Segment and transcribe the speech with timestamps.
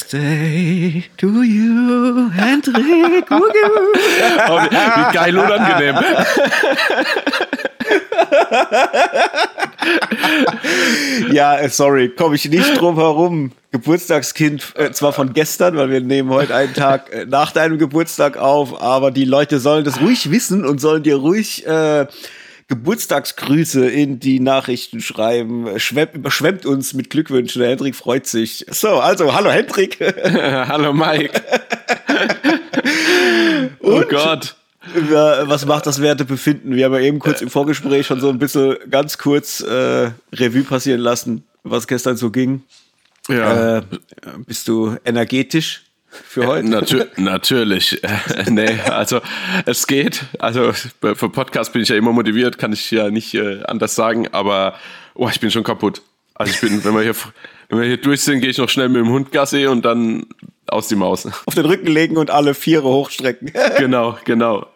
[0.00, 3.26] Birthday to you, Hendrik.
[3.30, 5.96] oh, wie, wie geil unangenehm.
[11.32, 13.52] ja, äh, sorry, komme ich nicht drum herum.
[13.72, 18.36] Geburtstagskind, äh, zwar von gestern, weil wir nehmen heute einen Tag äh, nach deinem Geburtstag
[18.36, 22.06] auf, aber die Leute sollen das ruhig wissen und sollen dir ruhig äh,
[22.70, 25.78] Geburtstagsgrüße in die Nachrichten schreiben.
[25.80, 27.60] Schwemm, überschwemmt uns mit Glückwünschen.
[27.60, 28.64] Der Hendrik freut sich.
[28.70, 29.98] So, also, hallo Hendrik.
[30.24, 31.42] hallo Mike.
[33.80, 34.54] oh Gott.
[35.04, 36.76] Was macht das Wertebefinden?
[36.76, 40.62] Wir haben ja eben kurz im Vorgespräch schon so ein bisschen ganz kurz äh, Revue
[40.62, 42.62] passieren lassen, was gestern so ging.
[43.28, 43.78] Ja.
[43.78, 43.82] Äh,
[44.46, 45.89] bist du energetisch?
[46.10, 46.68] Für heute?
[46.68, 48.00] Natür natürlich.
[48.48, 49.20] nee, also
[49.66, 50.24] es geht.
[50.38, 54.28] Also für Podcast bin ich ja immer motiviert, kann ich ja nicht äh, anders sagen,
[54.32, 54.74] aber
[55.14, 56.02] oh, ich bin schon kaputt.
[56.34, 57.14] Also ich bin, wenn wir hier,
[57.68, 60.26] wenn wir hier durch sind, gehe ich noch schnell mit dem Hund Gassi und dann
[60.66, 61.28] aus die Maus.
[61.46, 63.52] Auf den Rücken legen und alle Viere hochstrecken.
[63.78, 64.66] genau, genau.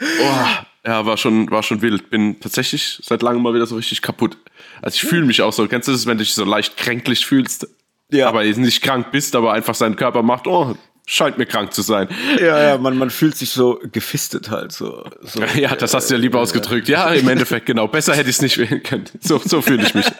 [0.00, 0.46] Oh,
[0.86, 2.10] ja, war schon, war schon wild.
[2.10, 4.38] Bin tatsächlich seit langem mal wieder so richtig kaputt.
[4.80, 5.66] Also ich fühle mich auch so.
[5.68, 7.68] Kennst du das, wenn du dich so leicht kränklich fühlst?
[8.10, 8.28] Ja.
[8.28, 12.08] aber nicht krank bist, aber einfach sein Körper macht, oh, scheint mir krank zu sein.
[12.38, 15.04] Ja, ja, man, man fühlt sich so gefistet halt so.
[15.22, 16.88] so ja, das hast du ja lieber äh, ausgedrückt.
[16.88, 17.88] Ja, im Endeffekt, genau.
[17.88, 19.06] Besser hätte ich es nicht wählen können.
[19.20, 20.06] So, so fühle ich mich.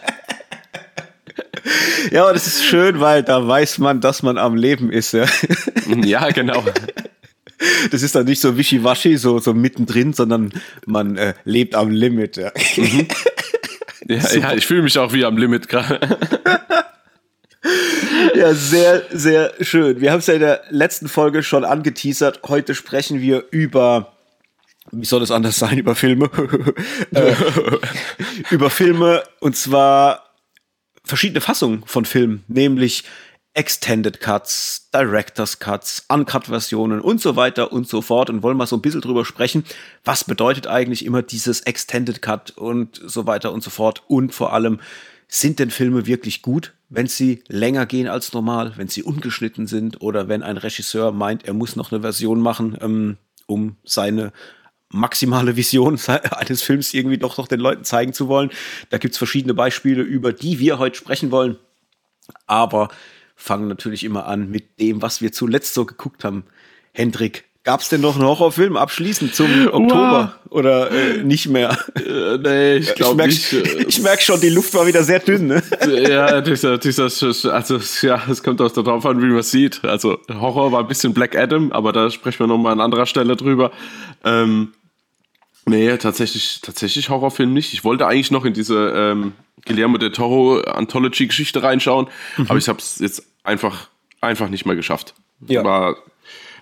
[2.11, 5.25] Ja, aber das ist schön, weil da weiß man, dass man am Leben ist, ja.
[6.03, 6.63] Ja, genau.
[7.91, 10.51] Das ist dann nicht so wischiwaschi, so, so mittendrin, sondern
[10.87, 12.51] man äh, lebt am Limit, ja.
[12.75, 13.07] Mhm.
[14.07, 15.99] Ja, ja, ich fühle mich auch wie am Limit gerade.
[18.35, 20.01] Ja, sehr, sehr schön.
[20.01, 22.41] Wir haben es ja in der letzten Folge schon angeteasert.
[22.47, 24.13] Heute sprechen wir über,
[24.91, 26.29] wie soll es anders sein, über Filme.
[27.13, 27.35] äh,
[28.49, 30.31] über Filme und zwar
[31.03, 33.03] verschiedene Fassungen von Filmen, nämlich
[33.53, 38.77] Extended Cuts, Director's Cuts, Uncut-Versionen und so weiter und so fort und wollen mal so
[38.77, 39.65] ein bisschen drüber sprechen,
[40.05, 44.53] was bedeutet eigentlich immer dieses Extended Cut und so weiter und so fort und vor
[44.53, 44.79] allem,
[45.27, 50.01] sind denn Filme wirklich gut, wenn sie länger gehen als normal, wenn sie ungeschnitten sind
[50.01, 54.33] oder wenn ein Regisseur meint, er muss noch eine Version machen, ähm, um seine
[54.89, 55.97] maximale Vision
[56.31, 58.49] eines Films irgendwie doch noch den Leuten zeigen zu wollen.
[58.89, 61.57] Da gibt's verschiedene Beispiele, über die wir heute sprechen wollen.
[62.45, 62.89] Aber
[63.37, 66.43] fangen natürlich immer an mit dem, was wir zuletzt so geguckt haben.
[66.91, 70.51] Hendrik, Gab es denn noch einen Horrorfilm abschließend zum Oktober wow.
[70.51, 71.77] oder äh, nicht mehr?
[71.95, 73.53] Äh, nee, ich glaube nicht.
[73.53, 75.45] Ich merke schon, die Luft war wieder sehr dünn.
[75.45, 75.61] Ne?
[75.87, 79.83] Ja, dieser, dieser, also ja, es kommt auch darauf an, wie man sieht.
[79.83, 83.35] Also Horror war ein bisschen Black Adam, aber da sprechen wir nochmal an anderer Stelle
[83.35, 83.71] drüber.
[84.23, 84.73] Ähm,
[85.67, 87.73] nee, tatsächlich, tatsächlich Horrorfilm nicht.
[87.73, 89.33] Ich wollte eigentlich noch in diese ähm,
[89.67, 92.07] Guillermo del Toro Anthology-Geschichte reinschauen,
[92.37, 92.47] mhm.
[92.49, 93.89] aber ich habe es jetzt einfach,
[94.19, 95.13] einfach nicht mehr geschafft.
[95.47, 95.63] Ja.
[95.63, 95.97] War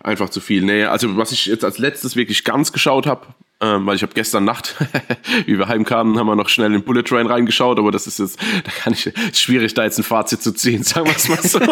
[0.01, 0.63] einfach zu viel.
[0.63, 3.27] Nee, also was ich jetzt als letztes wirklich ganz geschaut habe,
[3.61, 4.75] ähm, weil ich habe gestern Nacht,
[5.45, 8.39] wie wir heimkamen, haben wir noch schnell in Bullet Train reingeschaut, aber das ist jetzt,
[8.63, 11.59] da kann ich, schwierig da jetzt ein Fazit zu ziehen, sagen wir es mal so.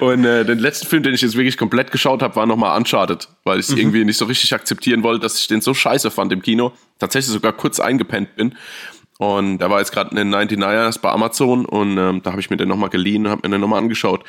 [0.00, 3.28] Und äh, den letzten Film, den ich jetzt wirklich komplett geschaut habe, war nochmal Uncharted,
[3.44, 3.78] weil ich es mhm.
[3.78, 6.72] irgendwie nicht so richtig akzeptieren wollte, dass ich den so scheiße fand im Kino.
[6.98, 8.54] Tatsächlich sogar kurz eingepennt bin.
[9.18, 12.56] Und da war jetzt gerade eine 99ers bei Amazon und ähm, da habe ich mir
[12.56, 14.24] den nochmal geliehen und habe mir den nochmal angeschaut.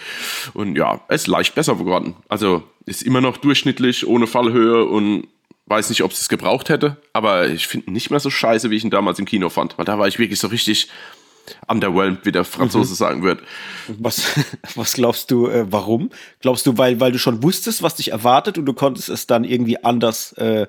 [0.53, 2.16] Und ja, es ist leicht besser geworden.
[2.29, 5.28] Also ist immer noch durchschnittlich, ohne Fallhöhe und
[5.66, 6.97] weiß nicht, ob es es gebraucht hätte.
[7.13, 9.78] Aber ich finde nicht mehr so scheiße, wie ich ihn damals im Kino fand.
[9.78, 10.90] Weil da war ich wirklich so richtig
[11.68, 12.95] underwhelmed, wie der Franzose mhm.
[12.95, 13.41] sagen wird.
[13.88, 14.24] Was,
[14.75, 16.09] was glaubst du, äh, warum?
[16.41, 19.44] Glaubst du, weil, weil du schon wusstest, was dich erwartet und du konntest es dann
[19.44, 20.68] irgendwie anders äh,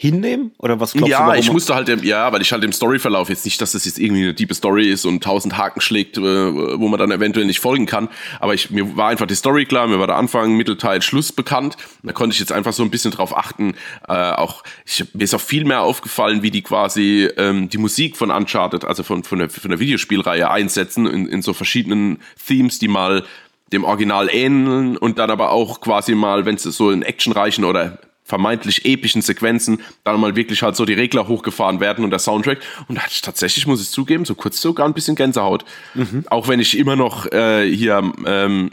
[0.00, 0.52] hinnehmen?
[0.56, 1.32] Oder was glaubst ja, du?
[1.32, 3.98] Ja, ich musste halt, ja, weil ich halt im Storyverlauf jetzt nicht, dass das jetzt
[3.98, 7.60] irgendwie eine tiefe Story ist und tausend Haken schlägt, äh, wo man dann eventuell nicht
[7.60, 8.08] folgen kann.
[8.38, 11.76] Aber ich, mir war einfach die Story klar, mir war der Anfang, Mittelteil, Schluss bekannt.
[12.02, 13.74] Da konnte ich jetzt einfach so ein bisschen drauf achten.
[14.08, 18.16] Äh, auch, ich, mir ist auch viel mehr aufgefallen, wie die quasi ähm, die Musik
[18.16, 22.78] von Uncharted, also von, von, der, von der Videospielreihe einsetzen in, in so verschiedenen Themes,
[22.78, 23.22] die mal
[23.70, 27.98] dem Original ähneln und dann aber auch quasi mal, wenn es so in actionreichen oder
[28.30, 32.60] vermeintlich epischen Sequenzen dann mal wirklich halt so die Regler hochgefahren werden und der Soundtrack.
[32.88, 35.64] Und da hatte ich tatsächlich, muss ich zugeben, so kurz sogar ein bisschen Gänsehaut.
[35.94, 36.24] Mhm.
[36.30, 38.70] Auch wenn ich immer noch äh, hier ähm,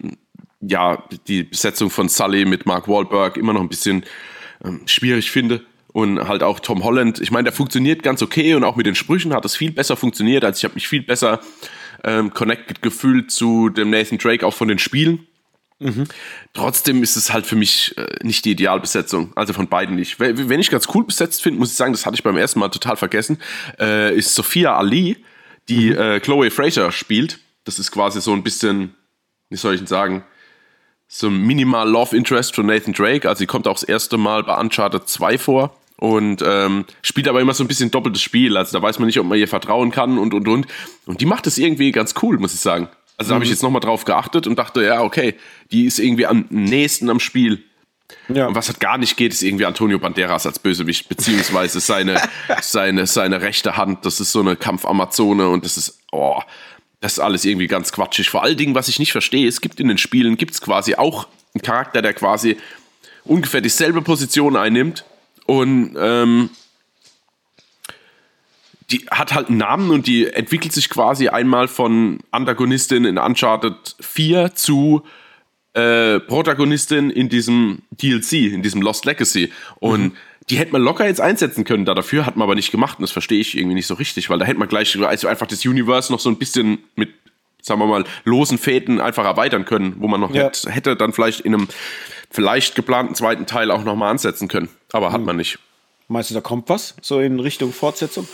[0.61, 4.05] ja die Besetzung von Sully mit Mark Wahlberg immer noch ein bisschen
[4.63, 5.61] ähm, schwierig finde.
[5.91, 7.19] Und halt auch Tom Holland.
[7.19, 9.97] Ich meine, der funktioniert ganz okay und auch mit den Sprüchen hat es viel besser
[9.97, 10.45] funktioniert.
[10.45, 11.39] Also ich habe mich viel besser
[12.03, 15.25] ähm, connected gefühlt zu dem Nathan Drake auch von den Spielen.
[15.79, 16.05] Mhm.
[16.53, 20.19] Trotzdem ist es halt für mich äh, nicht die Idealbesetzung, also von beiden nicht.
[20.19, 22.69] Wenn ich ganz cool besetzt finde, muss ich sagen, das hatte ich beim ersten Mal
[22.69, 23.39] total vergessen,
[23.79, 25.23] äh, ist Sophia Ali,
[25.69, 25.97] die mhm.
[25.97, 27.39] äh, Chloe Fraser spielt.
[27.63, 28.95] Das ist quasi so ein bisschen
[29.49, 30.23] wie soll ich denn sagen,
[31.07, 33.27] so ein minimal Love Interest von Nathan Drake.
[33.27, 37.39] Also sie kommt auch das erste Mal bei Uncharted 2 vor und ähm, spielt aber
[37.39, 38.57] immer so ein bisschen doppeltes Spiel.
[38.57, 40.67] Also da weiß man nicht, ob man ihr vertrauen kann und und und.
[41.05, 42.89] Und die macht es irgendwie ganz cool, muss ich sagen.
[43.17, 43.53] Also da habe ich mhm.
[43.55, 45.35] jetzt nochmal drauf geachtet und dachte, ja, okay,
[45.71, 47.63] die ist irgendwie am nächsten am Spiel.
[48.29, 48.47] Ja.
[48.47, 52.21] Und was halt gar nicht geht, ist irgendwie Antonio Banderas als Bösewicht, beziehungsweise seine,
[52.61, 54.05] seine, seine rechte Hand.
[54.05, 56.41] Das ist so eine Kampfamazone und das ist, oh,
[57.01, 58.29] das ist alles irgendwie ganz quatschig.
[58.29, 60.95] Vor allen Dingen, was ich nicht verstehe, es gibt in den Spielen, gibt es quasi
[60.95, 62.57] auch einen Charakter, der quasi
[63.23, 65.05] ungefähr dieselbe Position einnimmt
[65.45, 66.49] und ähm,
[68.91, 73.95] die hat halt einen Namen und die entwickelt sich quasi einmal von Antagonistin in Uncharted
[73.99, 75.03] 4 zu
[75.73, 79.51] äh, Protagonistin in diesem DLC, in diesem Lost Legacy.
[79.79, 80.11] Und mhm.
[80.49, 82.97] die hätte man locker jetzt einsetzen können, da dafür hat man aber nicht gemacht.
[82.97, 85.47] Und das verstehe ich irgendwie nicht so richtig, weil da hätte man gleich also einfach
[85.47, 87.09] das Universe noch so ein bisschen mit,
[87.61, 90.45] sagen wir mal, losen Fäden einfach erweitern können, wo man noch ja.
[90.45, 91.67] hätte, hätte dann vielleicht in einem
[92.31, 94.69] vielleicht geplanten zweiten Teil auch nochmal ansetzen können.
[94.93, 95.25] Aber hat mhm.
[95.25, 95.59] man nicht.
[96.09, 98.25] Meinst du, da kommt was so in Richtung Fortsetzung?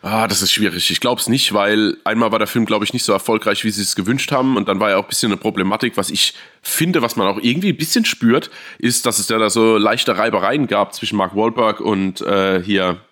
[0.00, 0.90] Ah, das ist schwierig.
[0.90, 3.70] Ich glaube es nicht, weil einmal war der Film, glaube ich, nicht so erfolgreich, wie
[3.70, 4.56] sie es gewünscht haben.
[4.56, 5.98] Und dann war ja auch ein bisschen eine Problematik.
[5.98, 6.32] Was ich
[6.62, 10.16] finde, was man auch irgendwie ein bisschen spürt, ist, dass es ja da so leichte
[10.16, 13.02] Reibereien gab zwischen Mark Wahlberg und äh, hier.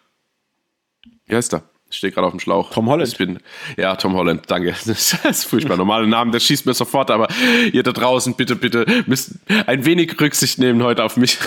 [1.27, 1.63] Wie heißt der?
[1.89, 2.71] Ich stehe gerade auf dem Schlauch.
[2.71, 3.09] Tom Holland.
[3.09, 3.39] Ich bin,
[3.77, 4.75] ja, Tom Holland, danke.
[4.87, 5.77] Das ist furchtbar.
[5.77, 7.29] Normale Namen, der schießt mir sofort, aber
[7.73, 9.37] ihr da draußen, bitte, bitte, müsst
[9.67, 11.39] ein wenig Rücksicht nehmen heute auf mich.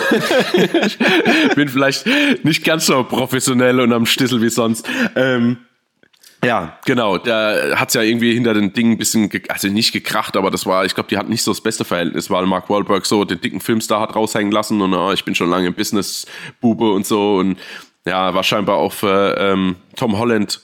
[0.86, 2.06] ich bin vielleicht
[2.42, 4.88] nicht ganz so professionell und am Stissel wie sonst.
[5.14, 5.58] Ähm,
[6.42, 7.18] ja, genau.
[7.18, 10.86] Da hat's ja irgendwie hinter den Dingen ein bisschen, also nicht gekracht, aber das war,
[10.86, 13.60] ich glaube, die hatten nicht so das beste Verhältnis, weil Mark Wahlberg so den dicken
[13.60, 16.26] Filmstar hat raushängen lassen und oh, ich bin schon lange im Business,
[16.60, 17.58] Bube und so und
[18.10, 20.60] ja, war scheinbar auch für ähm, Tom Holland,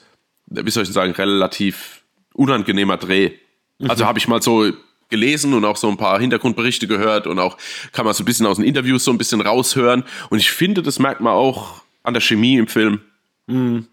[0.47, 2.03] wie soll ich sagen, relativ
[2.35, 3.33] unangenehmer Dreh.
[3.79, 3.91] Mhm.
[3.91, 4.71] Also habe ich mal so
[5.09, 7.57] gelesen und auch so ein paar Hintergrundberichte gehört und auch
[7.93, 10.05] kann man so ein bisschen aus den Interviews so ein bisschen raushören.
[10.31, 13.01] Und ich finde, das merkt man auch an der Chemie im Film.
[13.47, 13.87] Mhm.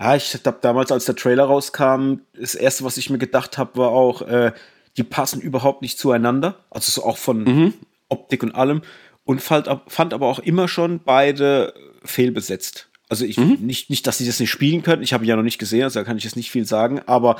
[0.00, 3.78] Ja, ich habe damals, als der Trailer rauskam, das erste, was ich mir gedacht habe,
[3.78, 4.52] war auch, äh,
[4.96, 6.64] die passen überhaupt nicht zueinander.
[6.70, 7.74] Also so auch von mhm.
[8.08, 8.82] Optik und allem.
[9.22, 11.74] Und fand, fand aber auch immer schon beide
[12.04, 12.85] fehlbesetzt.
[13.08, 13.58] Also ich mhm.
[13.60, 15.02] nicht, nicht, dass sie das nicht spielen können.
[15.02, 17.00] Ich habe ihn ja noch nicht gesehen, also da kann ich jetzt nicht viel sagen.
[17.06, 17.36] Aber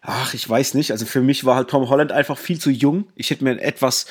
[0.00, 0.92] ach, ich weiß nicht.
[0.92, 3.06] Also für mich war halt Tom Holland einfach viel zu jung.
[3.16, 4.06] Ich hätte mir etwas,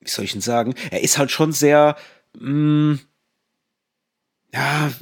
[0.00, 0.74] wie soll ich denn sagen?
[0.90, 1.96] Er ist halt schon sehr,
[2.38, 3.00] mh, mm,
[4.52, 4.92] ja,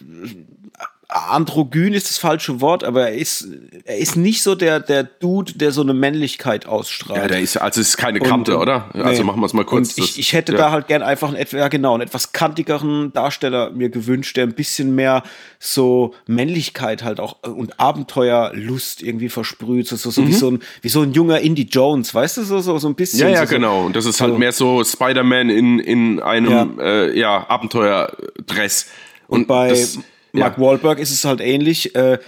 [1.13, 3.49] androgyn ist das falsche Wort, aber er ist,
[3.85, 7.21] er ist nicht so der, der Dude, der so eine Männlichkeit ausstrahlt.
[7.21, 8.91] Ja, der ist, also es ist keine Kante, und, oder?
[8.95, 9.03] Nee.
[9.03, 9.97] Also machen wir es mal kurz.
[9.99, 10.59] Und ich, ich hätte ja.
[10.59, 14.55] da halt gern einfach einen, ja genau, einen etwas kantigeren Darsteller mir gewünscht, der ein
[14.55, 15.23] bisschen mehr
[15.59, 20.29] so Männlichkeit halt auch und Abenteuerlust irgendwie versprüht, so, so, so mhm.
[20.29, 22.95] wie so ein, wie so ein junger Indie Jones, weißt du, so, so, so ein
[22.95, 23.21] bisschen.
[23.21, 23.85] Ja, ja, so, genau.
[23.85, 28.87] Und das ist halt mehr so Spider-Man in, in einem, ja, äh, ja Abenteuerdress.
[29.29, 29.99] Und, und bei, das,
[30.33, 30.65] Mark ja.
[30.65, 31.95] Wahlberg ist es halt ähnlich.
[31.95, 32.19] Äh,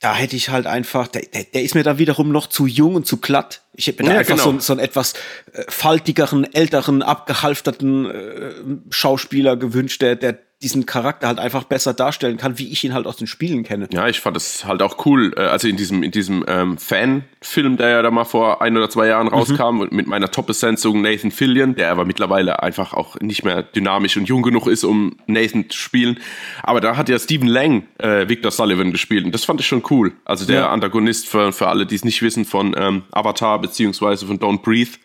[0.00, 2.94] da hätte ich halt einfach, der, der, der ist mir dann wiederum noch zu jung
[2.94, 3.62] und zu glatt.
[3.74, 4.52] Ich hätte mir ja, da einfach genau.
[4.52, 5.12] so, so einen etwas
[5.52, 8.52] äh, faltigeren, älteren, abgehalfterten äh,
[8.90, 13.06] Schauspieler gewünscht, der, der diesen Charakter halt einfach besser darstellen kann, wie ich ihn halt
[13.06, 13.88] aus den Spielen kenne.
[13.92, 15.32] Ja, ich fand es halt auch cool.
[15.36, 18.90] Äh, also in diesem, in diesem ähm, Fan-Film, der ja da mal vor ein oder
[18.90, 19.34] zwei Jahren mhm.
[19.34, 19.88] rauskam, mhm.
[19.90, 24.42] mit meiner Top-Besetzung Nathan Fillion, der aber mittlerweile einfach auch nicht mehr dynamisch und jung
[24.42, 26.20] genug ist, um Nathan zu spielen.
[26.62, 29.82] Aber da hat ja Stephen Lang äh, Victor Sullivan gespielt und das fand ich schon
[29.90, 30.12] cool.
[30.26, 30.70] Also der ja.
[30.70, 34.98] Antagonist für, für alle, die es nicht wissen, von ähm, Avatar beziehungsweise von Don't Breathe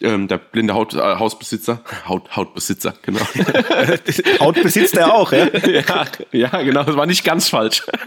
[0.00, 3.20] ähm, der blinde Haut, äh, Hausbesitzer, Haut, Hautbesitzer, genau.
[4.40, 5.46] Haut besitzt er auch, ja?
[5.66, 6.06] ja?
[6.32, 7.82] Ja, genau, das war nicht ganz falsch.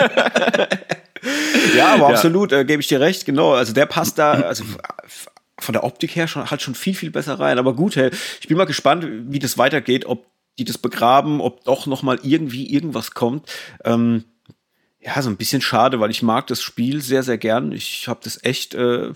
[1.76, 2.10] ja, aber ja.
[2.10, 3.54] absolut, äh, gebe ich dir recht, genau.
[3.54, 4.64] Also der passt da, also
[5.60, 7.60] von der Optik her schon, halt schon viel, viel besser rein.
[7.60, 10.26] Aber gut, hey, ich bin mal gespannt, wie das weitergeht, ob
[10.58, 13.50] die das begraben, ob doch noch mal irgendwie irgendwas kommt.
[13.84, 14.26] Ähm,
[15.02, 17.72] ja, so ein bisschen schade, weil ich mag das Spiel sehr, sehr gern.
[17.72, 19.12] Ich habe das echt äh,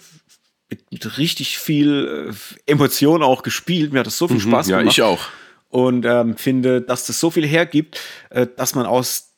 [0.73, 3.93] mit, mit richtig viel äh, Emotion auch gespielt.
[3.93, 4.83] Mir hat das so viel mhm, Spaß gemacht.
[4.83, 5.21] Ja, ich auch.
[5.69, 7.99] Und ähm, finde, dass das so viel hergibt,
[8.29, 9.29] äh, dass man aus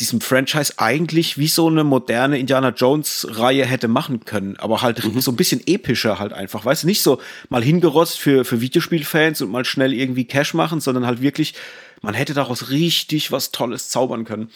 [0.00, 5.04] diesem Franchise eigentlich wie so eine moderne Indiana Jones Reihe hätte machen können, aber halt
[5.04, 5.20] mhm.
[5.20, 9.40] so ein bisschen epischer halt einfach, weißt du, nicht so mal hingerotzt für für Videospielfans
[9.40, 11.54] und mal schnell irgendwie Cash machen, sondern halt wirklich
[12.02, 14.50] man hätte daraus richtig was Tolles zaubern können.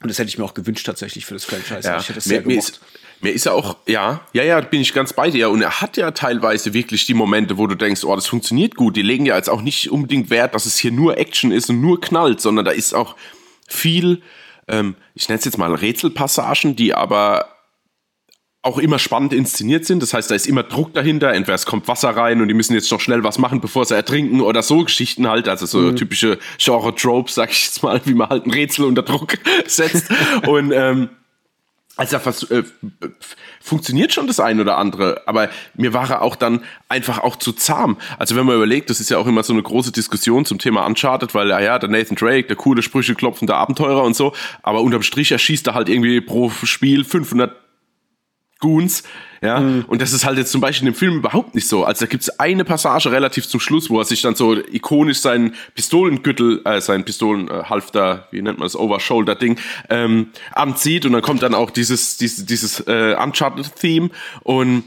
[0.00, 1.88] Und das hätte ich mir auch gewünscht tatsächlich für das Franchise.
[1.88, 1.98] Ja.
[1.98, 2.80] Ich hätte es sehr mir, gemocht.
[3.20, 5.50] Mir ist er auch, ja, ja, ja, bin ich ganz bei dir.
[5.50, 8.96] Und er hat ja teilweise wirklich die Momente, wo du denkst, oh, das funktioniert gut.
[8.96, 11.80] Die legen ja jetzt auch nicht unbedingt Wert, dass es hier nur Action ist und
[11.80, 13.16] nur knallt, sondern da ist auch
[13.66, 14.22] viel,
[14.68, 17.57] ähm, ich nenne es jetzt mal Rätselpassagen, die aber
[18.68, 20.02] auch immer spannend inszeniert sind.
[20.02, 21.32] Das heißt, da ist immer Druck dahinter.
[21.32, 23.94] Entweder es kommt Wasser rein und die müssen jetzt noch schnell was machen, bevor sie
[23.94, 25.48] ertrinken oder so Geschichten halt.
[25.48, 25.96] Also so mhm.
[25.96, 30.08] typische Genre-Tropes, sag ich jetzt mal, wie man halt ein Rätsel unter Druck setzt.
[30.46, 31.08] und ähm,
[31.98, 32.62] also äh,
[33.60, 37.52] funktioniert schon das ein oder andere, aber mir war er auch dann einfach auch zu
[37.52, 37.96] zahm.
[38.20, 40.86] Also wenn man überlegt, das ist ja auch immer so eine große Diskussion zum Thema
[40.86, 44.32] Uncharted, weil ja, ja, der Nathan Drake, der coole Sprüche klopfende Abenteurer und so,
[44.62, 47.56] aber unterm Strich erschießt er halt irgendwie pro Spiel 500
[48.60, 49.04] Goons,
[49.40, 49.84] ja, mhm.
[49.86, 51.84] und das ist halt jetzt zum Beispiel in dem Film überhaupt nicht so.
[51.84, 55.54] Also da gibt's eine Passage relativ zum Schluss, wo er sich dann so ikonisch seinen
[55.74, 59.58] Pistolengürtel, äh, seinen Pistolenhalfter, wie nennt man das, Overshoulder-Ding,
[59.90, 64.10] ähm, anzieht und dann kommt dann auch dieses, dieses, dieses äh, Uncharted-Theme
[64.42, 64.84] und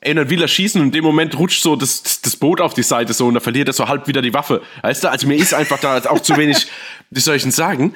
[0.00, 2.74] ey, dann will er schießen und in dem Moment rutscht so das, das Boot auf
[2.74, 4.62] die Seite so und dann verliert er so halb wieder die Waffe.
[4.82, 6.66] Weißt du, also mir ist einfach da auch zu wenig,
[7.10, 7.94] wie soll ich denn sagen,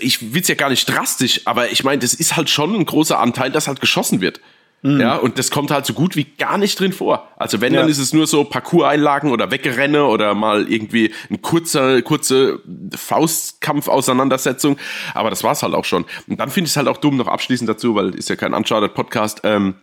[0.00, 2.86] ich will es ja gar nicht drastisch, aber ich meine, das ist halt schon ein
[2.86, 4.40] großer Anteil, dass halt geschossen wird.
[4.84, 5.00] Mhm.
[5.00, 7.28] Ja, und das kommt halt so gut wie gar nicht drin vor.
[7.36, 7.80] Also wenn, ja.
[7.80, 12.60] dann ist es nur so Parcours-Einlagen oder Weggerenne oder mal irgendwie ein kurzer, kurze
[12.94, 14.76] Faustkampf-Auseinandersetzung.
[15.14, 16.04] Aber das war's halt auch schon.
[16.26, 18.52] Und dann finde ich es halt auch dumm, noch abschließend dazu, weil ist ja kein
[18.52, 19.76] Uncharted-Podcast, ähm,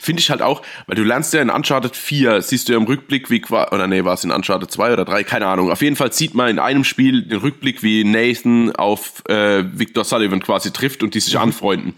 [0.00, 2.84] Finde ich halt auch, weil du lernst ja in Uncharted 4, siehst du ja im
[2.84, 5.70] Rückblick, wie, oder nee, war es in Uncharted 2 oder 3, keine Ahnung.
[5.70, 10.04] Auf jeden Fall sieht man in einem Spiel den Rückblick, wie Nathan auf äh, Victor
[10.04, 11.40] Sullivan quasi trifft und die sich mhm.
[11.40, 11.94] anfreunden.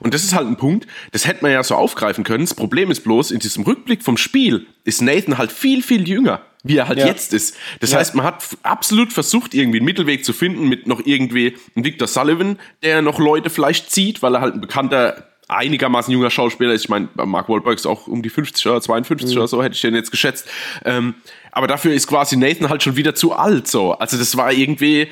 [0.00, 2.44] Und das ist halt ein Punkt, das hätte man ja so aufgreifen können.
[2.44, 6.40] Das Problem ist bloß, in diesem Rückblick vom Spiel ist Nathan halt viel, viel jünger
[6.64, 7.06] wie er halt ja.
[7.06, 7.56] jetzt ist.
[7.80, 7.98] Das ja.
[7.98, 12.08] heißt, man hat absolut versucht, irgendwie einen Mittelweg zu finden mit noch irgendwie einem Victor
[12.08, 16.84] Sullivan, der noch Leute vielleicht zieht, weil er halt ein bekannter einigermaßen junger Schauspieler ist.
[16.84, 19.36] Ich meine, Mark Wahlberg ist auch um die 50 oder 52 mhm.
[19.36, 20.48] oder so, hätte ich den jetzt geschätzt.
[20.84, 21.14] Ähm,
[21.52, 23.92] aber dafür ist quasi Nathan halt schon wieder zu alt, so.
[23.92, 25.08] Also das war irgendwie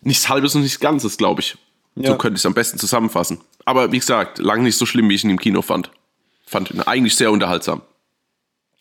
[0.00, 1.56] nichts Halbes und nichts Ganzes, glaube ich.
[1.94, 2.10] Ja.
[2.10, 3.40] So könnte ich es am besten zusammenfassen.
[3.64, 5.90] Aber wie gesagt, lang nicht so schlimm, wie ich ihn im Kino fand.
[6.46, 7.82] Fand ihn eigentlich sehr unterhaltsam.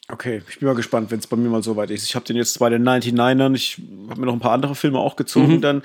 [0.08, 2.06] Okay, ich bin mal gespannt, wenn es bei mir mal so weit ist.
[2.06, 5.00] Ich habe den jetzt bei den 99ern, ich habe mir noch ein paar andere Filme
[5.00, 5.62] auch gezogen, mhm.
[5.62, 5.82] dann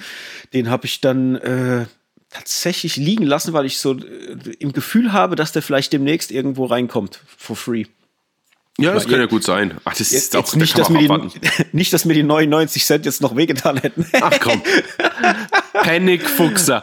[0.52, 1.86] den habe ich dann äh,
[2.30, 6.66] tatsächlich liegen lassen, weil ich so äh, im Gefühl habe, dass der vielleicht demnächst irgendwo
[6.66, 7.84] reinkommt, for free.
[8.78, 9.78] Ja, das kann ja gut sein.
[9.84, 11.40] Ach, das ist auch nicht, dass mir die,
[11.72, 14.06] nicht, dass mir die 99 Cent jetzt noch wehgetan hätten.
[14.20, 14.62] Ach komm.
[15.74, 16.82] Panikfuchser.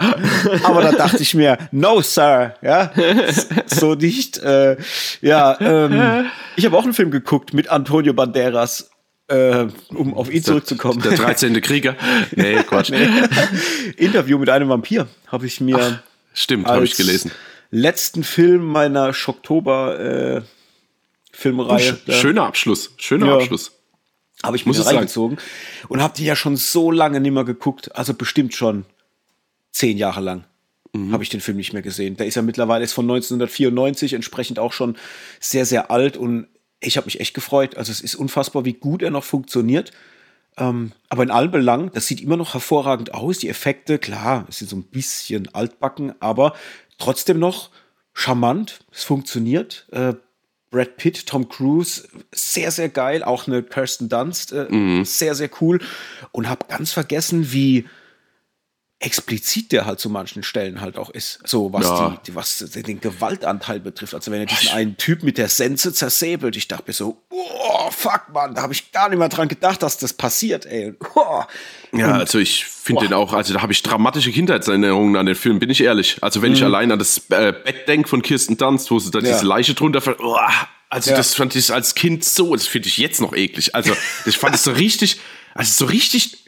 [0.63, 2.55] Aber da dachte ich mir, no, Sir.
[2.61, 2.91] Ja,
[3.65, 4.37] so nicht.
[4.37, 4.77] Äh,
[5.21, 6.25] ja, ähm,
[6.55, 8.91] ich habe auch einen Film geguckt mit Antonio Banderas
[9.27, 11.01] äh, um auf ihn zurückzukommen.
[11.01, 11.59] Der 13.
[11.61, 11.95] Krieger.
[12.35, 12.89] Nee, Quatsch.
[12.91, 13.07] Nee.
[13.97, 15.77] Interview mit einem Vampir habe ich mir.
[15.77, 15.99] Ach,
[16.33, 17.31] stimmt, habe ich gelesen.
[17.69, 20.41] Letzten Film meiner Schocktober äh,
[21.31, 21.97] Filmreihe.
[22.07, 22.93] Oh, schöner Abschluss.
[22.97, 23.35] Schöner ja.
[23.35, 23.73] Abschluss.
[24.43, 25.87] Habe ich mir reingezogen sagen.
[25.89, 27.95] und habe die ja schon so lange nicht mehr geguckt.
[27.95, 28.85] Also bestimmt schon
[29.71, 30.45] zehn Jahre lang.
[30.93, 31.11] Mhm.
[31.11, 32.17] Habe ich den Film nicht mehr gesehen.
[32.17, 34.95] Der ist ja mittlerweile ist von 1994, entsprechend auch schon
[35.39, 36.47] sehr, sehr alt und
[36.79, 37.77] ich habe mich echt gefreut.
[37.77, 39.91] Also es ist unfassbar, wie gut er noch funktioniert.
[40.57, 43.39] Ähm, aber in allen Belangen, das sieht immer noch hervorragend aus.
[43.39, 46.53] Die Effekte, klar, es sind so ein bisschen altbacken, aber
[46.97, 47.69] trotzdem noch
[48.13, 48.85] charmant.
[48.91, 49.87] Es funktioniert.
[49.91, 50.13] Äh,
[50.69, 53.23] Brad Pitt, Tom Cruise, sehr, sehr geil.
[53.23, 55.05] Auch eine Kirsten Dunst, äh, mhm.
[55.05, 55.79] sehr, sehr cool.
[56.31, 57.85] Und habe ganz vergessen, wie
[58.99, 61.39] explizit der halt zu manchen Stellen halt auch ist.
[61.45, 62.19] So, was, ja.
[62.25, 64.15] die, was den Gewaltanteil betrifft.
[64.15, 67.91] Also wenn er diesen einen Typ mit der Sense zersäbelt, ich dachte mir so, oh,
[67.91, 70.95] fuck, man, da habe ich gar nicht mehr dran gedacht, dass das passiert, ey.
[71.13, 71.43] Oh.
[71.91, 75.59] Ja, also ich finde den auch, also da habe ich dramatische Kindheitserinnerungen an den Film,
[75.59, 76.17] bin ich ehrlich.
[76.21, 76.55] Also wenn mhm.
[76.55, 79.33] ich allein an das äh, Bett denke von Kirsten Dunst, wo sie da ja.
[79.33, 80.37] diese Leiche drunter, oh,
[80.89, 81.17] also ja.
[81.17, 83.75] das fand ich als Kind so, das finde ich jetzt noch eklig.
[83.75, 83.93] Also
[84.25, 85.19] ich fand es so richtig,
[85.53, 86.46] also so richtig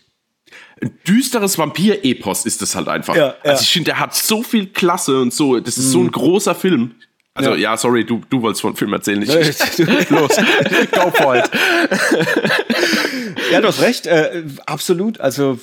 [0.81, 3.15] ein düsteres Vampir-Epos ist das halt einfach.
[3.15, 3.51] Ja, ja.
[3.51, 5.59] Also ich finde, der hat so viel Klasse und so.
[5.59, 5.91] Das ist mhm.
[5.91, 6.11] so ein mhm.
[6.11, 6.95] großer Film.
[7.33, 9.31] Also ja, ja sorry, du, du wolltest von Film erzählen, nicht
[10.09, 10.35] Los,
[10.91, 11.49] go for it.
[13.51, 15.21] ja, du hast recht, äh, absolut.
[15.21, 15.59] Also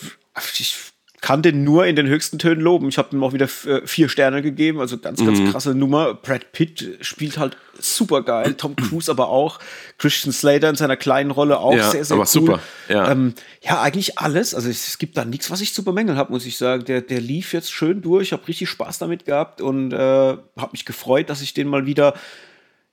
[0.58, 0.76] ich
[1.20, 2.88] kann den nur in den höchsten Tönen loben.
[2.88, 5.50] Ich habe ihm auch wieder äh, vier Sterne gegeben, also ganz, ganz mhm.
[5.50, 6.14] krasse Nummer.
[6.14, 9.58] Brad Pitt spielt halt super geil, Tom Cruise aber auch,
[9.98, 12.26] Christian Slater in seiner kleinen Rolle auch ja, sehr, sehr aber cool.
[12.26, 12.60] super.
[12.88, 13.10] Ja.
[13.10, 14.54] Ähm, ja, eigentlich alles.
[14.54, 16.84] Also es, gibt da nichts, was ich zu bemängeln habe, muss ich sagen.
[16.84, 20.84] Der, der lief jetzt schön durch, habe richtig Spaß damit gehabt und äh, habe mich
[20.84, 22.14] gefreut, dass ich den mal wieder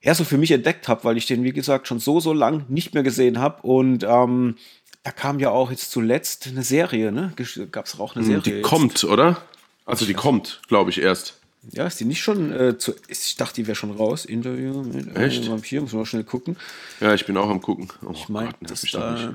[0.04, 2.66] ja, so für mich entdeckt habe, weil ich den, wie gesagt, schon so, so lang
[2.68, 3.62] nicht mehr gesehen habe.
[3.62, 4.56] Und ähm,
[5.04, 7.32] da kam ja auch jetzt zuletzt eine Serie, ne?
[7.70, 8.42] Gab es auch eine hm, Serie?
[8.42, 8.64] Die jetzt?
[8.64, 9.36] kommt, oder?
[9.84, 11.34] Also die kommt, glaube ich, erst.
[11.72, 12.94] Ja, ist die nicht schon äh, zu.
[13.08, 14.24] Ich dachte, die wäre schon raus.
[14.24, 15.48] Interview mit äh, Echt?
[15.48, 16.56] Vampir, muss man mal schnell gucken.
[17.00, 17.88] Ja, ich bin auch am gucken.
[18.04, 19.34] Oh, ich meine, das da.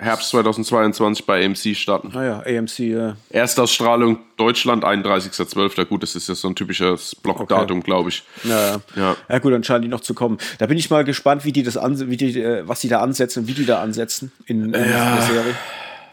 [0.00, 2.16] Herbst 2022 bei AMC starten.
[2.16, 3.16] Ah ja, AMC, ja.
[3.30, 5.84] Erstausstrahlung Deutschland, 31.12.
[5.86, 7.84] Gut, das ist ja so ein typisches Blockdatum, okay.
[7.84, 8.22] glaube ich.
[8.44, 9.16] Ja, ja.
[9.28, 9.38] ja.
[9.40, 10.38] Gut, dann scheinen die noch zu kommen.
[10.58, 13.00] Da bin ich mal gespannt, wie die das an, wie die, äh, was die da
[13.00, 15.16] ansetzen, wie die da ansetzen in, in ja.
[15.16, 15.54] der Serie.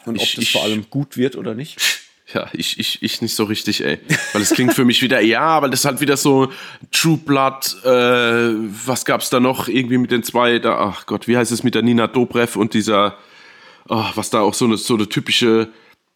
[0.05, 1.79] Und ich, ob das ich, vor allem gut wird oder nicht.
[2.33, 3.99] Ja, ich, ich, ich nicht so richtig, ey.
[4.33, 6.51] Weil es klingt für mich wieder, ja, weil das ist halt wieder so
[6.91, 7.89] True Blood, äh,
[8.85, 11.75] was gab's da noch irgendwie mit den zwei, da, ach Gott, wie heißt es mit
[11.75, 13.15] der Nina Dobrev und dieser,
[13.89, 15.69] oh, was da auch so eine, so eine typische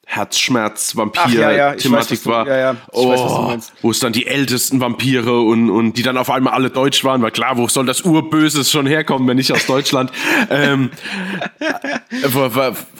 [0.10, 2.38] Herzschmerz-Vampir-Thematik ja, ja.
[2.38, 2.48] war.
[2.48, 2.76] Ja, ja.
[2.92, 6.72] Oh, weiß, wo es dann die ältesten Vampire und, und die dann auf einmal alle
[6.72, 10.12] deutsch waren, weil klar, wo soll das Urböses schon herkommen, wenn nicht aus Deutschland?
[10.50, 10.90] ähm,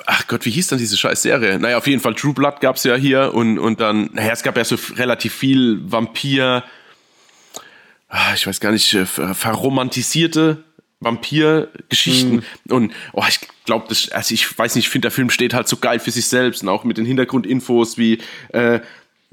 [0.06, 1.58] ach Gott, wie hieß dann diese scheiß Serie?
[1.58, 4.56] Naja, auf jeden Fall True Blood gab's ja hier und, und dann, naja, es gab
[4.56, 6.64] ja so relativ viel Vampir,
[8.08, 10.64] ah, ich weiß gar nicht, äh, verromantisierte
[11.00, 12.44] Vampir-Geschichten.
[12.66, 12.74] Mm.
[12.74, 15.68] Und oh, ich glaube, das, also ich weiß nicht, ich finde, der Film steht halt
[15.68, 18.82] so geil für sich selbst und auch mit den Hintergrundinfos, wie, äh,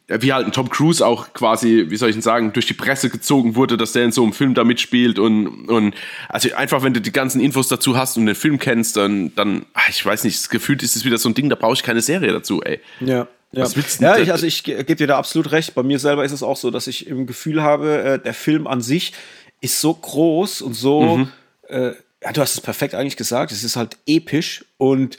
[0.08, 3.10] wie halt ein Tom Cruise auch quasi, wie soll ich denn sagen, durch die Presse
[3.10, 5.94] gezogen wurde, dass der in so einem Film da mitspielt und, und
[6.28, 9.66] also einfach, wenn du die ganzen Infos dazu hast und den Film kennst, dann, dann,
[9.88, 12.00] ich weiß nicht, das Gefühl ist es wieder so ein Ding, da brauche ich keine
[12.00, 12.80] Serie dazu, ey.
[13.00, 13.26] Ja.
[13.52, 13.64] Ja,
[14.00, 15.74] ja ich, also ich gebe dir da absolut recht.
[15.74, 18.66] Bei mir selber ist es auch so, dass ich im Gefühl habe, äh, der Film
[18.66, 19.12] an sich
[19.60, 21.28] ist so groß und so mhm
[21.68, 21.92] äh,
[22.22, 25.18] ja, du hast es perfekt eigentlich gesagt, es ist halt episch und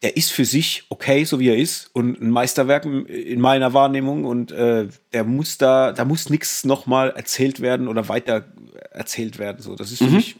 [0.00, 4.24] er ist für sich okay, so wie er ist und ein Meisterwerk in meiner Wahrnehmung
[4.24, 8.44] und äh, der muss da, da muss nichts nochmal erzählt werden oder weiter
[8.92, 9.60] erzählt werden.
[9.60, 10.16] So, das ist für mhm.
[10.16, 10.36] mich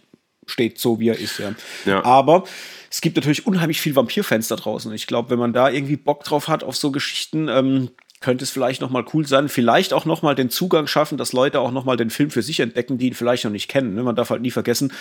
[0.47, 1.39] steht so, wie er ist.
[1.39, 1.55] Ja.
[1.85, 2.05] ja.
[2.05, 2.45] Aber
[2.91, 4.93] es gibt natürlich unheimlich viel Vampirfans da draußen.
[4.93, 8.51] Ich glaube, wenn man da irgendwie Bock drauf hat auf so Geschichten, ähm, könnte es
[8.51, 11.71] vielleicht noch mal cool sein, vielleicht auch noch mal den Zugang schaffen, dass Leute auch
[11.71, 13.95] noch mal den Film für sich entdecken, die ihn vielleicht noch nicht kennen.
[13.95, 14.03] Ne?
[14.03, 14.93] Man darf halt nie vergessen,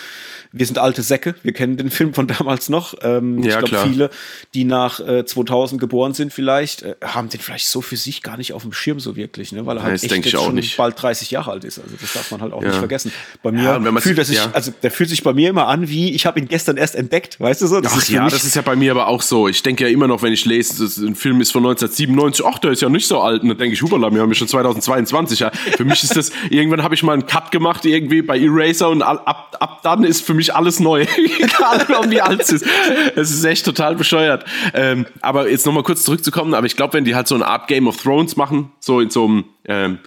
[0.52, 2.94] wir sind alte Säcke, wir kennen den Film von damals noch.
[3.02, 4.10] Ähm, ja, ich glaube, viele,
[4.54, 8.36] die nach äh, 2000 geboren sind, vielleicht äh, haben den vielleicht so für sich gar
[8.36, 9.66] nicht auf dem Schirm so wirklich, ne?
[9.66, 10.76] weil er halt ja, echt jetzt schon nicht.
[10.76, 11.80] bald 30 Jahre alt ist.
[11.80, 12.68] Also das darf man halt auch ja.
[12.68, 13.12] nicht vergessen.
[13.42, 16.12] Bei mir ja, fühlt er sich, also der fühlt sich bei mir immer an, wie
[16.14, 17.80] ich habe ihn gestern erst entdeckt, weißt du so?
[17.80, 19.48] Das ach ja, das ist ja bei mir aber auch so.
[19.48, 22.58] Ich denke ja immer noch, wenn ich lese, das, ein Film ist von 1997, ach,
[22.58, 23.42] der ist ja nicht so alt.
[23.42, 25.40] Und dann denke ich, hubala, wir haben ja schon 2022.
[25.40, 25.50] Ja.
[25.76, 29.02] Für mich ist das, irgendwann habe ich mal einen Cut gemacht irgendwie bei Eraser und
[29.02, 31.02] ab, ab dann ist für mich alles neu.
[31.38, 32.66] Egal, wie alt es ist.
[33.16, 34.44] Es ist echt total bescheuert.
[34.74, 37.68] Ähm, aber jetzt nochmal kurz zurückzukommen, aber ich glaube, wenn die halt so eine Art
[37.68, 39.98] Game of Thrones machen, so in so einem, ähm,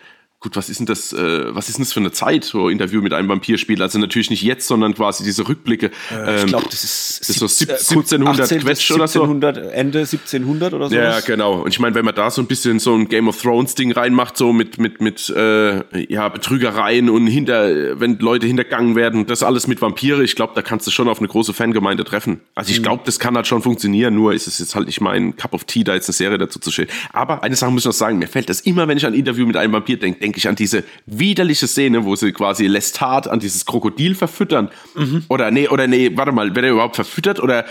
[0.42, 3.02] gut, was ist denn das, äh, was ist denn das für eine Zeit, so Interview
[3.02, 3.80] mit einem Vampirspiel?
[3.82, 5.92] Also natürlich nicht jetzt, sondern quasi diese Rückblicke.
[6.12, 9.24] Äh, ich glaube, das ist, das ist so 1700 18, Quetsch oder so.
[9.24, 10.96] Ende 1700 oder so.
[10.96, 11.62] Ja, genau.
[11.62, 13.92] Und ich meine, wenn man da so ein bisschen so ein Game of Thrones Ding
[13.92, 19.44] reinmacht, so mit, mit, mit, äh, ja, Betrügereien und hinter, wenn Leute hintergangen werden, das
[19.44, 22.42] alles mit Vampire, ich glaube, da kannst du schon auf eine große Fangemeinde treffen.
[22.56, 22.84] Also ich mhm.
[22.84, 25.66] glaube, das kann halt schon funktionieren, nur ist es jetzt halt nicht mein Cup of
[25.66, 26.90] Tea, da jetzt eine Serie dazu zu stellen.
[27.14, 29.20] Aber eine Sache muss ich noch sagen, mir fällt das immer, wenn ich an ein
[29.20, 33.28] Interview mit einem Vampir denke, denke ich an diese widerliche Szene, wo sie quasi Lestat
[33.28, 34.70] an dieses Krokodil verfüttern.
[34.96, 35.26] Mhm.
[35.28, 37.66] Oder nee, oder nee, warte mal, wird er überhaupt verfüttert oder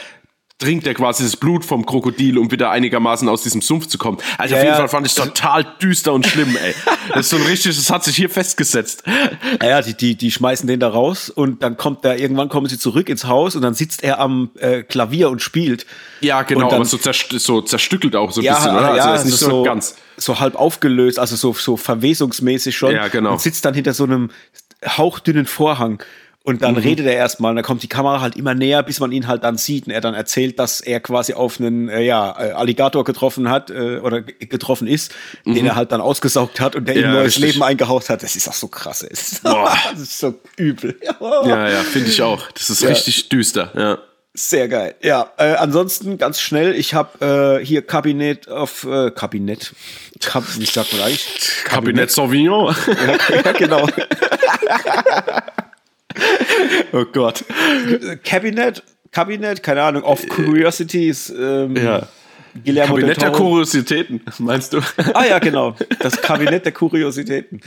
[0.61, 4.19] trinkt er quasi das Blut vom Krokodil, um wieder einigermaßen aus diesem Sumpf zu kommen.
[4.39, 4.79] Also ja, auf jeden ja.
[4.79, 6.75] Fall fand ich total düster und schlimm, ey.
[7.09, 9.03] Das ist so ein richtiges, das hat sich hier festgesetzt.
[9.63, 12.79] Ja, die, die, die schmeißen den da raus und dann kommt er, irgendwann kommen sie
[12.79, 15.87] zurück ins Haus und dann sitzt er am äh, Klavier und spielt.
[16.21, 18.97] Ja, genau, dann, aber so, zerst so zerstückelt auch so ein ja, bisschen, oder?
[18.97, 19.97] Ja, also ist nicht so, so ganz.
[20.19, 22.95] So halb aufgelöst, also so, so verwesungsmäßig schon.
[22.95, 23.33] Ja, genau.
[23.33, 24.31] Und sitzt dann hinter so einem
[24.87, 26.03] hauchdünnen Vorhang.
[26.43, 26.81] Und dann mhm.
[26.81, 29.45] redet er erstmal, und dann kommt die Kamera halt immer näher, bis man ihn halt
[29.45, 33.05] dann sieht und er dann erzählt, dass er quasi auf einen äh, ja, äh, Alligator
[33.05, 35.13] getroffen hat äh, oder getroffen ist,
[35.45, 35.55] mhm.
[35.55, 37.53] den er halt dann ausgesaugt hat und der ja, ihm neues richtig.
[37.53, 38.23] Leben eingehaucht hat.
[38.23, 39.01] Das ist auch so krass.
[39.11, 39.43] das
[40.01, 40.99] ist so übel.
[41.21, 42.51] ja, ja, finde ich auch.
[42.53, 42.89] Das ist ja.
[42.89, 43.99] richtig düster, ja.
[44.33, 44.95] Sehr geil.
[45.03, 49.75] Ja, äh, ansonsten ganz schnell, ich habe äh, hier Kabinett auf äh, Kabinett.
[50.21, 51.27] Kab wie sagt man eigentlich?
[51.65, 52.75] Kabinett, Kabinett Sauvignon.
[52.87, 53.89] ja, ja genau.
[56.93, 57.45] oh Gott.
[58.25, 61.31] Cabinet, Cabinet, keine Ahnung, of Curiosities.
[61.31, 62.07] Ähm, ja.
[62.65, 64.81] Guillermo Kabinett der Kuriositäten, meinst du?
[65.15, 65.77] Ah ja, genau.
[66.01, 67.61] Das Kabinett der Kuriositäten.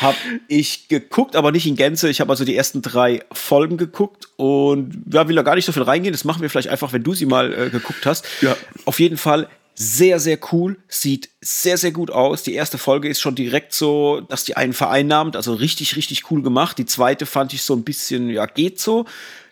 [0.00, 0.16] Hab
[0.48, 2.10] ich geguckt, aber nicht in Gänze.
[2.10, 5.72] Ich habe also die ersten drei Folgen geguckt und ja, will da gar nicht so
[5.72, 6.12] viel reingehen.
[6.12, 8.26] Das machen wir vielleicht einfach, wenn du sie mal äh, geguckt hast.
[8.42, 8.56] Ja.
[8.84, 12.42] Auf jeden Fall sehr, sehr cool, sieht sehr, sehr gut aus.
[12.42, 16.42] Die erste Folge ist schon direkt so, dass die einen vereinnahmt, also richtig, richtig cool
[16.42, 16.78] gemacht.
[16.78, 19.06] Die zweite fand ich so ein bisschen, ja, geht so.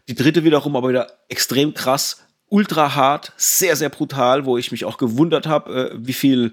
[0.08, 4.84] Die dritte wiederum aber wieder extrem krass, ultra hart, sehr, sehr brutal, wo ich mich
[4.84, 6.52] auch gewundert habe, äh, wie viel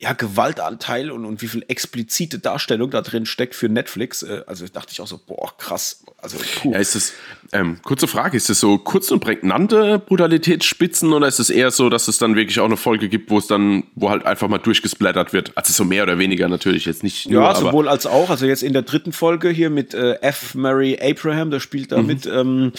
[0.00, 4.22] ja, Gewaltanteil und, und wie viel explizite Darstellung da drin steckt für Netflix.
[4.22, 6.04] Äh, also dachte ich auch so, boah, krass.
[6.18, 6.72] Also, puh.
[6.72, 7.12] Ja, ist das,
[7.52, 11.90] ähm, kurze Frage, ist das so kurz und prägnante Brutalitätsspitzen oder ist es eher so,
[11.90, 14.58] dass es dann wirklich auch eine Folge gibt, wo es dann, wo halt einfach mal
[14.58, 15.50] durchgesplattert wird?
[15.56, 18.30] Also so mehr oder weniger natürlich, jetzt nicht nur, Ja, sowohl als auch.
[18.30, 20.54] Also jetzt in der dritten Folge hier mit äh, F.
[20.54, 22.06] Mary Abraham, der spielt da mhm.
[22.06, 22.72] mit, ähm,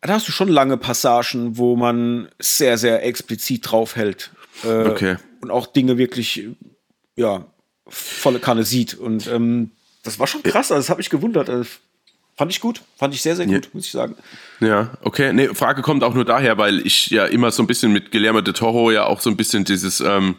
[0.00, 4.32] da hast du schon lange Passagen, wo man sehr, sehr explizit draufhält.
[4.64, 6.48] Äh, okay und auch Dinge wirklich,
[7.16, 7.46] ja,
[7.86, 8.94] volle Kanne sieht.
[8.94, 9.70] Und ähm,
[10.02, 11.50] das war schon krass, also das habe ich gewundert.
[11.50, 11.68] Also,
[12.36, 13.70] fand ich gut, fand ich sehr, sehr gut, ja.
[13.72, 14.16] muss ich sagen.
[14.60, 15.32] Ja, okay.
[15.32, 18.40] Nee, Frage kommt auch nur daher, weil ich ja immer so ein bisschen mit Guillermo
[18.40, 20.36] de Toro ja auch so ein bisschen dieses, ähm,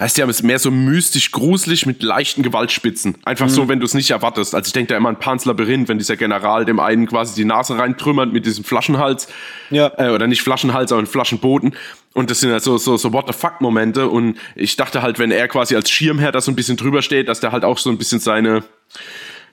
[0.00, 3.16] Heißt ja, es ist mehr so mystisch, gruselig mit leichten Gewaltspitzen.
[3.24, 3.50] Einfach mhm.
[3.50, 4.54] so, wenn du es nicht erwartest.
[4.54, 7.44] Also ich denke da immer an Pans Labyrinth, wenn dieser General dem einen quasi die
[7.44, 9.28] Nase reintrümmert mit diesem Flaschenhals.
[9.70, 9.92] Ja.
[9.96, 11.76] Äh, oder nicht Flaschenhals, sondern Flaschenboden.
[12.12, 14.08] Und das sind ja so, so, so What the fuck Momente.
[14.08, 17.28] Und ich dachte halt, wenn er quasi als Schirmherr da so ein bisschen drüber steht,
[17.28, 18.64] dass der halt auch so ein bisschen seine,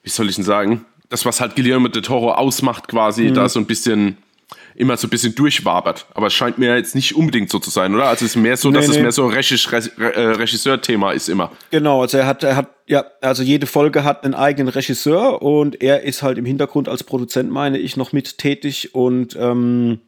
[0.01, 3.33] wie soll ich denn sagen, das, was halt Guillermo de Toro ausmacht, quasi, mhm.
[3.35, 4.17] da so ein bisschen
[4.75, 6.05] immer so ein bisschen durchwabert.
[6.13, 8.05] Aber es scheint mir jetzt nicht unbedingt so zu sein, oder?
[8.05, 8.95] Also es ist mehr so, nee, dass nee.
[8.95, 11.51] es mehr so äh, Regisseur-Thema ist immer.
[11.69, 15.81] Genau, also er hat, er hat, ja, also jede Folge hat einen eigenen Regisseur und
[15.81, 19.99] er ist halt im Hintergrund als Produzent, meine ich, noch mit tätig und ähm,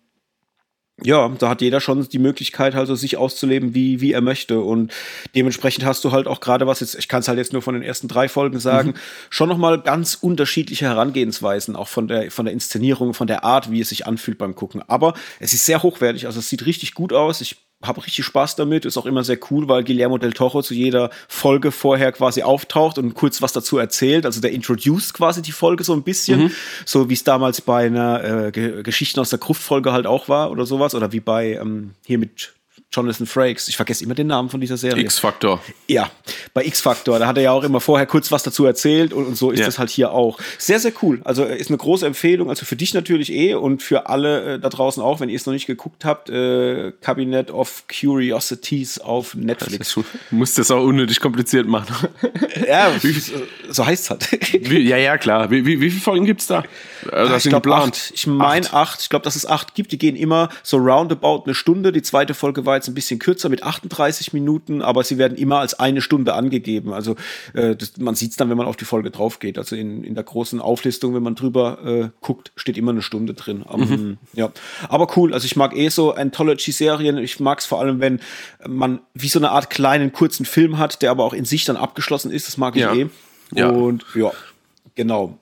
[1.02, 4.60] ja, da hat jeder schon die Möglichkeit, also sich auszuleben, wie, wie er möchte.
[4.60, 4.94] Und
[5.36, 7.74] dementsprechend hast du halt auch gerade was jetzt, ich kann es halt jetzt nur von
[7.74, 8.96] den ersten drei Folgen sagen, mhm.
[9.32, 13.82] schon nochmal ganz unterschiedliche Herangehensweisen, auch von der, von der Inszenierung, von der Art, wie
[13.82, 14.84] es sich anfühlt beim Gucken.
[14.88, 17.42] Aber es ist sehr hochwertig, also es sieht richtig gut aus.
[17.42, 18.86] Ich habe richtig Spaß damit.
[18.86, 22.98] Ist auch immer sehr cool, weil Guillermo del Toro zu jeder Folge vorher quasi auftaucht
[22.98, 24.26] und kurz was dazu erzählt.
[24.26, 26.52] Also der introduced quasi die Folge so ein bisschen, mhm.
[26.86, 30.66] so wie es damals bei einer äh, Geschichten aus der Gruft-Folge halt auch war oder
[30.66, 30.96] sowas.
[30.96, 32.54] Oder wie bei ähm, hier mit
[32.94, 33.68] Jonathan Frakes.
[33.68, 35.04] Ich vergesse immer den Namen von dieser Serie.
[35.04, 35.62] X-Factor.
[35.88, 36.12] Ja,
[36.54, 37.20] bei X-Factor.
[37.20, 39.60] Da hat er ja auch immer vorher kurz was dazu erzählt und, und so ist
[39.60, 39.66] ja.
[39.66, 40.40] das halt hier auch.
[40.58, 41.22] Sehr, sehr cool.
[41.24, 42.50] Also ist eine große Empfehlung.
[42.50, 45.46] Also für dich natürlich eh und für alle äh, da draußen auch, wenn ihr es
[45.46, 46.30] noch nicht geguckt habt.
[46.30, 49.94] Äh, Cabinet of Curiosities auf Netflix.
[49.94, 52.08] Du musst das auch unnötig kompliziert machen.
[52.68, 52.92] ja,
[53.70, 54.32] so heißt es halt.
[54.70, 55.50] Wie, ja, ja, klar.
[55.50, 56.64] Wie, wie, wie viele Folgen gibt es da?
[57.12, 58.12] Also, ich glaube acht.
[58.14, 58.74] Ich meine acht.
[58.74, 59.02] acht.
[59.02, 59.92] Ich glaube, dass es acht gibt.
[59.92, 61.92] Die gehen immer so roundabout eine Stunde.
[61.92, 65.60] Die zweite Folge war jetzt ein bisschen kürzer mit 38 Minuten, aber sie werden immer
[65.60, 66.94] als eine Stunde angegeben.
[66.94, 67.16] Also
[67.54, 69.58] äh, das, man sieht es dann, wenn man auf die Folge drauf geht.
[69.58, 73.34] Also in, in der großen Auflistung, wenn man drüber äh, guckt, steht immer eine Stunde
[73.34, 73.64] drin.
[73.64, 74.18] Um, mhm.
[74.34, 74.52] Ja,
[74.90, 75.34] aber cool.
[75.34, 77.18] Also ich mag eh so Anthology-Serien.
[77.18, 78.20] Ich mag es vor allem, wenn
[78.68, 81.78] man wie so eine Art kleinen kurzen Film hat, der aber auch in sich dann
[81.78, 82.48] abgeschlossen ist.
[82.48, 82.94] Das mag ich ja.
[82.94, 83.08] eh.
[83.56, 83.70] Ja.
[83.70, 84.32] Und ja,
[84.96, 85.38] genau.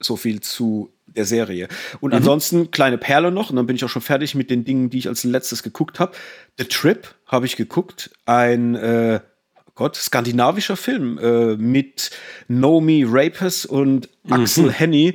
[0.00, 1.68] So viel zu der Serie.
[2.00, 2.18] Und mhm.
[2.18, 4.98] ansonsten kleine Perle noch, und dann bin ich auch schon fertig mit den Dingen, die
[4.98, 6.12] ich als letztes geguckt habe.
[6.58, 9.20] The Trip habe ich geguckt, ein äh,
[9.74, 12.10] Gott, skandinavischer Film äh, mit
[12.48, 14.32] Nomi Rapers und mhm.
[14.32, 15.14] Axel Henny.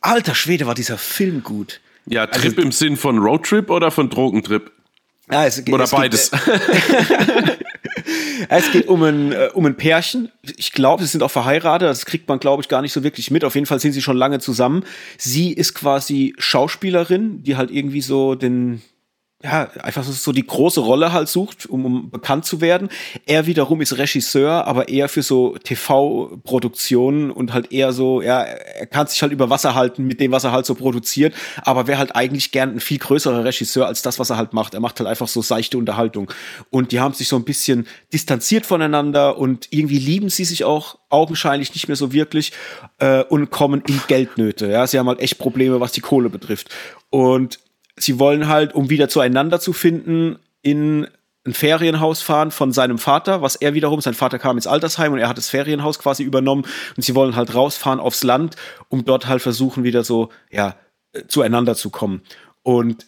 [0.00, 1.80] Alter Schwede, war dieser Film gut.
[2.06, 4.70] Ja, Trip also, im Sinn von Roadtrip oder von Drogentrip?
[5.30, 6.30] Ja, es, oder es beides.
[6.44, 7.66] Gibt,
[8.48, 10.30] es geht um ein, äh, um ein Pärchen.
[10.56, 11.88] Ich glaube, sie sind auch verheiratet.
[11.88, 13.44] Das kriegt man, glaube ich, gar nicht so wirklich mit.
[13.44, 14.84] Auf jeden Fall sind sie schon lange zusammen.
[15.18, 18.82] Sie ist quasi Schauspielerin, die halt irgendwie so den,
[19.44, 22.88] ja, einfach so die große Rolle halt sucht, um, um bekannt zu werden.
[23.26, 28.86] Er wiederum ist Regisseur, aber eher für so TV-Produktionen und halt eher so, ja, er
[28.86, 31.98] kann sich halt über Wasser halten mit dem, was er halt so produziert, aber wäre
[31.98, 34.72] halt eigentlich gern ein viel größerer Regisseur als das, was er halt macht.
[34.72, 36.32] Er macht halt einfach so seichte Unterhaltung.
[36.70, 40.98] Und die haben sich so ein bisschen distanziert voneinander und irgendwie lieben sie sich auch
[41.10, 42.52] augenscheinlich nicht mehr so wirklich
[42.98, 44.70] äh, und kommen in Geldnöte.
[44.70, 46.70] Ja, sie haben halt echt Probleme, was die Kohle betrifft.
[47.10, 47.58] Und
[47.96, 51.06] sie wollen halt, um wieder zueinander zu finden, in
[51.46, 55.18] ein Ferienhaus fahren von seinem Vater, was er wiederum, sein Vater kam ins Altersheim und
[55.18, 58.56] er hat das Ferienhaus quasi übernommen und sie wollen halt rausfahren aufs Land,
[58.88, 60.76] um dort halt versuchen, wieder so, ja,
[61.12, 62.22] äh, zueinander zu kommen.
[62.62, 63.06] Und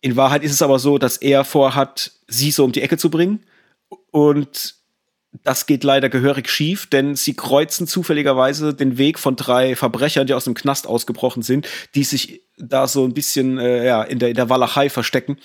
[0.00, 3.10] in Wahrheit ist es aber so, dass er vorhat, sie so um die Ecke zu
[3.10, 3.44] bringen
[4.10, 4.76] und
[5.42, 10.34] das geht leider gehörig schief, denn sie kreuzen zufälligerweise den Weg von drei Verbrechern, die
[10.34, 14.30] aus dem Knast ausgebrochen sind, die sich da so ein bisschen äh, ja, in, der,
[14.30, 15.38] in der Walachei verstecken.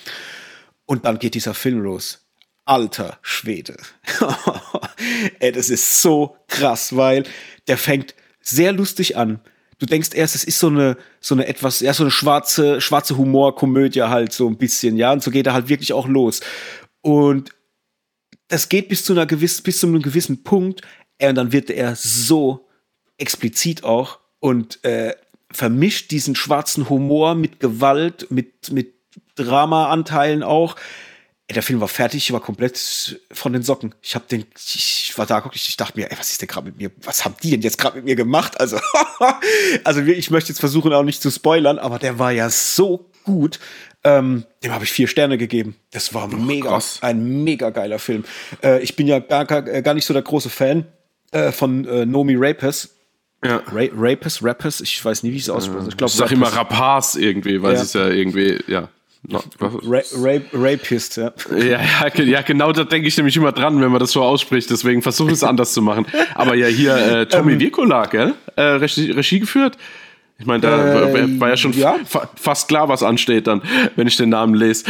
[0.85, 2.27] Und dann geht dieser Film los.
[2.65, 3.77] Alter Schwede.
[5.39, 7.23] Ey, das ist so krass, weil
[7.67, 9.39] der fängt sehr lustig an.
[9.79, 13.17] Du denkst erst, es ist so eine, so eine etwas, ja, so eine schwarze, schwarze
[13.17, 16.41] Humorkomödie halt so ein bisschen, ja, und so geht er halt wirklich auch los.
[17.01, 17.51] Und
[18.49, 20.81] das geht bis zu einer gewissen, bis zu einem gewissen Punkt,
[21.21, 22.67] und dann wird er so
[23.17, 25.15] explizit auch und äh,
[25.51, 28.93] vermischt diesen schwarzen Humor mit Gewalt, mit, mit
[29.35, 30.75] Drama-Anteilen auch.
[31.47, 33.95] ey, der Film war fertig, ich war komplett von den Socken.
[34.01, 36.67] Ich habe den, ich war da, ich, ich dachte mir, ey, was ist denn gerade
[36.67, 38.59] mit mir, was haben die denn jetzt gerade mit mir gemacht?
[38.59, 38.79] Also,
[39.83, 43.59] also ich möchte jetzt versuchen, auch nicht zu spoilern, aber der war ja so gut.
[44.03, 45.75] Ähm, dem habe ich vier Sterne gegeben.
[45.91, 46.99] Das war mega, krass.
[47.01, 48.23] ein mega geiler Film.
[48.63, 50.85] Äh, ich bin ja gar, gar, gar nicht so der große Fan
[51.31, 52.95] äh, von äh, Nomi Rapes.
[53.43, 53.61] Ja.
[53.71, 55.87] Ra Rapes, Rappers, ich weiß nie, wie ich es ausspreche.
[55.89, 57.81] Ich, glaub, ich sag immer Rapaz irgendwie, weil ja.
[57.81, 58.89] es ja irgendwie, ja.
[59.27, 61.33] No, Ra Ra Rapist, ja.
[61.51, 61.79] ja.
[61.81, 64.69] Ja, ja, genau da denke ich nämlich immer dran, wenn man das so ausspricht.
[64.69, 66.05] Deswegen versuche ich es anders zu machen.
[66.35, 68.33] Aber ja, hier äh, Tommy ähm, Virkola, gell?
[68.55, 69.77] Äh, Regie, Regie geführt.
[70.39, 71.97] Ich meine, da äh, war ja schon ja.
[72.05, 73.61] Fa fast klar, was ansteht dann,
[73.97, 74.85] wenn ich den Namen lese.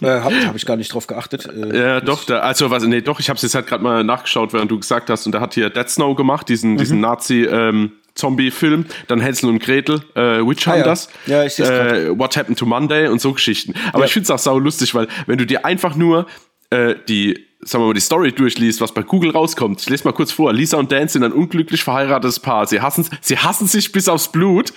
[0.00, 1.46] Äh, habe hab ich gar nicht drauf geachtet.
[1.46, 4.02] Äh, ja, doch, da, also was, nee, doch, ich habe es jetzt halt gerade mal
[4.02, 6.78] nachgeschaut, während du gesagt hast, und der hat hier Dead Snow gemacht, diesen, mhm.
[6.78, 11.44] diesen Nazi, ähm, Zombie-Film, dann Hänsel und Gretel, äh, Witch Hunters, ah, ja.
[11.44, 13.74] ja äh, What Happened to Monday und so Geschichten.
[13.92, 14.04] Aber ja.
[14.06, 16.26] ich finde es auch sau lustig, weil wenn du dir einfach nur
[16.70, 19.80] äh, die sagen wir mal, die Story durchliest, was bei Google rauskommt.
[19.80, 20.52] Ich lese mal kurz vor.
[20.52, 22.66] Lisa und Dan sind ein unglücklich verheiratetes Paar.
[22.66, 24.72] Sie hassen, sie hassen sich bis aufs Blut.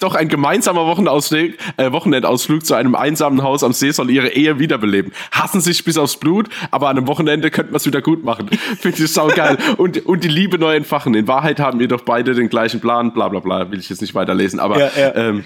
[0.00, 4.58] Doch ein gemeinsamer Wochenausflug, äh, Wochenendausflug zu einem einsamen Haus am See soll ihre Ehe
[4.58, 5.12] wiederbeleben.
[5.32, 8.48] Hassen sich bis aufs Blut, aber an einem Wochenende könnten wir es wieder gut machen.
[8.78, 9.56] Finde ich saugeil.
[9.78, 11.14] und, und die Liebe neu entfachen.
[11.14, 13.14] In Wahrheit haben wir doch beide den gleichen Plan.
[13.14, 13.70] Bla bla bla.
[13.70, 14.60] Will ich jetzt nicht weiterlesen.
[14.60, 15.14] Aber ja, ja.
[15.14, 15.44] Ähm,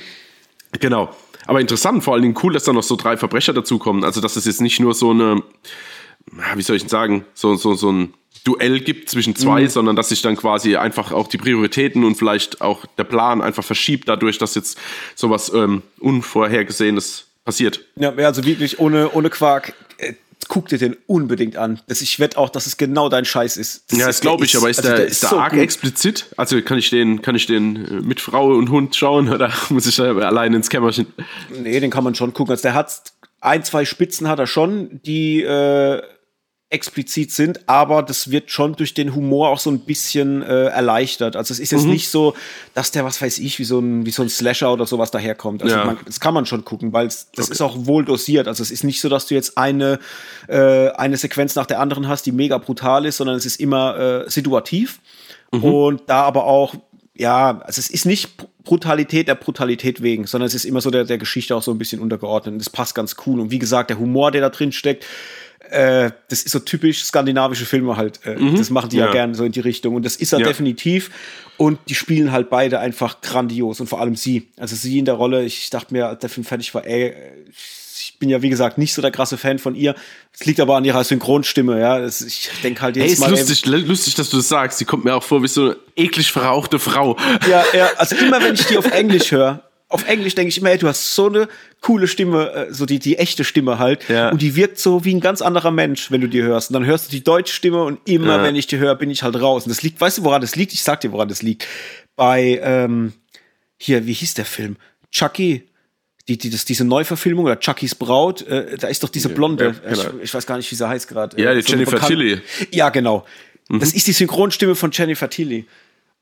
[0.80, 1.10] genau.
[1.46, 4.02] Aber interessant, vor allen Dingen cool, dass da noch so drei Verbrecher dazukommen.
[4.02, 5.42] Also, dass es jetzt nicht nur so eine
[6.54, 8.14] wie soll ich sagen, so, so, so ein
[8.44, 9.68] Duell gibt zwischen zwei, mhm.
[9.68, 13.64] sondern dass sich dann quasi einfach auch die Prioritäten und vielleicht auch der Plan einfach
[13.64, 14.78] verschiebt, dadurch, dass jetzt
[15.14, 17.84] sowas ähm, Unvorhergesehenes passiert.
[17.96, 19.74] Ja, also wirklich ohne, ohne Quark.
[19.98, 20.14] Äh,
[20.48, 21.80] guck dir den unbedingt an.
[21.88, 23.90] Das, ich wette auch, dass es genau dein Scheiß ist.
[23.90, 25.60] Das ja, das glaube ich, aber ist also der, der ist der so arg gut.
[25.60, 26.26] explizit?
[26.36, 29.86] Also kann ich den, kann ich den äh, mit Frau und Hund schauen oder muss
[29.86, 31.06] ich da allein ins Kämmerchen?
[31.50, 32.52] Nee, den kann man schon gucken.
[32.52, 33.02] Also der hat
[33.40, 36.02] ein, zwei Spitzen hat er schon, die äh,
[36.70, 41.34] explizit sind, aber das wird schon durch den Humor auch so ein bisschen äh, erleichtert.
[41.34, 41.92] Also es ist jetzt mhm.
[41.92, 42.34] nicht so,
[42.74, 45.62] dass der, was weiß ich, wie so ein, wie so ein Slasher oder sowas daherkommt.
[45.62, 45.84] Also ja.
[45.86, 47.52] man, das kann man schon gucken, weil das okay.
[47.52, 48.48] ist auch wohl dosiert.
[48.48, 49.98] Also es ist nicht so, dass du jetzt eine,
[50.46, 54.26] äh, eine Sequenz nach der anderen hast, die mega brutal ist, sondern es ist immer
[54.26, 55.00] äh, situativ.
[55.52, 55.64] Mhm.
[55.64, 56.74] Und da aber auch
[57.14, 58.30] ja, also es ist nicht
[58.62, 61.78] Brutalität der Brutalität wegen, sondern es ist immer so der, der Geschichte auch so ein
[61.78, 62.52] bisschen untergeordnet.
[62.52, 63.40] Und das passt ganz cool.
[63.40, 65.04] Und wie gesagt, der Humor, der da drin steckt,
[65.70, 68.20] äh, das ist so typisch skandinavische Filme halt.
[68.24, 68.56] Äh, mhm.
[68.56, 69.06] Das machen die ja.
[69.06, 69.94] ja gerne so in die Richtung.
[69.94, 70.46] Und das ist er ja.
[70.46, 71.10] definitiv.
[71.56, 74.48] Und die spielen halt beide einfach grandios und vor allem sie.
[74.58, 77.14] Also sie in der Rolle, ich dachte mir, als der Film fertig war, ey,
[78.00, 79.94] ich bin ja wie gesagt nicht so der krasse Fan von ihr.
[80.32, 81.98] Es liegt aber an ihrer Synchronstimme, ja.
[81.98, 83.30] Das, ich denke halt jetzt hey, ist mal.
[83.30, 84.78] Lustig, ey, lustig, dass du das sagst.
[84.78, 87.16] Sie kommt mir auch vor wie so eine eklig verrauchte Frau.
[87.48, 87.90] Ja, ja.
[87.96, 90.86] Also immer wenn ich die auf Englisch höre, auf Englisch denke ich immer, ey, du
[90.86, 91.48] hast so eine
[91.80, 94.06] coole Stimme, äh, so die, die echte Stimme halt.
[94.08, 94.30] Ja.
[94.30, 96.70] Und die wirkt so wie ein ganz anderer Mensch, wenn du die hörst.
[96.70, 98.42] Und dann hörst du die deutsche Stimme und immer, ja.
[98.42, 99.64] wenn ich die höre, bin ich halt raus.
[99.64, 100.74] Und das liegt, weißt du, woran das liegt?
[100.74, 101.66] Ich sag dir, woran das liegt.
[102.16, 103.14] Bei, ähm,
[103.78, 104.76] hier, wie hieß der Film?
[105.10, 105.64] Chucky.
[106.28, 109.90] Die, die, das, diese Neuverfilmung oder Chuckys Braut, äh, da ist doch diese Blonde, ja,
[109.94, 110.02] genau.
[110.18, 111.40] ich, ich, weiß gar nicht, wie sie heißt gerade.
[111.40, 112.42] Ja, die so Jennifer Tilly.
[112.70, 113.24] Ja, genau.
[113.70, 113.80] Mhm.
[113.80, 115.66] Das ist die Synchronstimme von Jennifer Tilly.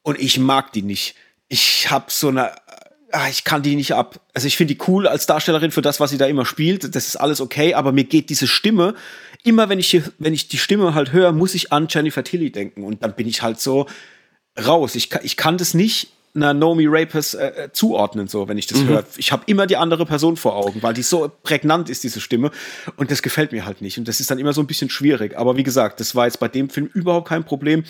[0.02, 1.16] Und ich mag die nicht.
[1.48, 2.52] Ich hab so eine
[3.12, 4.21] ah, ich kann die nicht ab.
[4.35, 6.95] Also ich finde die cool als Darstellerin für das, was sie da immer spielt.
[6.95, 8.95] Das ist alles okay, aber mir geht diese Stimme,
[9.45, 12.85] immer wenn ich, wenn ich die Stimme halt höre, muss ich an Jennifer Tilly denken.
[12.85, 13.87] Und dann bin ich halt so
[14.64, 14.95] raus.
[14.95, 18.81] Ich, ich kann das nicht einer Naomi Rapers äh, äh, zuordnen, so wenn ich das
[18.81, 18.88] mhm.
[18.88, 19.05] höre.
[19.16, 22.51] Ich habe immer die andere Person vor Augen, weil die so prägnant ist, diese Stimme.
[22.97, 23.99] Und das gefällt mir halt nicht.
[23.99, 25.37] Und das ist dann immer so ein bisschen schwierig.
[25.38, 27.85] Aber wie gesagt, das war jetzt bei dem Film überhaupt kein Problem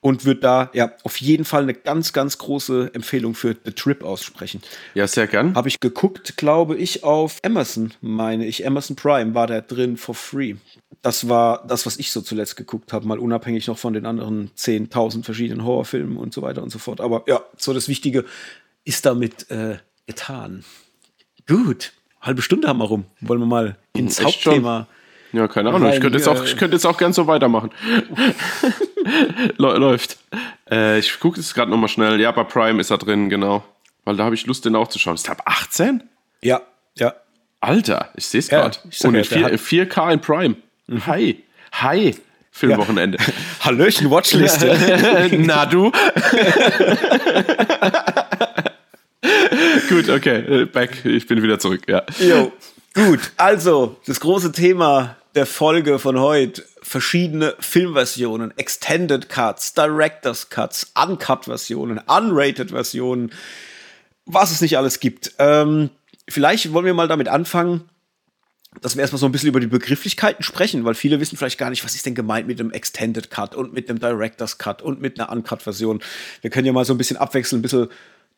[0.00, 4.02] und würde da ja auf jeden Fall eine ganz, ganz große Empfehlung für The Trip
[4.02, 4.62] aussprechen.
[4.94, 5.54] Ja, sehr gern.
[5.54, 8.66] Habe ich geguckt, glaube ich, auf Amazon, meine ich.
[8.66, 10.56] Amazon Prime war da drin for free.
[11.02, 14.50] Das war das, was ich so zuletzt geguckt habe, mal unabhängig noch von den anderen
[14.56, 17.00] 10.000 verschiedenen Horrorfilmen und so weiter und so fort.
[17.00, 18.24] Aber ja, so das Wichtige
[18.84, 20.64] ist damit äh, getan.
[21.46, 23.04] Gut, halbe Stunde haben wir rum.
[23.20, 24.86] Wollen wir mal ins Echt Hauptthema.
[24.86, 24.99] Schon?
[25.32, 25.90] Ja, keine Ahnung.
[25.92, 27.70] Ich könnte jetzt auch, ich könnte jetzt auch gern so weitermachen.
[29.56, 30.18] Läuft.
[30.70, 32.20] Äh, ich gucke jetzt gerade nochmal schnell.
[32.20, 33.64] Ja, bei Prime ist er drin, genau.
[34.04, 35.14] Weil da habe ich Lust, den auch zu schauen.
[35.14, 36.02] Ist der ab 18?
[36.42, 36.62] Ja,
[36.96, 37.14] ja.
[37.60, 38.78] Alter, ich sehe es gerade.
[38.90, 40.56] Ja, Und in 4, 4K in Prime.
[40.86, 41.06] Mhm.
[41.06, 41.44] Hi.
[41.72, 42.16] Hi.
[42.50, 43.18] Filmwochenende.
[43.18, 43.32] Ja.
[43.66, 45.28] Hallöchen, Watchliste.
[45.38, 45.92] Na du.
[49.88, 50.64] Gut, okay.
[50.66, 51.04] Back.
[51.04, 52.02] Ich bin wieder zurück, ja.
[52.18, 52.52] Jo.
[52.94, 60.92] Gut, also das große Thema der Folge von heute verschiedene Filmversionen, Extended Cuts, Director's Cuts,
[61.00, 63.32] Uncut-Versionen, Unrated-Versionen,
[64.26, 65.32] was es nicht alles gibt.
[65.38, 65.90] Ähm,
[66.28, 67.88] vielleicht wollen wir mal damit anfangen,
[68.80, 71.70] dass wir erstmal so ein bisschen über die Begrifflichkeiten sprechen, weil viele wissen vielleicht gar
[71.70, 75.00] nicht, was ist denn gemeint mit einem Extended Cut und mit einem Director's Cut und
[75.00, 76.00] mit einer Uncut-Version.
[76.40, 77.88] Wir können ja mal so ein bisschen abwechseln, ein bisschen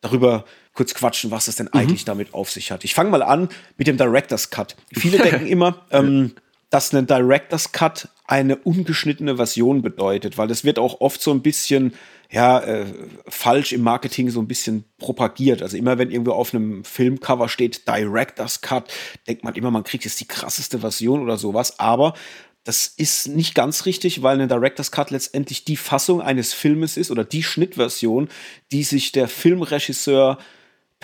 [0.01, 1.79] darüber kurz quatschen, was es denn mhm.
[1.79, 2.83] eigentlich damit auf sich hat.
[2.83, 4.75] Ich fange mal an mit dem Director's Cut.
[4.91, 6.33] Viele denken immer, ähm,
[6.73, 11.43] dass ein Director's Cut eine ungeschnittene Version bedeutet, weil es wird auch oft so ein
[11.43, 11.93] bisschen
[12.31, 12.85] ja, äh,
[13.27, 15.61] falsch im Marketing so ein bisschen propagiert.
[15.61, 18.91] Also immer wenn irgendwo auf einem Filmcover steht Director's Cut,
[19.27, 21.79] denkt man immer, man kriegt jetzt die krasseste Version oder sowas.
[21.79, 22.15] Aber
[22.63, 27.11] das ist nicht ganz richtig, weil ein Director's Cut letztendlich die Fassung eines Filmes ist
[27.11, 28.29] oder die Schnittversion,
[28.71, 30.39] die sich der Filmregisseur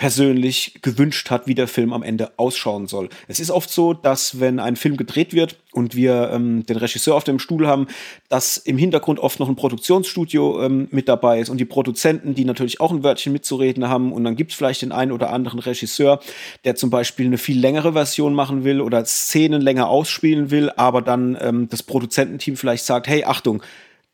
[0.00, 3.10] persönlich gewünscht hat, wie der Film am Ende ausschauen soll.
[3.28, 7.14] Es ist oft so, dass wenn ein Film gedreht wird und wir ähm, den Regisseur
[7.14, 7.86] auf dem Stuhl haben,
[8.30, 12.46] dass im Hintergrund oft noch ein Produktionsstudio ähm, mit dabei ist und die Produzenten, die
[12.46, 15.58] natürlich auch ein Wörtchen mitzureden haben und dann gibt es vielleicht den einen oder anderen
[15.58, 16.20] Regisseur,
[16.64, 21.02] der zum Beispiel eine viel längere Version machen will oder Szenen länger ausspielen will, aber
[21.02, 23.62] dann ähm, das Produzententeam vielleicht sagt, hey, Achtung,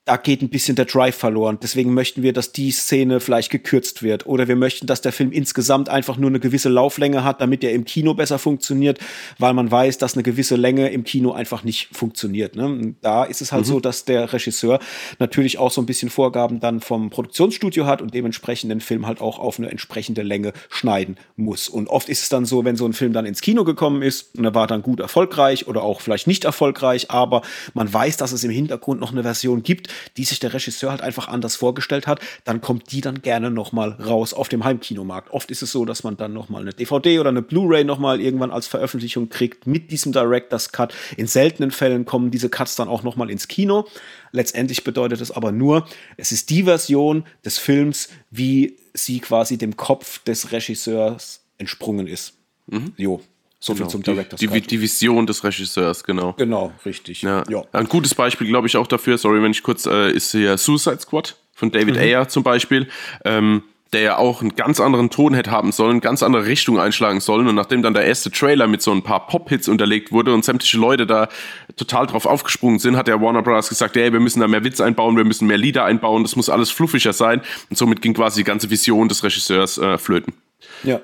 [0.06, 1.58] da geht ein bisschen der Drive verloren.
[1.60, 4.24] Deswegen möchten wir, dass die Szene vielleicht gekürzt wird.
[4.24, 7.72] Oder wir möchten, dass der Film insgesamt einfach nur eine gewisse Lauflänge hat, damit er
[7.72, 9.00] im Kino besser funktioniert,
[9.40, 12.54] weil man weiß, dass eine gewisse Länge im Kino einfach nicht funktioniert.
[12.54, 12.94] Ne?
[13.02, 13.68] Da ist es halt mhm.
[13.68, 14.78] so, dass der Regisseur
[15.18, 19.20] natürlich auch so ein bisschen Vorgaben dann vom Produktionsstudio hat und dementsprechend den Film halt
[19.20, 21.68] auch auf eine entsprechende Länge schneiden muss.
[21.68, 24.38] Und oft ist es dann so, wenn so ein Film dann ins Kino gekommen ist
[24.38, 27.42] und er war dann gut erfolgreich oder auch vielleicht nicht erfolgreich, aber
[27.74, 31.00] man weiß, dass es im Hintergrund noch eine Version gibt, die sich der Regisseur halt
[31.00, 35.30] einfach anders vorgestellt hat, dann kommt die dann gerne noch mal raus auf dem Heimkinomarkt.
[35.30, 37.98] Oft ist es so, dass man dann noch mal eine DVD oder eine Blu-ray noch
[37.98, 40.94] mal irgendwann als Veröffentlichung kriegt mit diesem Director's Cut.
[41.16, 43.86] In seltenen Fällen kommen diese Cuts dann auch noch mal ins Kino.
[44.32, 49.76] Letztendlich bedeutet es aber nur, es ist die Version des Films, wie sie quasi dem
[49.76, 52.34] Kopf des Regisseurs entsprungen ist.
[52.66, 52.92] Mhm.
[52.96, 53.20] Jo,
[53.66, 53.86] so genau.
[53.86, 54.70] viel zum Director's die, Cut.
[54.70, 56.32] Die Vision des Regisseurs, genau.
[56.34, 57.22] Genau, richtig.
[57.22, 57.42] Ja.
[57.48, 57.62] ja.
[57.72, 61.00] Ein gutes Beispiel, glaube ich, auch dafür, sorry, wenn ich kurz, äh, ist hier Suicide
[61.00, 62.00] Squad von David mhm.
[62.00, 62.88] Ayer zum Beispiel.
[63.24, 67.20] Ähm, der ja auch einen ganz anderen Ton hätte haben sollen, ganz andere Richtung einschlagen
[67.20, 67.46] sollen.
[67.46, 70.76] Und nachdem dann der erste Trailer mit so ein paar Pop-Hits unterlegt wurde und sämtliche
[70.76, 71.28] Leute da
[71.76, 73.68] total drauf aufgesprungen sind, hat der Warner Bros.
[73.68, 76.50] gesagt, hey, wir müssen da mehr Witz einbauen, wir müssen mehr Lieder einbauen, das muss
[76.50, 77.42] alles fluffiger sein.
[77.70, 80.34] Und somit ging quasi die ganze Vision des Regisseurs äh, flöten.
[80.82, 81.00] Ja,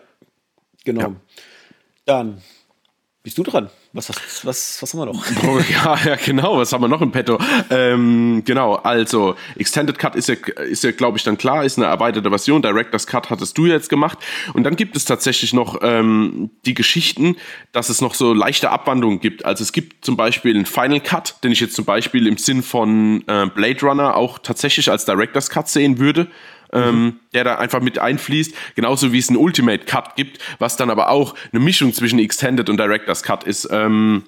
[0.85, 1.01] genau.
[1.01, 1.16] Ja.
[2.04, 2.42] Dann
[3.22, 3.70] bist du dran.
[3.92, 5.24] Was, was, was, was haben wir noch?
[5.46, 6.58] Oh, ja, ja, genau.
[6.58, 7.38] Was haben wir noch im Petto?
[7.70, 11.86] Ähm, genau, also Extended Cut ist ja, ist ja glaube ich, dann klar, ist eine
[11.86, 12.62] erweiterte Version.
[12.62, 14.18] Director's Cut hattest du jetzt gemacht.
[14.54, 17.36] Und dann gibt es tatsächlich noch ähm, die Geschichten,
[17.70, 19.44] dass es noch so leichte Abwandlungen gibt.
[19.44, 22.64] Also es gibt zum Beispiel einen Final Cut, den ich jetzt zum Beispiel im Sinn
[22.64, 26.28] von äh, Blade Runner auch tatsächlich als Director's Cut sehen würde
[26.72, 28.54] ähm, der da einfach mit einfließt.
[28.74, 32.68] Genauso wie es einen Ultimate Cut gibt, was dann aber auch eine Mischung zwischen Extended
[32.68, 33.68] und Director's Cut ist.
[33.70, 34.24] Ähm,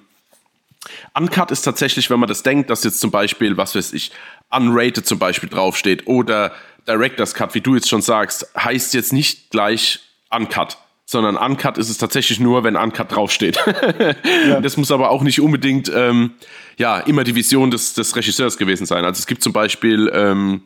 [1.13, 4.11] Uncut ist tatsächlich, wenn man das denkt, dass jetzt zum Beispiel, was weiß ich,
[4.51, 6.53] Unrated zum Beispiel draufsteht oder
[6.87, 11.89] Director's Cut, wie du jetzt schon sagst, heißt jetzt nicht gleich Uncut sondern Uncut ist
[11.89, 13.59] es tatsächlich nur, wenn Uncut draufsteht.
[14.49, 14.59] ja.
[14.59, 16.31] Das muss aber auch nicht unbedingt ähm,
[16.77, 19.05] ja immer die Vision des, des Regisseurs gewesen sein.
[19.05, 20.63] Also es gibt zum Beispiel ähm,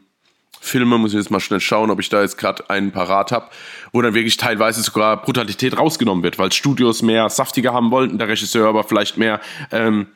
[0.62, 3.50] Filme, muss ich jetzt mal schnell schauen, ob ich da jetzt gerade einen parat habe,
[3.92, 8.28] wo dann wirklich teilweise sogar Brutalität rausgenommen wird, weil Studios mehr saftiger haben wollten, der
[8.28, 9.40] Regisseur aber vielleicht mehr
[9.72, 10.08] ähm,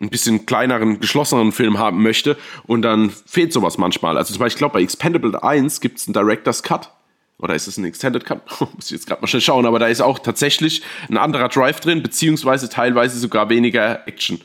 [0.00, 4.16] ein bisschen kleineren, geschlosseneren Film haben möchte und dann fehlt sowas manchmal.
[4.16, 6.90] Also zum Beispiel, ich glaube, bei Expendable 1 gibt es einen Director's Cut
[7.38, 8.40] oder ist es ein Extended Cut?
[8.74, 11.80] Muss ich jetzt gerade mal schnell schauen, aber da ist auch tatsächlich ein anderer Drive
[11.80, 14.40] drin, beziehungsweise teilweise sogar weniger Action.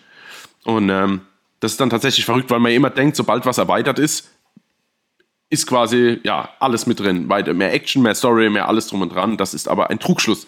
[0.66, 1.22] Und ähm,
[1.60, 4.30] das ist dann tatsächlich verrückt, weil man immer denkt, sobald was erweitert ist,
[5.50, 7.30] ist quasi ja alles mit drin.
[7.30, 9.38] Weiter mehr Action, mehr Story, mehr alles drum und dran.
[9.38, 10.46] Das ist aber ein Trugschluss,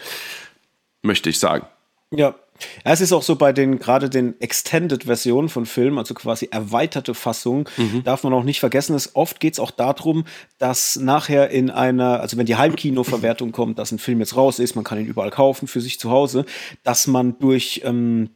[1.01, 1.65] möchte ich sagen.
[2.13, 2.35] Ja.
[2.83, 7.65] es ist auch so bei den, gerade den Extended-Versionen von Filmen, also quasi erweiterte Fassungen,
[7.77, 8.03] mhm.
[8.03, 10.25] darf man auch nicht vergessen, dass oft geht es auch darum,
[10.57, 14.75] dass nachher in einer, also wenn die Heimkino-Verwertung kommt, dass ein Film jetzt raus ist,
[14.75, 16.45] man kann ihn überall kaufen für sich zu Hause,
[16.83, 18.31] dass man durch ähm,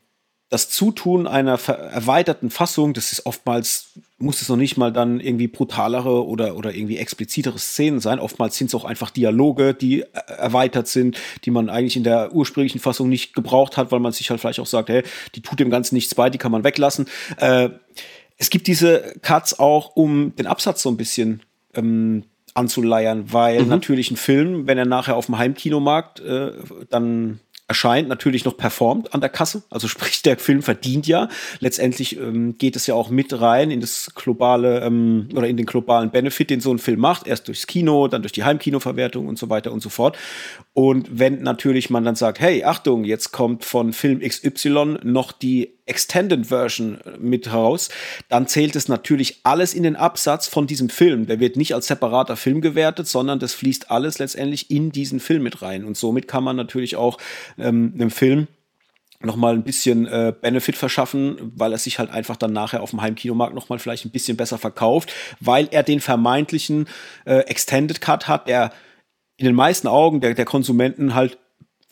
[0.50, 5.48] das Zutun einer erweiterten Fassung, das ist oftmals, muss es noch nicht mal dann irgendwie
[5.48, 8.20] brutalere oder, oder irgendwie explizitere Szenen sein.
[8.20, 12.80] Oftmals sind es auch einfach Dialoge, die erweitert sind, die man eigentlich in der ursprünglichen
[12.80, 15.04] Fassung nicht gebraucht hat, weil man sich halt vielleicht auch sagt, hey,
[15.36, 17.08] die tut dem Ganzen nichts bei, die kann man weglassen.
[17.38, 17.70] Äh,
[18.38, 21.42] es gibt diese Cuts auch, um den Absatz so ein bisschen
[21.74, 23.70] ähm, anzuleiern, weil mhm.
[23.70, 26.54] natürlich ein Film, wenn er nachher auf dem Heimkinomarkt äh,
[26.90, 29.64] dann erscheint, natürlich noch performt an der Kasse.
[29.70, 31.30] Also sprich, der Film verdient ja.
[31.60, 35.66] Letztendlich ähm, geht es ja auch mit rein in das globale ähm, oder in den
[35.66, 37.28] globalen Benefit, den so ein Film macht.
[37.28, 40.18] Erst durchs Kino, dann durch die Heimkinoverwertung und so weiter und so fort.
[40.74, 45.75] Und wenn natürlich man dann sagt, hey, Achtung, jetzt kommt von Film XY noch die
[45.86, 47.90] Extended Version mit heraus,
[48.30, 51.28] dann zählt es natürlich alles in den Absatz von diesem Film.
[51.28, 55.44] Der wird nicht als separater Film gewertet, sondern das fließt alles letztendlich in diesen Film
[55.44, 55.86] mit rein.
[55.86, 57.18] Und somit kann man natürlich auch
[57.58, 58.48] ähm, einem Film
[59.22, 62.92] noch mal ein bisschen äh, Benefit verschaffen, weil er sich halt einfach dann nachher auf
[62.92, 66.88] dem Heimkinomarkt noch mal vielleicht ein bisschen besser verkauft, weil er den vermeintlichen
[67.26, 68.72] äh, Extended Cut hat, der
[69.38, 71.38] in den meisten Augen der, der Konsumenten halt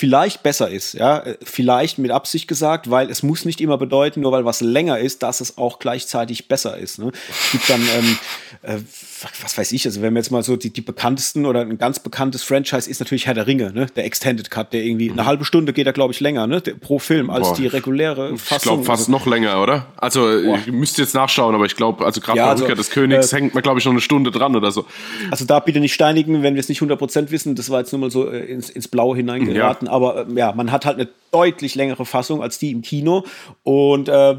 [0.03, 4.33] vielleicht besser ist, ja, vielleicht mit Absicht gesagt, weil es muss nicht immer bedeuten, nur
[4.33, 6.99] weil was länger ist, dass es auch gleichzeitig besser ist.
[6.99, 7.13] Ne?
[7.29, 8.17] Es gibt dann, ähm,
[8.63, 8.79] äh,
[9.41, 11.99] was weiß ich, also wenn wir jetzt mal so die, die bekanntesten oder ein ganz
[11.99, 13.87] bekanntes Franchise ist natürlich Herr der Ringe, ne?
[13.95, 15.19] der Extended Cut, der irgendwie mhm.
[15.19, 16.61] eine halbe Stunde geht er, glaube ich, länger, ne?
[16.61, 17.55] Der, pro Film als Boah.
[17.55, 18.57] die reguläre Fassung.
[18.57, 19.87] Ich glaube fast noch länger, oder?
[19.97, 20.57] Also Boah.
[20.57, 23.31] ich müsste jetzt nachschauen, aber ich glaube, also gerade ja, bei also, Rückkehr des Königs
[23.31, 24.85] äh, hängt man, glaube ich, noch eine Stunde dran oder so.
[25.31, 28.01] Also da bitte nicht steinigen, wenn wir es nicht 100% wissen, das war jetzt nur
[28.01, 29.93] mal so äh, ins, ins Blaue hineingeraten, ja.
[29.93, 33.25] aber äh, ja, man hat halt eine deutlich längere Fassung als die im Kino
[33.63, 34.35] und äh,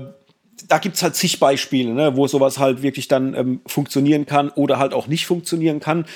[0.68, 4.50] da gibt es halt zig Beispiele, ne, wo sowas halt wirklich dann ähm, funktionieren kann
[4.50, 6.06] oder halt auch nicht funktionieren kann.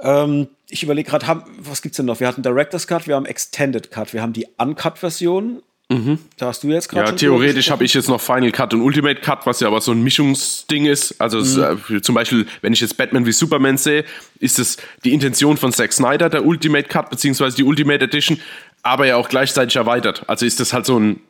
[0.00, 2.20] Ähm, ich überlege gerade, was gibt es denn noch?
[2.20, 5.62] Wir hatten Director's Cut, wir haben Extended Cut, wir haben die Uncut-Version.
[5.90, 6.18] Mhm.
[6.38, 7.10] Da hast du jetzt gerade.
[7.10, 9.92] Ja, theoretisch habe ich jetzt noch Final Cut und Ultimate Cut, was ja aber so
[9.92, 11.20] ein Mischungsding ist.
[11.20, 11.78] Also mhm.
[11.78, 14.04] es, äh, zum Beispiel, wenn ich jetzt Batman wie Superman sehe,
[14.40, 18.40] ist es die Intention von Zack Snyder, der Ultimate Cut, beziehungsweise die Ultimate Edition,
[18.82, 20.24] aber ja auch gleichzeitig erweitert.
[20.26, 21.20] Also ist das halt so ein,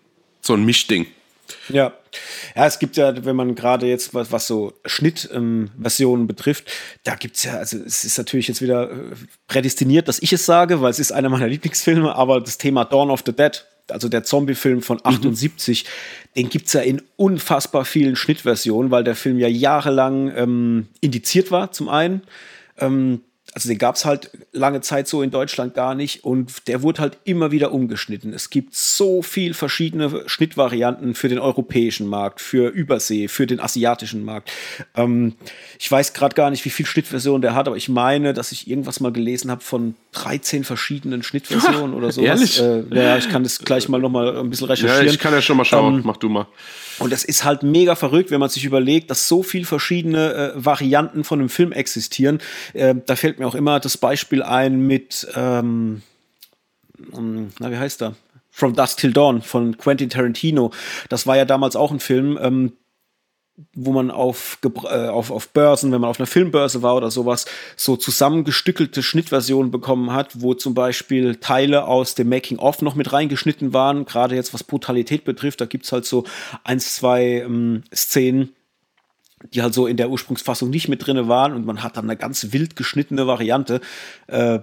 [0.40, 1.06] so ein Mischding.
[1.68, 1.92] Ja.
[2.54, 6.70] Ja, es gibt ja, wenn man gerade jetzt was, was so Schnittversionen ähm, betrifft,
[7.02, 8.94] da gibt es ja, also es ist natürlich jetzt wieder äh,
[9.48, 13.10] prädestiniert, dass ich es sage, weil es ist einer meiner Lieblingsfilme, aber das Thema Dawn
[13.10, 15.88] of the Dead, also der Zombie-Film von 78, mhm.
[16.36, 21.50] den gibt es ja in unfassbar vielen Schnittversionen, weil der Film ja jahrelang ähm, indiziert
[21.50, 22.22] war, zum einen.
[22.78, 23.22] Ähm,
[23.54, 27.00] also den gab es halt lange Zeit so in Deutschland gar nicht und der wurde
[27.00, 28.32] halt immer wieder umgeschnitten.
[28.32, 34.24] Es gibt so viel verschiedene Schnittvarianten für den europäischen Markt, für Übersee, für den asiatischen
[34.24, 34.50] Markt.
[34.96, 35.34] Ähm,
[35.78, 38.68] ich weiß gerade gar nicht, wie viel Schnittversionen der hat, aber ich meine, dass ich
[38.68, 42.26] irgendwas mal gelesen habe von 13 verschiedenen Schnittversionen oder sowas.
[42.26, 42.60] Ehrlich?
[42.60, 45.06] Äh, ja, ich kann das gleich mal noch mal ein bisschen recherchieren.
[45.06, 45.94] Ja, ich kann ja schon mal schauen.
[45.94, 46.48] Ähm, Mach du mal.
[46.98, 50.52] Und das ist halt mega verrückt, wenn man sich überlegt, dass so viel verschiedene äh,
[50.54, 52.40] Varianten von einem Film existieren.
[52.72, 56.02] Äh, da fällt mir auch immer das Beispiel ein mit, ähm,
[57.12, 58.14] um, na, wie heißt er?
[58.50, 60.70] From Dusk Till Dawn von Quentin Tarantino.
[61.08, 62.72] Das war ja damals auch ein Film, ähm,
[63.74, 67.46] wo man auf, äh, auf, auf Börsen, wenn man auf einer Filmbörse war oder sowas,
[67.76, 73.72] so zusammengestückelte Schnittversionen bekommen hat, wo zum Beispiel Teile aus dem Making-of noch mit reingeschnitten
[73.72, 76.24] waren, gerade jetzt was Brutalität betrifft, da gibt's halt so
[76.64, 78.54] eins, zwei ähm, Szenen,
[79.52, 82.16] die halt so in der Ursprungsfassung nicht mit drinne waren und man hat dann eine
[82.16, 83.80] ganz wild geschnittene Variante
[84.26, 84.60] äh,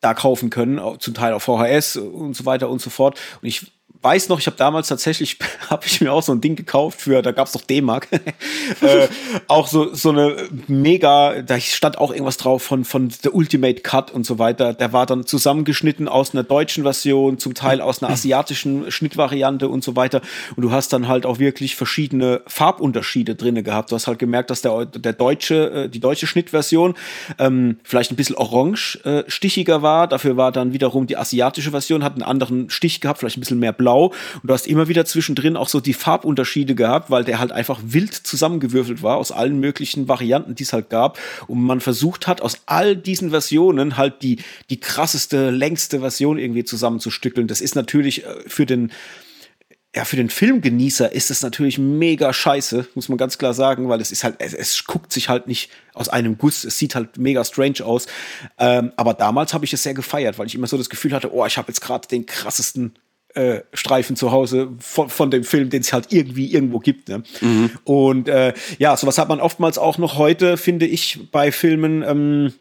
[0.00, 3.18] da kaufen können, zum Teil auf VHS und so weiter und so fort.
[3.42, 3.70] Und ich
[4.02, 5.36] weiß noch, ich habe damals tatsächlich,
[5.70, 8.08] habe ich mir auch so ein Ding gekauft für, da gab es doch D-Mark,
[8.80, 9.08] äh,
[9.46, 14.10] auch so so eine mega, da stand auch irgendwas drauf von von The Ultimate Cut
[14.10, 14.72] und so weiter.
[14.72, 19.84] Der war dann zusammengeschnitten aus einer deutschen Version, zum Teil aus einer asiatischen Schnittvariante und
[19.84, 20.22] so weiter.
[20.56, 23.90] Und du hast dann halt auch wirklich verschiedene Farbunterschiede drinne gehabt.
[23.90, 26.94] Du hast halt gemerkt, dass der der deutsche äh, die deutsche Schnittversion
[27.38, 30.08] ähm, vielleicht ein bisschen orange äh, stichiger war.
[30.08, 33.58] Dafür war dann wiederum die asiatische Version hat einen anderen Stich gehabt, vielleicht ein bisschen
[33.58, 34.06] mehr blau blau.
[34.06, 37.80] Und du hast immer wieder zwischendrin auch so die Farbunterschiede gehabt, weil der halt einfach
[37.82, 41.18] wild zusammengewürfelt war aus allen möglichen Varianten, die es halt gab.
[41.46, 44.38] Und man versucht hat, aus all diesen Versionen halt die,
[44.70, 47.48] die krasseste, längste Version irgendwie zusammenzustückeln.
[47.48, 48.92] Das ist natürlich äh, für den,
[49.94, 54.00] ja, für den Filmgenießer ist es natürlich mega scheiße, muss man ganz klar sagen, weil
[54.00, 57.18] es ist halt, es, es guckt sich halt nicht aus einem Guss, es sieht halt
[57.18, 58.06] mega strange aus.
[58.56, 61.34] Ähm, aber damals habe ich es sehr gefeiert, weil ich immer so das Gefühl hatte,
[61.34, 62.94] oh, ich habe jetzt gerade den krassesten
[63.34, 67.08] äh, Streifen zu Hause von, von dem Film, den es halt irgendwie irgendwo gibt.
[67.08, 67.22] Ne?
[67.40, 67.70] Mhm.
[67.84, 72.02] Und äh, ja, sowas hat man oftmals auch noch heute, finde ich, bei Filmen.
[72.02, 72.52] Ähm,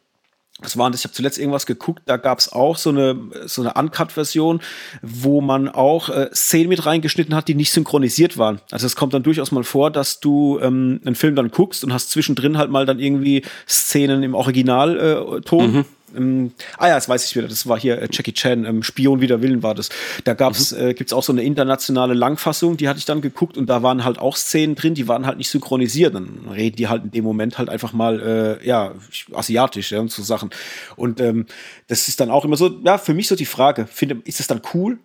[0.61, 3.61] das waren das, ich habe zuletzt irgendwas geguckt, da gab es auch so eine, so
[3.61, 4.59] eine Uncut-Version,
[5.01, 8.59] wo man auch äh, Szenen mit reingeschnitten hat, die nicht synchronisiert waren.
[8.69, 11.93] Also es kommt dann durchaus mal vor, dass du ähm, einen Film dann guckst und
[11.93, 15.59] hast zwischendrin halt mal dann irgendwie Szenen im Originalton.
[15.59, 15.85] Äh, mhm
[16.15, 19.21] ähm, ah ja, das weiß ich wieder, das war hier äh, Jackie Chan, ähm, Spion
[19.21, 19.89] wider Willen war das.
[20.23, 20.79] Da gab's, mhm.
[20.79, 24.03] äh, gibt's auch so eine internationale Langfassung, die hatte ich dann geguckt und da waren
[24.03, 26.15] halt auch Szenen drin, die waren halt nicht synchronisiert.
[26.15, 28.93] Dann reden die halt in dem Moment halt einfach mal, äh, ja,
[29.33, 30.49] asiatisch, ja, und so Sachen.
[30.95, 31.45] Und ähm,
[31.87, 34.47] das ist dann auch immer so, ja, für mich so die Frage, finde, ist es
[34.47, 34.99] dann cool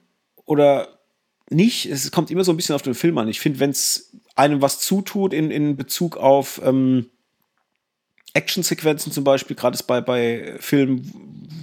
[0.44, 0.88] oder
[1.50, 1.86] nicht.
[1.86, 3.28] Es kommt immer so ein bisschen auf den Film an.
[3.28, 7.06] Ich finde, wenn es einem was zutut in, in Bezug auf ähm,
[8.34, 11.10] Actionsequenzen zum Beispiel, gerade bei, bei Filmen,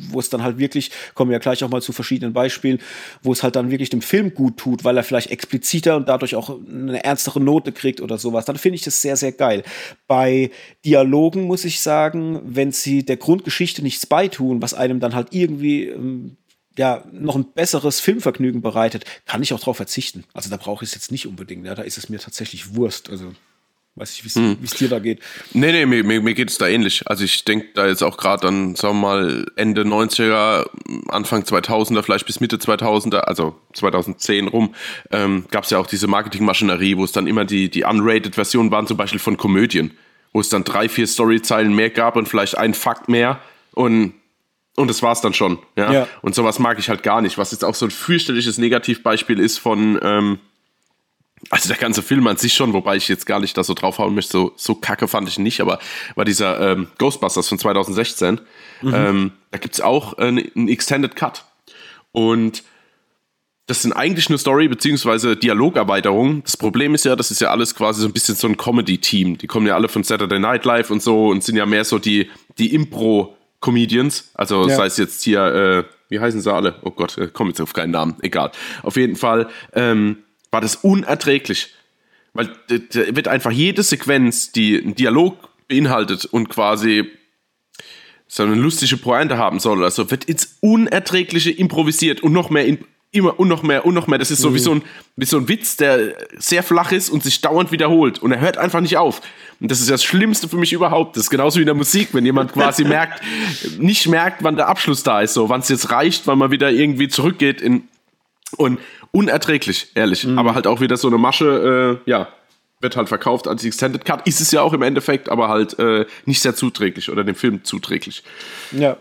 [0.09, 2.79] wo es dann halt wirklich, kommen wir ja gleich auch mal zu verschiedenen Beispielen,
[3.23, 6.35] wo es halt dann wirklich dem Film gut tut, weil er vielleicht expliziter und dadurch
[6.35, 9.63] auch eine ernstere Note kriegt oder sowas, dann finde ich das sehr, sehr geil.
[10.07, 10.51] Bei
[10.85, 15.87] Dialogen muss ich sagen, wenn sie der Grundgeschichte nichts beitun, was einem dann halt irgendwie
[15.87, 16.37] ähm,
[16.77, 20.23] ja, noch ein besseres Filmvergnügen bereitet, kann ich auch darauf verzichten.
[20.33, 21.65] Also da brauche ich es jetzt nicht unbedingt.
[21.65, 23.09] Ja, da ist es mir tatsächlich Wurst.
[23.09, 23.33] Also
[23.95, 24.57] weiß ich, wie hm.
[24.63, 25.19] es dir da geht.
[25.53, 27.07] Nee, nee, mir, mir, mir geht es da ähnlich.
[27.07, 30.67] Also ich denke da jetzt auch gerade an, sagen wir mal, Ende 90er,
[31.09, 34.73] Anfang 2000er, vielleicht bis Mitte 2000er, also 2010 rum,
[35.11, 38.71] ähm, gab es ja auch diese Marketingmaschinerie, wo es dann immer die, die unrated Versionen
[38.71, 39.91] waren, zum Beispiel von Komödien,
[40.31, 43.41] wo es dann drei, vier Storyzeilen mehr gab und vielleicht ein Fakt mehr
[43.73, 44.13] und
[44.77, 45.59] und das war's dann schon.
[45.75, 45.91] Ja?
[45.91, 46.07] ja?
[46.21, 47.37] Und sowas mag ich halt gar nicht.
[47.37, 50.39] Was jetzt auch so ein fürchterliches Negativbeispiel ist von, ähm,
[51.49, 54.13] also der ganze Film an sich schon, wobei ich jetzt gar nicht da so draufhauen
[54.13, 55.79] möchte, so, so kacke fand ich ihn nicht, aber
[56.15, 58.41] war dieser ähm, Ghostbusters von 2016.
[58.81, 58.93] Mhm.
[58.93, 61.45] Ähm, da gibt's auch einen, einen Extended Cut.
[62.11, 62.63] Und
[63.67, 65.35] das sind eigentlich nur Story- bzw.
[65.35, 66.43] Dialogerweiterungen.
[66.43, 69.37] Das Problem ist ja, das ist ja alles quasi so ein bisschen so ein Comedy-Team.
[69.37, 71.97] Die kommen ja alle von Saturday Night Live und so und sind ja mehr so
[71.99, 74.75] die, die Impro- Comedians, also ja.
[74.75, 76.75] sei es jetzt hier, äh, wie heißen sie alle?
[76.81, 78.51] Oh Gott, äh, komme jetzt auf keinen Namen, egal.
[78.81, 80.17] Auf jeden Fall ähm,
[80.51, 81.73] war das unerträglich,
[82.33, 87.09] weil da wird einfach jede Sequenz, die einen Dialog beinhaltet und quasi
[88.27, 92.79] so eine lustige Pointe haben soll, also wird ins Unerträgliche improvisiert und noch mehr in,
[93.11, 94.19] immer und noch mehr und noch mehr.
[94.19, 94.55] Das ist so mhm.
[94.55, 94.83] wie, so ein,
[95.17, 98.19] wie so ein Witz, der sehr flach ist und sich dauernd wiederholt.
[98.19, 99.21] Und er hört einfach nicht auf.
[99.59, 101.17] Und das ist das Schlimmste für mich überhaupt.
[101.17, 103.21] Das ist genauso wie in der Musik, wenn jemand quasi merkt,
[103.77, 106.71] nicht merkt, wann der Abschluss da ist, so wann es jetzt reicht, wann man wieder
[106.71, 107.83] irgendwie zurückgeht in
[108.57, 108.79] und
[109.11, 110.25] unerträglich, ehrlich.
[110.25, 110.39] Mhm.
[110.39, 112.27] Aber halt auch wieder so eine Masche, äh, ja,
[112.79, 114.27] wird halt verkauft als Extended Cut.
[114.27, 117.63] Ist es ja auch im Endeffekt, aber halt äh, nicht sehr zuträglich oder dem Film
[117.63, 118.23] zuträglich.
[118.71, 118.97] Ja,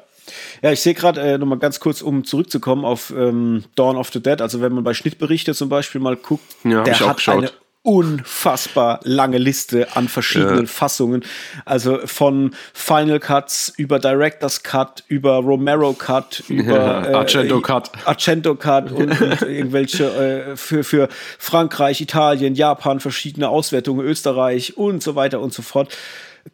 [0.62, 4.22] ja, ich sehe gerade äh, nochmal ganz kurz, um zurückzukommen auf ähm, Dawn of the
[4.22, 4.40] Dead.
[4.40, 7.38] Also wenn man bei Schnittberichte zum Beispiel mal guckt, ja, der hat geschaut.
[7.38, 7.50] eine
[7.82, 10.66] unfassbar lange Liste an verschiedenen ja.
[10.66, 11.24] Fassungen.
[11.64, 17.90] Also von Final Cuts über Director's Cut, über Romero Cut, über ja, äh, Argento Cut.
[18.04, 21.08] Argento Cut und, und irgendwelche äh, für, für
[21.38, 25.96] Frankreich, Italien, Japan verschiedene Auswertungen, Österreich und so weiter und so fort.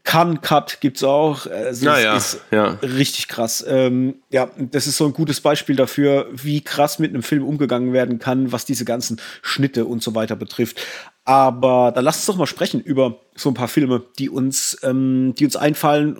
[0.04, 1.46] Kann Cut gibt's auch.
[1.46, 2.78] Also ja, ja, ist ja.
[2.82, 3.64] richtig krass.
[3.68, 7.92] Ähm, ja, das ist so ein gutes Beispiel dafür, wie krass mit einem Film umgegangen
[7.92, 10.80] werden kann, was diese ganzen Schnitte und so weiter betrifft.
[11.26, 15.34] Aber dann lasst uns doch mal sprechen über so ein paar Filme, die uns, ähm,
[15.36, 16.18] die uns einfallen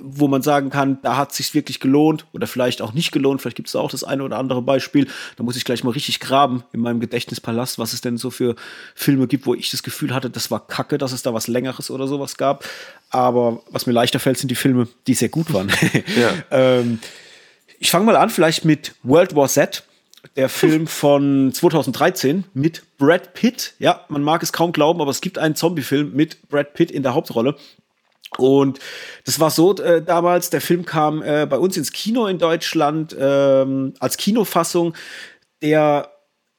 [0.00, 3.42] wo man sagen kann, da hat sich wirklich gelohnt oder vielleicht auch nicht gelohnt.
[3.42, 5.08] Vielleicht gibt es auch das eine oder andere Beispiel.
[5.36, 8.54] Da muss ich gleich mal richtig graben in meinem Gedächtnispalast, was es denn so für
[8.94, 11.90] Filme gibt, wo ich das Gefühl hatte, das war Kacke, dass es da was Längeres
[11.90, 12.64] oder sowas gab.
[13.10, 15.72] Aber was mir leichter fällt, sind die Filme, die sehr gut waren.
[16.16, 16.30] ja.
[16.52, 17.00] ähm,
[17.80, 19.82] ich fange mal an, vielleicht mit World War Z.
[20.36, 23.74] Der Film von 2013 mit Brad Pitt.
[23.78, 27.02] Ja, man mag es kaum glauben, aber es gibt einen Zombie-Film mit Brad Pitt in
[27.02, 27.56] der Hauptrolle.
[28.38, 28.78] Und
[29.24, 33.14] das war so äh, damals, der Film kam äh, bei uns ins Kino in Deutschland
[33.18, 34.94] ähm, als Kinofassung,
[35.60, 36.10] der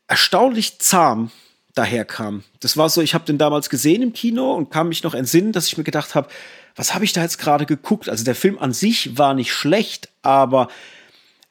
[0.08, 1.32] erstaunlich zahm
[1.74, 2.44] daherkam.
[2.60, 5.52] Das war so, ich habe den damals gesehen im Kino und kam mich noch entsinnen,
[5.52, 6.28] dass ich mir gedacht habe,
[6.76, 8.10] was habe ich da jetzt gerade geguckt?
[8.10, 10.68] Also der Film an sich war nicht schlecht, aber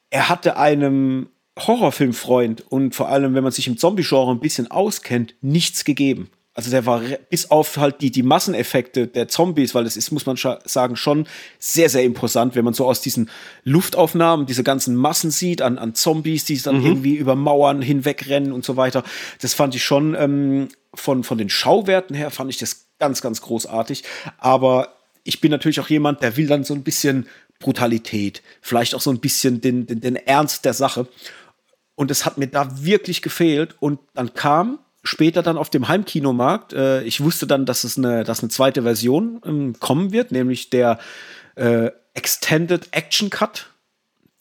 [0.09, 1.29] er hatte einem
[1.59, 6.29] Horrorfilmfreund und vor allem, wenn man sich im Zombie-Genre ein bisschen auskennt, nichts gegeben.
[6.55, 7.01] Also der war
[7.31, 11.25] bis auf halt die, die Masseneffekte der Zombies, weil das ist, muss man sagen, schon
[11.57, 13.31] sehr, sehr imposant, wenn man so aus diesen
[13.63, 16.85] Luftaufnahmen diese ganzen Massen sieht an, an Zombies, die dann mhm.
[16.85, 19.03] irgendwie über Mauern hinwegrennen und so weiter.
[19.41, 23.41] Das fand ich schon ähm, von, von den Schauwerten her, fand ich das ganz, ganz
[23.41, 24.03] großartig.
[24.37, 24.89] Aber
[25.23, 27.27] ich bin natürlich auch jemand, der will dann so ein bisschen
[27.57, 31.07] Brutalität, vielleicht auch so ein bisschen den, den, den Ernst der Sache.
[31.95, 33.75] Und es hat mir da wirklich gefehlt.
[33.79, 36.73] Und dann kam später dann auf dem Heimkinomarkt.
[36.73, 40.69] Äh, ich wusste dann, dass es eine, dass eine zweite Version ähm, kommen wird, nämlich
[40.69, 40.99] der
[41.55, 43.72] äh, Extended Action Cut.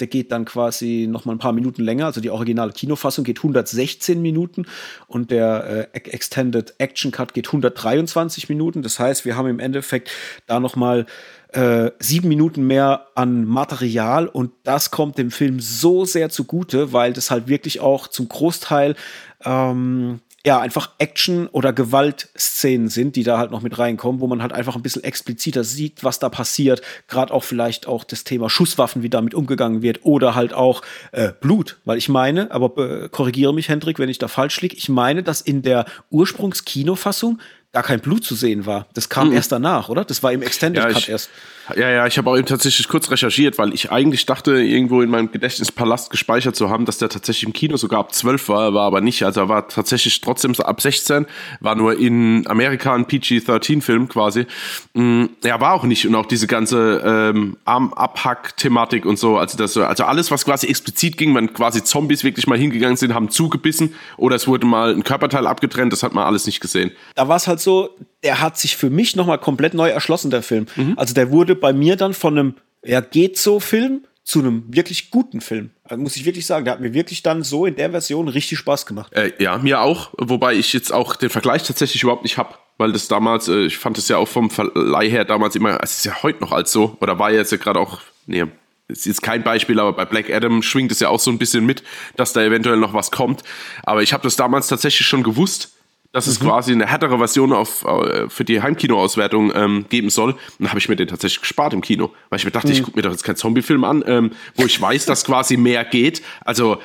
[0.03, 2.07] Der geht dann quasi noch mal ein paar Minuten länger.
[2.07, 4.66] Also die originale Kinofassung geht 116 Minuten
[5.07, 8.82] und der äh, Extended Action Cut geht 123 Minuten.
[8.82, 10.11] Das heißt, wir haben im Endeffekt
[10.48, 11.07] da noch mal
[11.53, 17.12] äh, sieben Minuten mehr an Material und das kommt dem Film so sehr zugute, weil
[17.12, 18.96] das halt wirklich auch zum Großteil
[19.44, 24.43] ähm, ja, einfach Action- oder Gewaltszenen sind, die da halt noch mit reinkommen, wo man
[24.43, 26.82] halt einfach ein bisschen expliziter sieht, was da passiert.
[27.07, 30.82] Gerade auch vielleicht auch das Thema Schusswaffen, wie damit umgegangen wird, oder halt auch
[31.12, 31.78] äh, Blut.
[31.84, 35.22] Weil ich meine, aber äh, korrigiere mich, Hendrik, wenn ich da falsch liege, ich meine,
[35.22, 37.40] dass in der Ursprungskinofassung
[37.73, 38.87] gar kein Blut zu sehen war.
[38.93, 39.35] Das kam mhm.
[39.35, 40.05] erst danach, oder?
[40.05, 41.31] Das war im Extended ja, Cut ich, erst.
[41.77, 45.09] Ja, ja, ich habe auch eben tatsächlich kurz recherchiert, weil ich eigentlich dachte, irgendwo in
[45.09, 48.87] meinem Gedächtnispalast gespeichert zu haben, dass der tatsächlich im Kino sogar ab 12 war, war
[48.87, 49.23] aber nicht.
[49.23, 51.25] Also er war tatsächlich trotzdem so ab 16,
[51.61, 54.47] war nur in Amerika ein PG-13-Film quasi.
[54.93, 56.07] Mm, ja, war auch nicht.
[56.07, 61.16] Und auch diese ganze ähm, Armabhack-Thematik und so, also das, also alles, was quasi explizit
[61.16, 65.05] ging, wenn quasi Zombies wirklich mal hingegangen sind, haben zugebissen oder es wurde mal ein
[65.05, 66.91] Körperteil abgetrennt, das hat man alles nicht gesehen.
[67.14, 67.91] Da war es halt so,
[68.23, 70.67] der hat sich für mich nochmal komplett neu erschlossen, der Film.
[70.77, 70.95] Mhm.
[70.97, 72.55] Also der wurde bei mir dann von einem,
[72.85, 75.71] ja, geht so Film zu einem wirklich guten Film.
[75.85, 78.59] Also muss ich wirklich sagen, der hat mir wirklich dann so in der Version richtig
[78.59, 79.13] Spaß gemacht.
[79.13, 82.93] Äh, ja, mir auch, wobei ich jetzt auch den Vergleich tatsächlich überhaupt nicht habe, weil
[82.93, 86.05] das damals, äh, ich fand es ja auch vom Verleih her damals immer, es ist
[86.05, 88.45] ja heute noch als so, oder war jetzt ja gerade auch, nee,
[88.89, 91.67] ist jetzt kein Beispiel, aber bei Black Adam schwingt es ja auch so ein bisschen
[91.67, 91.83] mit,
[92.17, 93.43] dass da eventuell noch was kommt.
[93.85, 95.73] Aber ich habe das damals tatsächlich schon gewusst
[96.13, 96.47] dass es mhm.
[96.47, 100.33] quasi eine härtere Version auf, äh, für die Heimkinoauswertung ähm, geben soll.
[100.33, 102.75] Und dann habe ich mir den tatsächlich gespart im Kino, weil ich mir dachte, mhm.
[102.75, 105.85] ich gucke mir doch jetzt keinen Zombie-Film an, ähm, wo ich weiß, dass quasi mehr
[105.85, 106.23] geht.
[106.45, 106.79] Also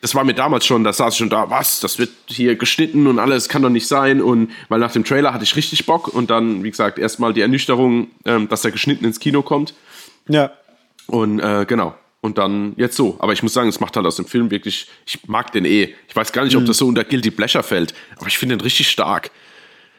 [0.00, 3.06] das war mir damals schon, da saß ich schon da, was, das wird hier geschnitten
[3.06, 4.20] und alles kann doch nicht sein.
[4.20, 7.40] Und weil nach dem Trailer hatte ich richtig Bock und dann, wie gesagt, erstmal die
[7.40, 9.74] Ernüchterung, ähm, dass der geschnitten ins Kino kommt.
[10.28, 10.50] Ja.
[11.06, 13.16] Und äh, genau, und dann jetzt so.
[13.18, 15.94] Aber ich muss sagen, es macht halt aus dem Film wirklich, ich mag den eh.
[16.08, 16.66] Ich weiß gar nicht, ob mhm.
[16.66, 19.30] das so unter Guilty Pleasure fällt, aber ich finde den richtig stark.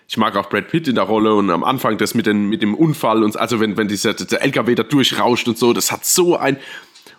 [0.08, 2.62] Ich mag auch Brad Pitt in der Rolle und am Anfang das mit, den, mit
[2.62, 6.06] dem Unfall und also wenn, wenn dieser der LKW da durchrauscht und so, das hat
[6.06, 6.58] so ein,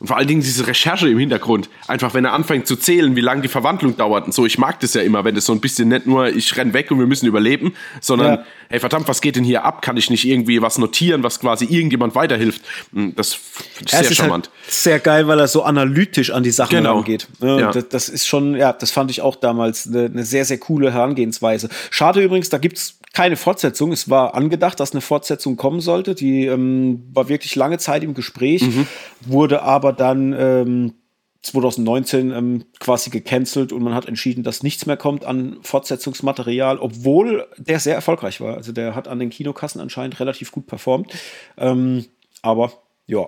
[0.00, 1.68] und vor allen Dingen diese Recherche im Hintergrund.
[1.86, 4.46] Einfach, wenn er anfängt zu zählen, wie lange die Verwandlung dauert und so.
[4.46, 6.90] Ich mag das ja immer, wenn das so ein bisschen nicht nur, ich renn weg
[6.90, 8.44] und wir müssen überleben, sondern, ja.
[8.68, 9.82] hey, verdammt, was geht denn hier ab?
[9.82, 12.62] Kann ich nicht irgendwie was notieren, was quasi irgendjemand weiterhilft?
[12.92, 13.38] Hm, das
[13.80, 14.48] ist sehr ist charmant.
[14.48, 16.96] Halt sehr geil, weil er so analytisch an die Sachen genau.
[16.96, 17.28] rangeht.
[17.40, 20.58] Ja, das, das, ist schon, ja, das fand ich auch damals eine, eine sehr, sehr
[20.58, 21.68] coole Herangehensweise.
[21.90, 23.92] Schade übrigens, da gibt's keine Fortsetzung.
[23.92, 26.14] Es war angedacht, dass eine Fortsetzung kommen sollte.
[26.14, 28.86] Die ähm, war wirklich lange Zeit im Gespräch, mhm.
[29.24, 30.94] wurde aber dann ähm,
[31.42, 37.46] 2019 ähm, quasi gecancelt und man hat entschieden, dass nichts mehr kommt an Fortsetzungsmaterial, obwohl
[37.56, 38.56] der sehr erfolgreich war.
[38.56, 41.12] Also der hat an den Kinokassen anscheinend relativ gut performt.
[41.56, 42.06] Ähm,
[42.42, 42.72] aber
[43.06, 43.26] ja,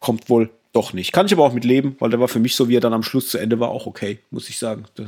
[0.00, 1.12] kommt wohl doch nicht.
[1.12, 2.94] Kann ich aber auch mit leben, weil der war für mich so, wie er dann
[2.94, 4.84] am Schluss zu Ende war, auch okay, muss ich sagen.
[4.94, 5.04] Da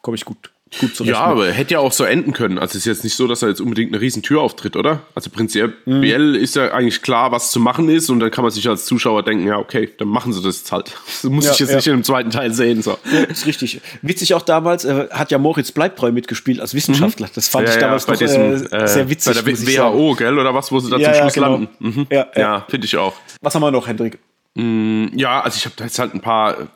[0.00, 1.12] komme ich gut gut zurecht.
[1.12, 2.58] Ja, aber hätte ja auch so enden können.
[2.58, 5.02] Also es ist jetzt nicht so, dass er jetzt unbedingt eine riesen Tür auftritt, oder?
[5.14, 6.34] Also prinzipiell mhm.
[6.34, 9.22] ist ja eigentlich klar, was zu machen ist und dann kann man sich als Zuschauer
[9.22, 10.92] denken, ja, okay, dann machen sie das jetzt halt.
[11.22, 11.76] Das muss ja, ich jetzt ja.
[11.76, 12.82] nicht in dem zweiten Teil sehen.
[12.82, 12.98] So.
[13.12, 13.80] Ja, ist richtig.
[14.02, 17.28] Witzig auch damals, äh, hat ja Moritz Bleibtreu mitgespielt als Wissenschaftler.
[17.32, 19.34] Das fand ich damals bei doch, diesem, äh, sehr witzig.
[19.34, 21.52] Bei der WHO, gell, oder was, wo sie da zum Schluss genau.
[21.52, 21.68] landen.
[21.78, 22.06] Mhm.
[22.10, 22.66] Ja, ja.
[22.68, 23.14] finde ich auch.
[23.40, 24.18] Was haben wir noch, Hendrik?
[24.54, 26.68] Mm, ja, also ich habe da jetzt halt ein paar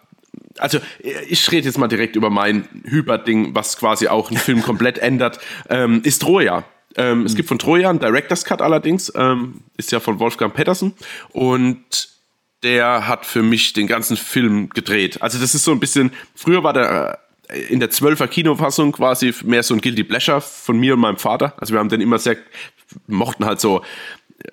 [0.59, 0.79] also
[1.29, 5.39] ich rede jetzt mal direkt über mein Hyper-Ding, was quasi auch einen Film komplett ändert,
[5.69, 6.65] ähm, ist Troja.
[6.97, 7.27] Ähm, mhm.
[7.27, 10.95] Es gibt von Troja einen Director's Cut allerdings, ähm, ist ja von Wolfgang Pettersen
[11.33, 12.09] und
[12.63, 15.23] der hat für mich den ganzen Film gedreht.
[15.23, 19.33] Also das ist so ein bisschen, früher war der äh, in der 12er Kinofassung quasi
[19.45, 21.55] mehr so ein Guilty Pleasure von mir und meinem Vater.
[21.59, 22.37] Also wir haben den immer sehr,
[23.07, 23.83] mochten halt so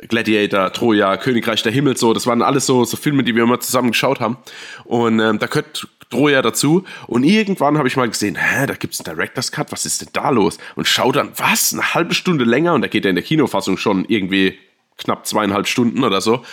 [0.08, 3.60] Gladiator, Troja, Königreich der Himmel, so, das waren alles so, so Filme, die wir immer
[3.60, 4.38] zusammen geschaut haben.
[4.86, 6.84] Und ähm, da gehört Troja dazu.
[7.08, 10.02] Und irgendwann habe ich mal gesehen, hä, da gibt es einen Director's Cut, was ist
[10.02, 10.58] denn da los?
[10.76, 12.74] Und schau dann, was, eine halbe Stunde länger?
[12.74, 14.58] Und da geht ja in der Kinofassung schon irgendwie
[14.98, 16.44] knapp zweieinhalb Stunden oder so.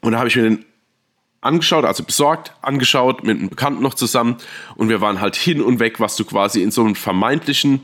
[0.00, 0.64] Und da habe ich mir den
[1.40, 4.36] angeschaut, also besorgt, angeschaut, mit einem Bekannten noch zusammen.
[4.76, 7.80] Und wir waren halt hin und weg, was du quasi in so einem vermeintlichen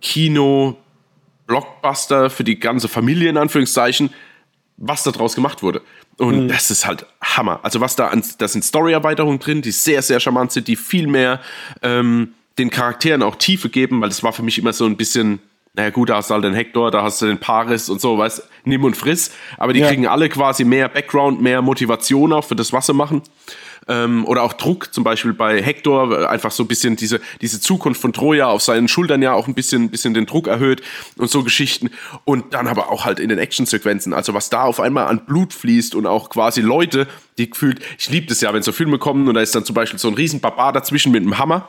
[0.00, 0.76] Kino
[1.46, 4.10] Blockbuster für die ganze Familie in Anführungszeichen,
[4.76, 5.82] was da draus gemacht wurde.
[6.18, 6.48] Und mhm.
[6.48, 7.60] das ist halt Hammer.
[7.62, 11.06] Also was da an, da sind Story-Erweiterungen drin, die sehr, sehr charmant sind, die viel
[11.06, 11.40] mehr
[11.82, 15.40] ähm, den Charakteren auch Tiefe geben, weil das war für mich immer so ein bisschen,
[15.76, 18.18] naja gut, da hast du halt den Hector, da hast du den Paris und so,
[18.18, 19.30] weißt, nimm und friss.
[19.58, 19.88] Aber die ja.
[19.88, 23.22] kriegen alle quasi mehr Background, mehr Motivation auch für das, was sie machen
[23.88, 28.00] ähm, oder auch Druck, zum Beispiel bei Hector, einfach so ein bisschen diese, diese Zukunft
[28.00, 30.82] von Troja auf seinen Schultern ja auch ein bisschen, bisschen den Druck erhöht
[31.16, 31.90] und so Geschichten.
[32.24, 35.52] Und dann aber auch halt in den Actionsequenzen, also was da auf einmal an Blut
[35.52, 37.06] fließt und auch quasi Leute,
[37.38, 39.74] die gefühlt, ich liebe das ja, wenn so Filme kommen und da ist dann zum
[39.74, 41.68] Beispiel so ein riesen Barbar dazwischen mit einem Hammer.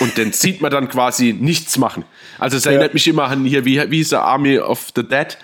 [0.00, 2.04] Und den sieht man dann quasi nichts machen.
[2.38, 2.94] Also es erinnert ja.
[2.94, 5.36] mich immer an hier, wie, wie hieß der Army of the Dead?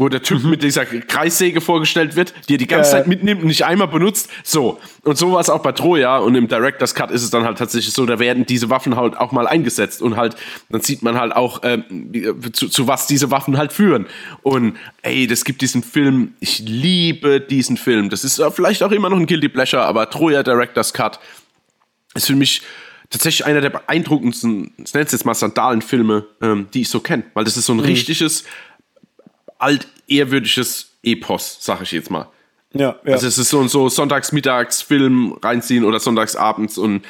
[0.00, 0.50] wo der Typ mhm.
[0.50, 2.92] mit dieser Kreissäge vorgestellt wird, die er die ganze äh.
[2.92, 4.30] Zeit mitnimmt und nicht einmal benutzt.
[4.42, 4.80] So.
[5.02, 7.58] Und so war es auch bei Troja und im Director's Cut ist es dann halt
[7.58, 10.36] tatsächlich so, da werden diese Waffen halt auch mal eingesetzt und halt,
[10.70, 11.84] dann sieht man halt auch, ähm,
[12.54, 14.06] zu, zu was diese Waffen halt führen.
[14.40, 18.08] Und ey, das gibt diesen Film, ich liebe diesen Film.
[18.08, 21.20] Das ist vielleicht auch immer noch ein Guilty Pleasure, aber Troja Director's Cut
[22.14, 22.62] ist für mich
[23.10, 27.24] tatsächlich einer der beeindruckendsten, ich nenne es jetzt mal Sandalenfilme, ähm, die ich so kenne.
[27.34, 27.84] Weil das ist so ein mhm.
[27.84, 28.44] richtiges
[29.58, 32.28] altehrwürdiges Epos, sag ich jetzt mal.
[32.72, 33.12] Ja, ja.
[33.12, 37.04] Also es ist so ein so Sonntagsmittagsfilm reinziehen oder Sonntagsabends und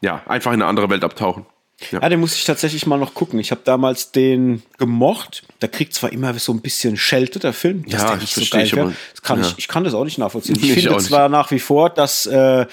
[0.00, 1.46] ja, einfach in eine andere Welt abtauchen.
[1.90, 3.38] Ja, ja den muss ich tatsächlich mal noch gucken.
[3.38, 5.44] Ich habe damals den gemocht.
[5.62, 8.72] Der kriegt zwar immer so ein bisschen Schelte, der Film, dass ja, nicht so ich,
[8.78, 9.46] aber, das kann ja.
[9.46, 10.56] ich, ich kann das auch nicht nachvollziehen.
[10.56, 12.66] Ich, ich finde zwar nach wie vor, dass äh,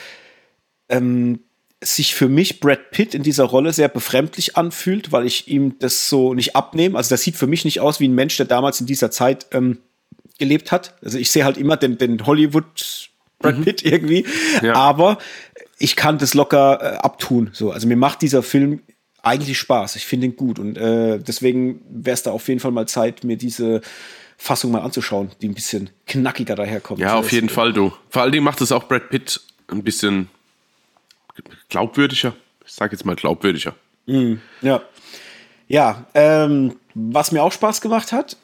[0.90, 1.40] ähm,
[1.84, 6.10] sich für mich Brad Pitt in dieser Rolle sehr befremdlich anfühlt, weil ich ihm das
[6.10, 6.98] so nicht abnehme.
[6.98, 9.48] Also das sieht für mich nicht aus wie ein Mensch, der damals in dieser Zeit
[9.52, 9.80] ähm,
[10.40, 10.96] gelebt hat.
[11.04, 13.10] Also ich sehe halt immer den, den Hollywood
[13.40, 13.64] Brad mhm.
[13.64, 13.92] Pitt mhm.
[13.92, 14.26] irgendwie,
[14.62, 14.74] ja.
[14.74, 15.18] aber
[15.78, 17.50] ich kann das locker äh, abtun.
[17.54, 18.82] So, also mir macht dieser Film
[19.22, 19.96] eigentlich Spaß.
[19.96, 23.24] Ich finde ihn gut und äh, deswegen wäre es da auf jeden Fall mal Zeit,
[23.24, 23.82] mir diese
[24.38, 27.00] Fassung mal anzuschauen, die ein bisschen knackiger daherkommt.
[27.00, 27.92] Ja, auf jeden Fall, du.
[28.10, 30.30] Vor allen Dingen macht es auch Brad Pitt ein bisschen
[31.70, 32.34] glaubwürdiger.
[32.66, 33.76] Ich sage jetzt mal glaubwürdiger.
[34.06, 34.82] Mm, ja.
[35.68, 38.38] Ja, ähm, was mir auch Spaß gemacht hat,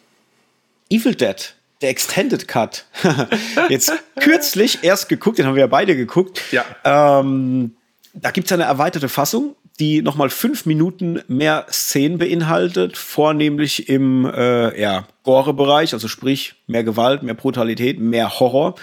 [0.90, 2.86] Evil Dead, der Extended Cut.
[3.70, 6.42] jetzt kürzlich erst geguckt, den haben wir ja beide geguckt.
[6.52, 6.66] Ja.
[6.84, 7.76] Ähm,
[8.14, 14.26] da gibt es eine erweiterte Fassung, die nochmal fünf Minuten mehr Szenen beinhaltet, vornehmlich im
[14.26, 18.76] äh, ja, Gore-Bereich, also sprich mehr Gewalt, mehr Brutalität, mehr Horror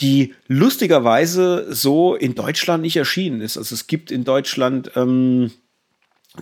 [0.00, 3.56] die lustigerweise so in Deutschland nicht erschienen ist.
[3.56, 5.50] Also es gibt in Deutschland ähm,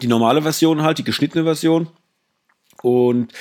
[0.01, 1.89] die normale Version halt, die geschnittene Version
[2.83, 3.33] und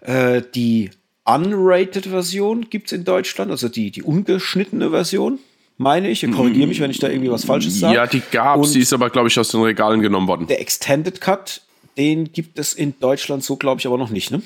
[0.00, 0.90] äh, die
[1.24, 5.38] unrated Version gibt es in Deutschland, also die, die ungeschnittene Version,
[5.78, 6.20] meine ich.
[6.30, 7.94] Korrigiere mich, wenn ich da irgendwie was Falsches sage.
[7.94, 10.46] Ja, die gab es, die ist aber, glaube ich, aus den Regalen genommen worden.
[10.46, 11.62] Der Extended Cut,
[11.96, 14.42] den gibt es in Deutschland so, glaube ich, aber noch nicht, ne?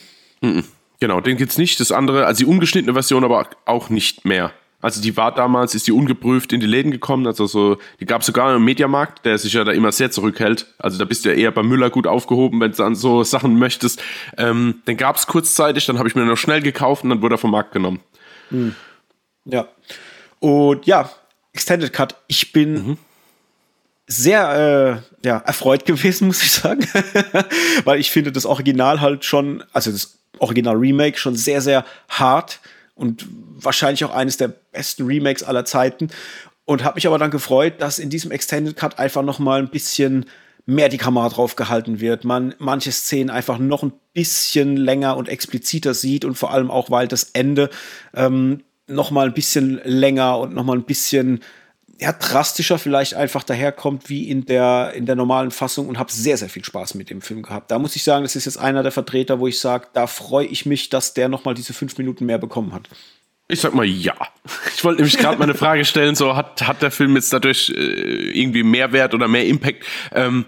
[1.00, 1.80] Genau, den gibt es nicht.
[1.80, 4.52] Das andere, also die ungeschnittene Version aber auch nicht mehr.
[4.80, 7.26] Also die war damals, ist die ungeprüft in die Läden gekommen.
[7.26, 10.66] Also so, die gab es sogar im Mediamarkt, der sich ja da immer sehr zurückhält.
[10.78, 13.58] Also da bist du ja eher bei Müller gut aufgehoben, wenn du an so Sachen
[13.58, 14.00] möchtest.
[14.36, 17.34] Ähm, den gab es kurzzeitig, dann habe ich mir noch schnell gekauft und dann wurde
[17.34, 18.00] er vom Markt genommen.
[18.50, 18.76] Hm.
[19.46, 19.66] Ja.
[20.38, 21.10] Und ja,
[21.52, 22.14] Extended Cut.
[22.28, 22.98] Ich bin mhm.
[24.06, 26.86] sehr äh, ja, erfreut gewesen, muss ich sagen.
[27.82, 32.60] Weil ich finde das Original halt schon, also das Original Remake schon sehr, sehr hart
[32.98, 36.08] und wahrscheinlich auch eines der besten Remakes aller Zeiten.
[36.64, 39.70] Und habe mich aber dann gefreut, dass in diesem Extended Cut einfach noch mal ein
[39.70, 40.26] bisschen
[40.66, 45.26] mehr die Kamera drauf gehalten wird, man manche Szenen einfach noch ein bisschen länger und
[45.30, 47.70] expliziter sieht und vor allem auch, weil das Ende
[48.14, 51.40] ähm, noch mal ein bisschen länger und noch mal ein bisschen
[52.00, 56.36] ja, drastischer vielleicht einfach daherkommt wie in der, in der normalen Fassung und habe sehr,
[56.36, 57.70] sehr viel Spaß mit dem Film gehabt.
[57.70, 60.46] Da muss ich sagen, das ist jetzt einer der Vertreter, wo ich sage, da freue
[60.46, 62.88] ich mich, dass der nochmal diese fünf Minuten mehr bekommen hat.
[63.48, 64.14] Ich sag mal ja.
[64.76, 67.70] Ich wollte nämlich gerade mal eine Frage stellen, so hat, hat der Film jetzt dadurch
[67.70, 69.84] äh, irgendwie mehr Wert oder mehr Impact?
[70.12, 70.44] Ähm,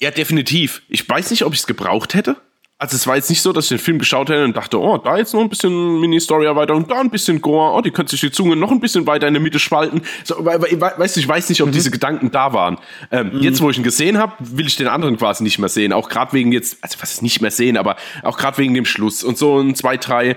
[0.00, 0.82] ja, definitiv.
[0.88, 2.36] Ich weiß nicht, ob ich es gebraucht hätte.
[2.82, 4.98] Also es war jetzt nicht so, dass ich den Film geschaut hätte und dachte, oh,
[4.98, 8.32] da jetzt noch ein bisschen Mini-Story-Erweiterung, da ein bisschen Gore, oh, die könnte sich die
[8.32, 10.02] Zunge noch ein bisschen weiter in der Mitte spalten.
[10.24, 11.72] So, weißt du, ich weiß nicht, ob mhm.
[11.74, 12.78] diese Gedanken da waren.
[13.12, 13.40] Ähm, mhm.
[13.40, 15.92] Jetzt, wo ich ihn gesehen habe, will ich den anderen quasi nicht mehr sehen.
[15.92, 18.84] Auch gerade wegen jetzt, also was ist nicht mehr sehen, aber auch gerade wegen dem
[18.84, 20.34] Schluss und so ein, zwei, drei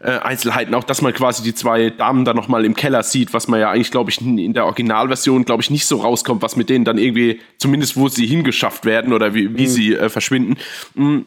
[0.00, 0.74] äh, Einzelheiten.
[0.74, 3.70] Auch, dass man quasi die zwei Damen da nochmal im Keller sieht, was man ja
[3.70, 6.98] eigentlich, glaube ich, in der Originalversion, glaube ich, nicht so rauskommt, was mit denen dann
[6.98, 9.70] irgendwie, zumindest wo sie hingeschafft werden oder wie, wie mhm.
[9.70, 10.56] sie äh, verschwinden.
[10.96, 11.26] Mhm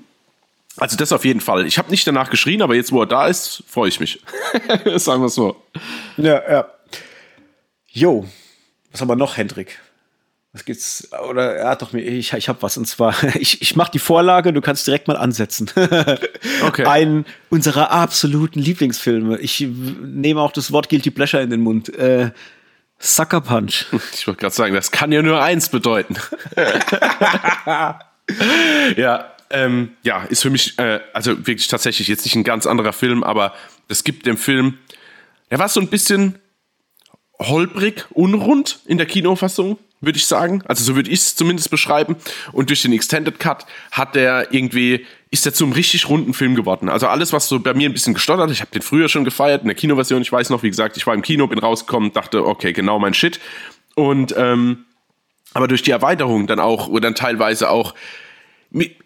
[0.77, 1.65] also das auf jeden Fall.
[1.65, 4.21] Ich habe nicht danach geschrien, aber jetzt, wo er da ist, freue ich mich.
[4.95, 5.61] Sagen wir es so.
[6.17, 6.67] Ja, ja.
[7.87, 8.25] Jo,
[8.91, 9.79] was haben wir noch, Hendrik?
[10.53, 11.09] Was gibt's?
[11.29, 13.99] Oder er hat doch mir, ich, ich habe was und zwar, ich, ich mache die
[13.99, 15.69] Vorlage, du kannst direkt mal ansetzen.
[16.65, 16.85] okay.
[16.85, 19.37] Ein unserer absoluten Lieblingsfilme.
[19.39, 21.93] Ich nehme auch das Wort Guilty Pleasure in den Mund.
[21.95, 22.31] Äh,
[22.99, 23.87] Sucker Punch.
[24.13, 26.17] Ich wollte gerade sagen, das kann ja nur eins bedeuten.
[28.95, 32.93] ja, ähm, ja, ist für mich, äh, also wirklich tatsächlich jetzt nicht ein ganz anderer
[32.93, 33.53] Film, aber
[33.87, 34.77] es gibt dem Film,
[35.49, 36.39] der war so ein bisschen
[37.39, 40.63] holprig, unrund in der Kinofassung, würde ich sagen.
[40.65, 42.15] Also so würde ich es zumindest beschreiben.
[42.51, 46.89] Und durch den Extended Cut hat der irgendwie, ist der zum richtig runden Film geworden.
[46.89, 49.61] Also alles, was so bei mir ein bisschen gestottert, ich habe den früher schon gefeiert,
[49.61, 52.45] in der Kinoversion, ich weiß noch, wie gesagt, ich war im Kino, bin rausgekommen, dachte,
[52.45, 53.39] okay, genau mein Shit.
[53.95, 54.85] Und ähm,
[55.53, 57.93] aber durch die Erweiterung dann auch, oder dann teilweise auch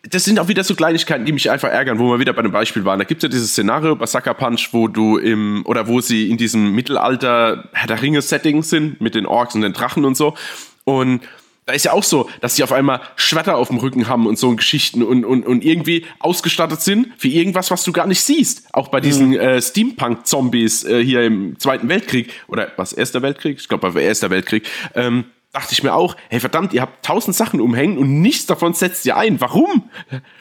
[0.09, 2.51] das sind auch wieder so Kleinigkeiten, die mich einfach ärgern, wo wir wieder bei einem
[2.51, 2.99] Beispiel waren.
[2.99, 6.29] Da gibt es ja dieses Szenario bei Sucker Punch, wo du im, oder wo sie
[6.29, 10.35] in diesem Mittelalter Herr der Ringe-Setting sind, mit den Orks und den Drachen und so.
[10.83, 11.21] Und
[11.65, 14.37] da ist ja auch so, dass sie auf einmal Schwerter auf dem Rücken haben und
[14.37, 18.67] so Geschichten und, und, und irgendwie ausgestattet sind für irgendwas, was du gar nicht siehst.
[18.71, 19.39] Auch bei diesen mhm.
[19.39, 23.57] äh, Steampunk-Zombies äh, hier im Zweiten Weltkrieg oder was, Erster Weltkrieg?
[23.59, 24.67] Ich glaube, bei Erster Weltkrieg.
[24.93, 25.25] Ähm,
[25.55, 29.05] dachte ich mir auch, hey verdammt, ihr habt tausend Sachen umhängen und nichts davon setzt
[29.05, 29.39] ihr ein.
[29.39, 29.89] Warum?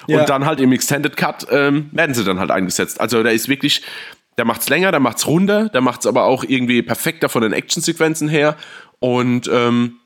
[0.06, 0.20] Ja.
[0.20, 3.00] Und dann halt im Extended Cut ähm, werden sie dann halt eingesetzt.
[3.00, 3.82] Also da ist wirklich,
[4.36, 8.28] der macht's länger, der macht's runder, der macht's aber auch irgendwie perfekter von den Actionsequenzen
[8.28, 8.56] her.
[8.98, 10.00] Und ähm,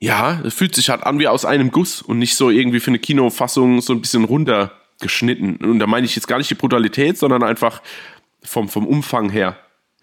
[0.00, 2.90] ja, es fühlt sich halt an wie aus einem Guss und nicht so irgendwie für
[2.90, 5.58] eine Kinofassung so ein bisschen runtergeschnitten.
[5.58, 7.82] Und da meine ich jetzt gar nicht die Brutalität, sondern einfach
[8.42, 9.56] vom, vom Umfang her.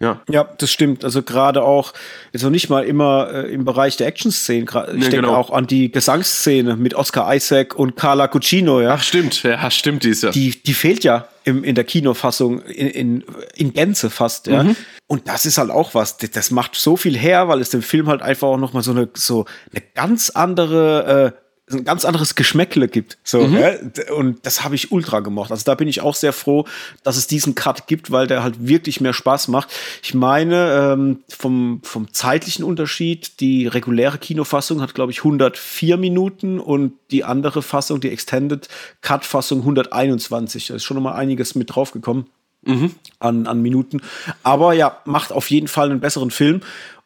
[0.04, 0.20] Ja.
[0.30, 1.04] ja, das stimmt.
[1.04, 1.92] Also gerade auch,
[2.32, 4.68] jetzt noch nicht mal immer äh, im Bereich der Action-Szenen.
[4.68, 5.34] Ich nee, denke genau.
[5.34, 8.94] auch an die Gesangsszene mit Oscar Isaac und Carla Cucino, ja.
[8.94, 10.30] Ach, stimmt, ja, stimmt, die ist ja.
[10.30, 13.24] Die, die fehlt ja im, in der Kinofassung in, in,
[13.54, 14.62] in Gänze fast, ja.
[14.62, 14.76] Mhm.
[15.06, 18.08] Und das ist halt auch was, das macht so viel her, weil es dem Film
[18.08, 22.88] halt einfach auch nochmal so eine, so eine ganz andere äh, ein ganz anderes Geschmäckle
[22.88, 23.16] gibt.
[23.24, 23.56] So, mhm.
[23.56, 23.72] ja?
[24.14, 25.50] Und das habe ich ultra gemocht.
[25.50, 26.66] Also da bin ich auch sehr froh,
[27.02, 29.70] dass es diesen Cut gibt, weil der halt wirklich mehr Spaß macht.
[30.02, 36.60] Ich meine, ähm, vom, vom zeitlichen Unterschied, die reguläre Kinofassung hat, glaube ich, 104 Minuten
[36.60, 38.68] und die andere Fassung, die Extended
[39.00, 40.66] Cut-Fassung 121.
[40.66, 42.26] Da ist schon noch mal einiges mit draufgekommen.
[42.66, 42.94] Mhm.
[43.18, 44.00] An, an Minuten.
[44.42, 46.62] Aber ja, macht auf jeden Fall einen besseren Film.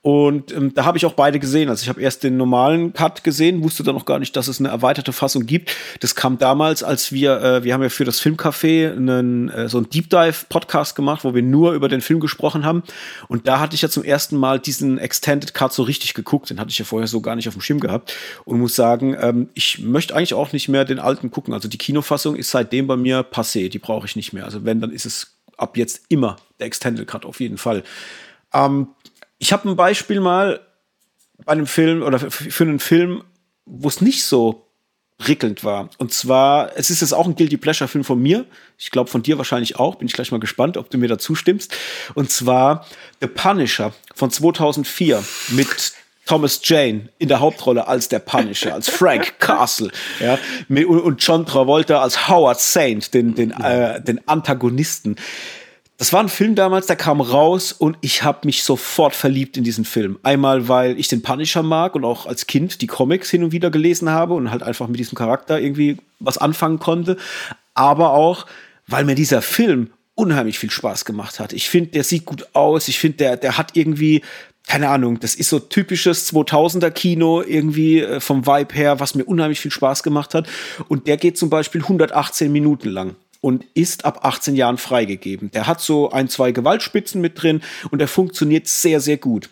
[0.09, 1.68] Und ähm, da habe ich auch beide gesehen.
[1.68, 4.59] Also ich habe erst den normalen Cut gesehen, wusste dann noch gar nicht, dass es
[4.59, 5.76] eine erweiterte Fassung gibt.
[6.00, 9.76] Das kam damals, als wir, äh, wir haben ja für das Filmcafé einen, äh, so
[9.76, 12.84] einen Deep Dive Podcast gemacht, wo wir nur über den Film gesprochen haben.
[13.28, 16.48] Und da hatte ich ja zum ersten Mal diesen Extended Cut so richtig geguckt.
[16.48, 18.16] Den hatte ich ja vorher so gar nicht auf dem Schirm gehabt.
[18.46, 21.52] Und muss sagen, ähm, ich möchte eigentlich auch nicht mehr den alten gucken.
[21.52, 23.68] Also die Kinofassung ist seitdem bei mir passé.
[23.68, 24.46] Die brauche ich nicht mehr.
[24.46, 27.82] Also wenn, dann ist es ab jetzt immer der Extended Cut auf jeden Fall.
[28.54, 28.88] Ähm,
[29.39, 30.61] ich habe ein Beispiel mal
[31.45, 33.22] bei einem Film oder für einen Film,
[33.64, 34.68] wo es nicht so
[35.18, 35.91] prickelnd war.
[35.99, 38.47] Und zwar, es ist jetzt auch ein Guilty Pleasure Film von mir.
[38.78, 39.97] Ich glaube von dir wahrscheinlich auch.
[39.97, 41.74] Bin ich gleich mal gespannt, ob du mir dazu stimmst.
[42.14, 42.86] Und zwar
[43.20, 45.93] The Punisher von 2004 mit
[46.24, 52.03] Thomas Jane in der Hauptrolle als der Punisher, als Frank Castle, ja, und John Travolta
[52.03, 55.16] als Howard Saint, den, den, äh, den Antagonisten.
[55.99, 59.64] Das war ein Film damals, der kam raus und ich habe mich sofort verliebt in
[59.64, 60.16] diesen Film.
[60.22, 63.72] Einmal, weil ich den Punisher mag und auch als Kind die Comics hin und wieder
[63.72, 67.16] gelesen habe und halt einfach mit diesem Charakter irgendwie was anfangen konnte.
[67.74, 68.46] Aber auch,
[68.86, 71.53] weil mir dieser Film unheimlich viel Spaß gemacht hat.
[71.53, 72.86] Ich finde, der sieht gut aus.
[72.86, 74.22] Ich finde, der, der hat irgendwie,
[74.68, 79.24] keine Ahnung, das ist so typisches 2000er Kino irgendwie äh, vom Vibe her, was mir
[79.24, 80.49] unheimlich viel Spaß gemacht hat.
[80.86, 85.51] Und der geht zum Beispiel 118 Minuten lang und ist ab 18 Jahren freigegeben.
[85.53, 89.51] Der hat so ein, zwei Gewaltspitzen mit drin und der funktioniert sehr, sehr gut.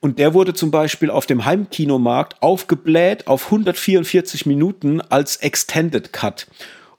[0.00, 6.46] Und der wurde zum Beispiel auf dem Heimkinomarkt aufgebläht auf 144 Minuten als Extended Cut.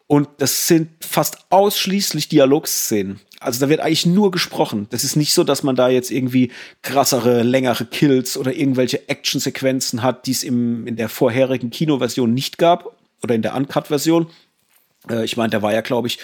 [0.05, 3.19] Und das sind fast ausschließlich Dialogszenen.
[3.39, 4.87] Also da wird eigentlich nur gesprochen.
[4.89, 6.51] Das ist nicht so, dass man da jetzt irgendwie
[6.81, 12.97] krassere, längere Kills oder irgendwelche Actionsequenzen hat, die es in der vorherigen Kinoversion nicht gab
[13.23, 14.27] oder in der Uncut-Version.
[15.09, 16.19] Äh, ich meine, der war ja, glaube ich,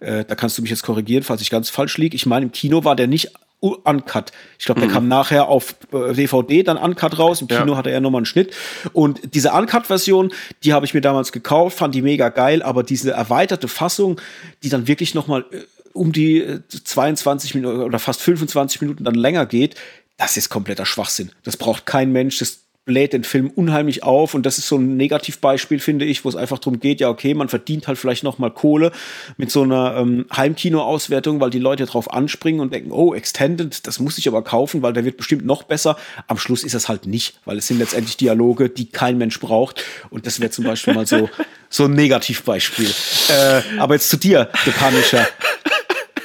[0.00, 2.16] äh, da kannst du mich jetzt korrigieren, falls ich ganz falsch liege.
[2.16, 4.32] Ich meine, im Kino war der nicht uncut.
[4.58, 4.94] Ich glaube, der mhm.
[4.94, 7.42] kam nachher auf äh, DVD dann uncut raus.
[7.42, 7.76] Im Kino ja.
[7.76, 8.54] hatte er nochmal einen Schnitt.
[8.92, 10.32] Und diese Uncut-Version,
[10.64, 14.20] die habe ich mir damals gekauft, fand die mega geil, aber diese erweiterte Fassung,
[14.62, 15.58] die dann wirklich nochmal äh,
[15.92, 19.74] um die 22 Minuten oder fast 25 Minuten dann länger geht,
[20.16, 21.32] das ist kompletter Schwachsinn.
[21.42, 22.38] Das braucht kein Mensch.
[22.38, 22.60] Das
[22.90, 26.34] bläht den Film unheimlich auf und das ist so ein Negativbeispiel, finde ich, wo es
[26.34, 28.90] einfach darum geht, ja, okay, man verdient halt vielleicht noch mal Kohle
[29.36, 34.00] mit so einer ähm, Heimkino-Auswertung, weil die Leute drauf anspringen und denken, oh, Extended, das
[34.00, 35.96] muss ich aber kaufen, weil der wird bestimmt noch besser.
[36.26, 39.84] Am Schluss ist es halt nicht, weil es sind letztendlich Dialoge, die kein Mensch braucht
[40.10, 41.30] und das wäre zum Beispiel mal so,
[41.68, 42.90] so ein Negativbeispiel.
[43.28, 45.28] Äh, aber jetzt zu dir, The Punisher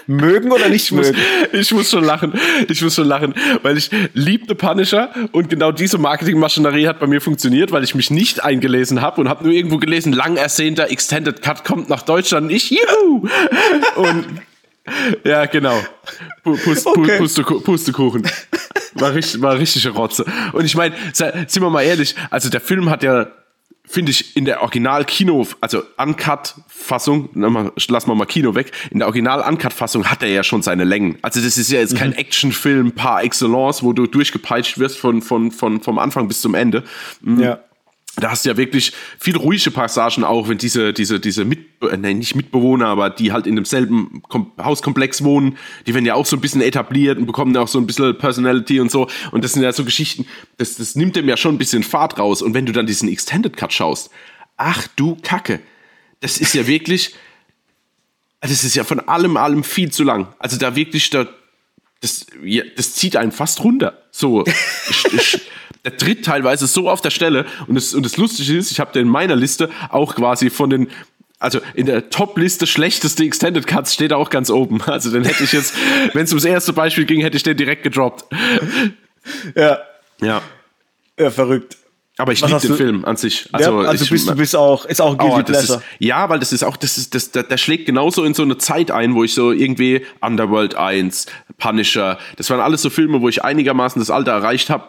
[0.07, 1.15] mögen oder nicht mögen?
[1.51, 2.33] Ich muss schon lachen.
[2.67, 3.33] Ich muss schon lachen,
[3.63, 8.11] weil ich liebte Punisher und genau diese Marketingmaschinerie hat bei mir funktioniert, weil ich mich
[8.11, 12.51] nicht eingelesen habe und habe nur irgendwo gelesen, lang ersehnter Extended Cut kommt nach Deutschland.
[12.51, 13.27] Ich, juhu!
[13.95, 14.25] Und
[15.23, 15.79] ja, genau.
[16.43, 17.17] Pust, okay.
[17.17, 18.27] Pustekuchen.
[18.93, 20.25] War richtig, war richtige Rotze.
[20.53, 23.27] Und ich meine, sind wir mal ehrlich, also der Film hat ja
[23.88, 30.05] finde ich in der Original-Kino, also Uncut-Fassung, lassen wir mal Kino weg, in der Original-Uncut-Fassung
[30.05, 31.17] hat er ja schon seine Längen.
[31.21, 31.97] Also das ist ja jetzt mhm.
[31.97, 36.55] kein Actionfilm par excellence, wo du durchgepeitscht wirst von, von, von, vom Anfang bis zum
[36.55, 36.83] Ende.
[37.21, 37.41] Mhm.
[37.41, 37.59] Ja.
[38.18, 41.97] Da hast du ja wirklich viel ruhige Passagen auch, wenn diese, diese, diese Mit, äh,
[41.97, 46.26] nein, nicht Mitbewohner, aber die halt in demselben Kom Hauskomplex wohnen, die werden ja auch
[46.26, 49.07] so ein bisschen etabliert und bekommen ja auch so ein bisschen Personality und so.
[49.32, 50.26] Und das sind ja so Geschichten,
[50.57, 52.41] das, das nimmt dem ja schon ein bisschen Fahrt raus.
[52.41, 54.09] Und wenn du dann diesen Extended Cut schaust,
[54.55, 55.59] ach du Kacke,
[56.22, 57.16] das ist ja wirklich,
[58.39, 60.34] das ist ja von allem, allem viel zu lang.
[60.39, 61.28] Also da wirklich, da,
[61.99, 64.01] das, ja, das zieht einen fast runter.
[64.11, 64.45] So,
[65.86, 67.45] der tritt teilweise so auf der Stelle.
[67.67, 70.69] Und das, und das Lustige ist, ich habe den in meiner Liste auch quasi von
[70.69, 70.88] den
[71.38, 74.81] also in der Top-Liste schlechteste Extended Cuts steht er auch ganz oben.
[74.88, 75.75] Also den hätte ich jetzt,
[76.13, 78.25] wenn es ums erste Beispiel ging, hätte ich den direkt gedroppt.
[79.55, 79.79] Ja.
[80.21, 80.43] Ja.
[81.17, 81.77] Ja, verrückt.
[82.17, 82.75] Aber ich liebe den du?
[82.75, 83.49] Film an sich.
[83.51, 85.79] Also, ja, also ich, bist, du bist auch, ist auch ein Guilty oh, Pleasure.
[85.79, 88.43] Ist, ja, weil das ist auch, das ist, das, der, der schlägt genauso in so
[88.43, 91.25] eine Zeit ein, wo ich so irgendwie Underworld 1,
[91.57, 94.86] Punisher, das waren alles so Filme, wo ich einigermaßen das Alter erreicht habe,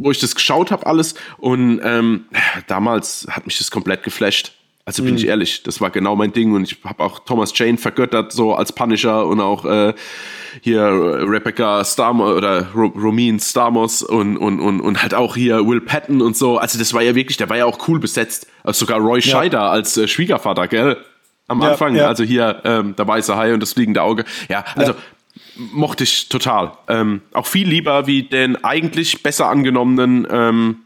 [0.00, 2.26] wo ich das geschaut habe alles und ähm,
[2.66, 4.52] damals hat mich das komplett geflasht.
[4.86, 5.18] Also bin mhm.
[5.18, 8.54] ich ehrlich, das war genau mein Ding und ich habe auch Thomas Jane vergöttert so
[8.54, 9.92] als Punisher und auch äh,
[10.62, 16.22] hier Rebecca Stamos oder Romin Stamos und, und, und, und halt auch hier Will Patton
[16.22, 16.58] und so.
[16.58, 18.48] Also das war ja wirklich, der war ja auch cool besetzt.
[18.64, 19.30] Also sogar Roy ja.
[19.30, 20.96] Scheider als äh, Schwiegervater, gell?
[21.46, 22.06] Am ja, Anfang, ja.
[22.06, 24.24] also hier ähm, der weiße Hai und das fliegende Auge.
[24.48, 24.94] Ja, also
[25.56, 26.72] mochte ich total.
[26.88, 30.76] Ähm, auch viel lieber wie den eigentlich besser angenommenen, ähm,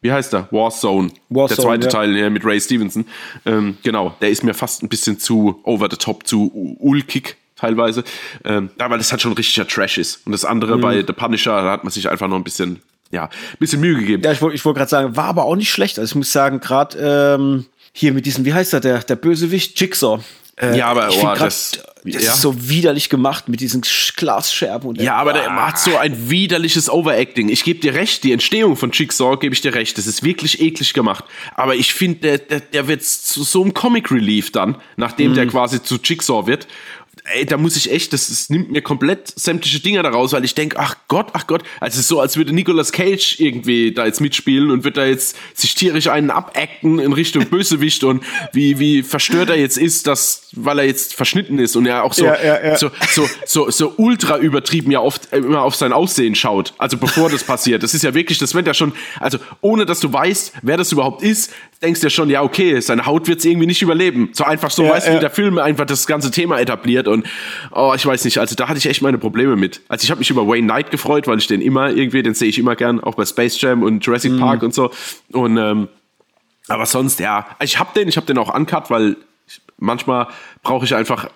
[0.00, 0.48] wie heißt der?
[0.50, 1.10] Warzone.
[1.30, 1.90] Warzone der zweite ja.
[1.90, 3.06] Teil ja, mit Ray Stevenson.
[3.46, 8.04] Ähm, genau, der ist mir fast ein bisschen zu over the top, zu ulkig teilweise.
[8.44, 10.26] Ähm, weil das halt schon richtiger Trash ist.
[10.26, 10.80] Und das andere mhm.
[10.82, 13.98] bei The Punisher, da hat man sich einfach noch ein bisschen, ja, ein bisschen Mühe
[13.98, 14.22] gegeben.
[14.22, 15.98] Ja, ich wollte ich wollt gerade sagen, war aber auch nicht schlecht.
[15.98, 19.80] Also ich muss sagen, gerade ähm, hier mit diesem, wie heißt der, der, der Bösewicht,
[19.80, 20.20] Jigsaw.
[20.56, 21.78] Äh, ja, aber oh, grad, das,
[22.12, 22.32] das ja.
[22.32, 23.82] ist so widerlich gemacht mit diesen
[24.16, 25.68] Glasscherben und Ja, aber der ah.
[25.68, 27.48] hat so ein widerliches Overacting.
[27.48, 29.96] Ich gebe dir recht, die Entstehung von Jigsaw gebe ich dir recht.
[29.96, 31.24] Das ist wirklich eklig gemacht.
[31.54, 35.34] Aber ich finde, der, der, der wird zu so einem Comic Relief dann, nachdem mhm.
[35.36, 36.68] der quasi zu Jigsaw wird
[37.24, 40.54] ey, da muss ich echt, das, das nimmt mir komplett sämtliche Dinger daraus, weil ich
[40.54, 44.04] denke, ach Gott, ach Gott, also es ist so, als würde Nicolas Cage irgendwie da
[44.04, 48.22] jetzt mitspielen und wird da jetzt sich tierisch einen abacten in Richtung Bösewicht und
[48.52, 52.12] wie, wie verstört er jetzt ist, dass, weil er jetzt verschnitten ist und er auch
[52.12, 52.76] so, ja, ja, ja.
[52.76, 56.74] so, so, so, so ultra übertrieben ja oft äh, immer auf sein Aussehen schaut.
[56.76, 57.82] Also bevor das passiert.
[57.82, 60.92] Das ist ja wirklich, das wird ja schon, also ohne dass du weißt, wer das
[60.92, 61.52] überhaupt ist,
[61.84, 64.30] denkst du ja schon, ja, okay, seine Haut wird es irgendwie nicht überleben.
[64.32, 67.26] So einfach so, weißt du, wie der Film einfach das ganze Thema etabliert und
[67.70, 69.80] oh, ich weiß nicht, also da hatte ich echt meine Probleme mit.
[69.88, 72.48] Also ich habe mich über Wayne Knight gefreut, weil ich den immer irgendwie, den sehe
[72.48, 74.40] ich immer gern, auch bei Space Jam und Jurassic mhm.
[74.40, 74.90] Park und so.
[75.32, 75.88] Und ähm,
[76.68, 79.16] aber sonst, ja, ich habe den, ich habe den auch uncut, weil
[79.46, 80.28] ich, manchmal
[80.62, 81.28] brauche ich einfach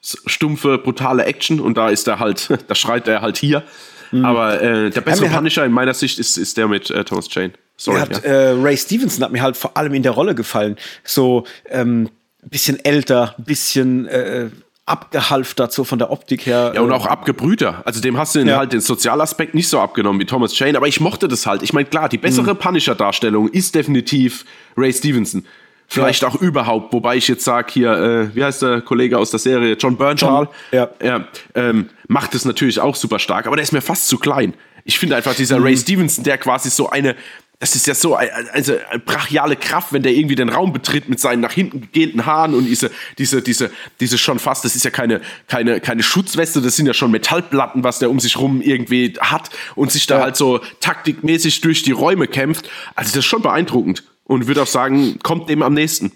[0.00, 3.64] stumpfe, brutale Action und da ist er halt, da schreit er halt hier.
[4.12, 4.24] Mhm.
[4.24, 7.26] Aber äh, der bessere ja, Punisher in meiner Sicht ist, ist der mit äh, Thomas
[7.30, 7.52] Jane.
[7.76, 8.30] Sorry, hat, ja.
[8.30, 10.76] äh, Ray Stevenson hat mir halt vor allem in der Rolle gefallen.
[11.04, 12.08] So ähm,
[12.42, 14.48] bisschen älter, bisschen äh,
[14.86, 16.72] abgehalftert, so von der Optik her.
[16.74, 17.82] Ja, und auch abgebrühter.
[17.84, 18.58] Also dem hast du den, ja.
[18.58, 21.62] halt den Sozialaspekt nicht so abgenommen wie Thomas Jane, aber ich mochte das halt.
[21.62, 22.58] Ich meine, klar, die bessere mhm.
[22.58, 24.44] Punisher-Darstellung ist definitiv
[24.76, 25.44] Ray Stevenson.
[25.88, 26.28] Vielleicht ja.
[26.28, 29.76] auch überhaupt, wobei ich jetzt sage hier, äh, wie heißt der Kollege aus der Serie,
[29.78, 30.88] John Bernthal, ja.
[31.02, 31.24] ja
[31.54, 34.54] ähm, macht es natürlich auch super stark, aber der ist mir fast zu klein.
[34.84, 35.64] Ich finde einfach dieser mhm.
[35.64, 37.16] Ray Stevenson, der quasi so eine
[37.58, 38.74] das ist ja so eine, also
[39.06, 42.66] brachiale Kraft, wenn der irgendwie den Raum betritt mit seinen nach hinten gehenden Haaren und
[42.66, 46.86] diese, diese, diese, diese schon fast, das ist ja keine, keine, keine Schutzweste, das sind
[46.86, 50.24] ja schon Metallplatten, was der um sich rum irgendwie hat und sich da ja.
[50.24, 52.68] halt so taktikmäßig durch die Räume kämpft.
[52.94, 56.12] Also das ist schon beeindruckend und würde auch sagen, kommt dem am nächsten.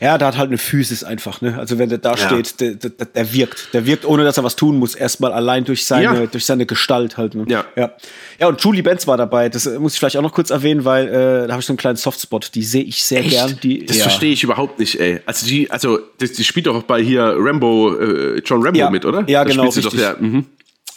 [0.00, 1.58] Ja, da hat halt eine Physis einfach, ne?
[1.58, 2.16] Also wenn der da ja.
[2.16, 3.68] steht, der, der, der, wirkt.
[3.74, 6.26] Der wirkt, ohne dass er was tun muss, erstmal allein durch seine, ja.
[6.26, 7.34] durch seine Gestalt halt.
[7.34, 7.44] Ne?
[7.48, 7.64] Ja.
[7.76, 7.92] ja.
[8.40, 9.50] Ja, und Julie Benz war dabei.
[9.50, 11.72] Das äh, muss ich vielleicht auch noch kurz erwähnen, weil äh, da habe ich so
[11.72, 12.54] einen kleinen Softspot.
[12.54, 13.30] Die sehe ich sehr Echt?
[13.30, 13.58] gern.
[13.62, 14.02] Die, das ja.
[14.04, 15.20] verstehe ich überhaupt nicht, ey.
[15.26, 19.24] Also die, also die, die spielt doch bei hier Rambo, äh, John Rambo mit, oder?
[19.28, 19.70] Ja, da genau.
[19.70, 20.46] Spielt sie doch, ja, mhm.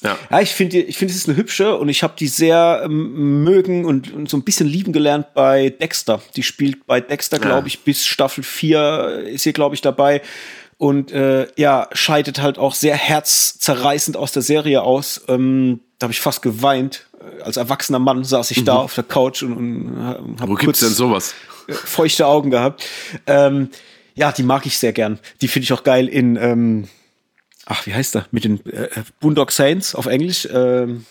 [0.07, 0.17] Ja.
[0.29, 3.43] ja, ich finde, ich finde, es ist eine hübsche und ich habe die sehr ähm,
[3.43, 6.21] mögen und, und, so ein bisschen lieben gelernt bei Dexter.
[6.35, 10.21] Die spielt bei Dexter, glaube ich, bis Staffel 4 ist hier, glaube ich, dabei.
[10.77, 15.21] Und äh, ja, scheidet halt auch sehr herzzerreißend aus der Serie aus.
[15.27, 17.07] Ähm, da habe ich fast geweint.
[17.43, 18.65] Als erwachsener Mann saß ich mhm.
[18.65, 21.33] da auf der Couch und, und habe Wo gibt's denn sowas?
[21.67, 22.85] Feuchte Augen gehabt.
[23.25, 23.69] Ähm,
[24.13, 25.19] ja, die mag ich sehr gern.
[25.41, 26.87] Die finde ich auch geil in ähm,
[27.67, 28.25] ach, wie heißt der?
[28.31, 28.87] Mit den äh,
[29.19, 30.47] Boondock Saints auf Englisch.
[30.51, 31.05] Ähm,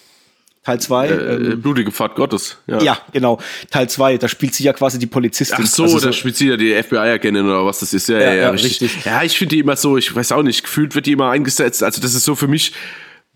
[0.65, 1.07] Teil 2.
[1.07, 2.59] Äh, ähm, Blutige Pfad Gottes.
[2.67, 2.83] Ja.
[2.83, 3.39] ja, genau.
[3.71, 5.59] Teil 2, da spielt sie ja quasi die Polizistin.
[5.63, 8.09] Ach so, also da spielt sie ja die FBI-Agentin oder was das ist.
[8.09, 8.81] Ja, ja, ja, ja richtig.
[8.81, 9.05] richtig.
[9.05, 11.85] Ja, ich finde die immer so, ich weiß auch nicht, gefühlt wird die immer eingesetzt.
[11.85, 12.73] Also das ist so für mich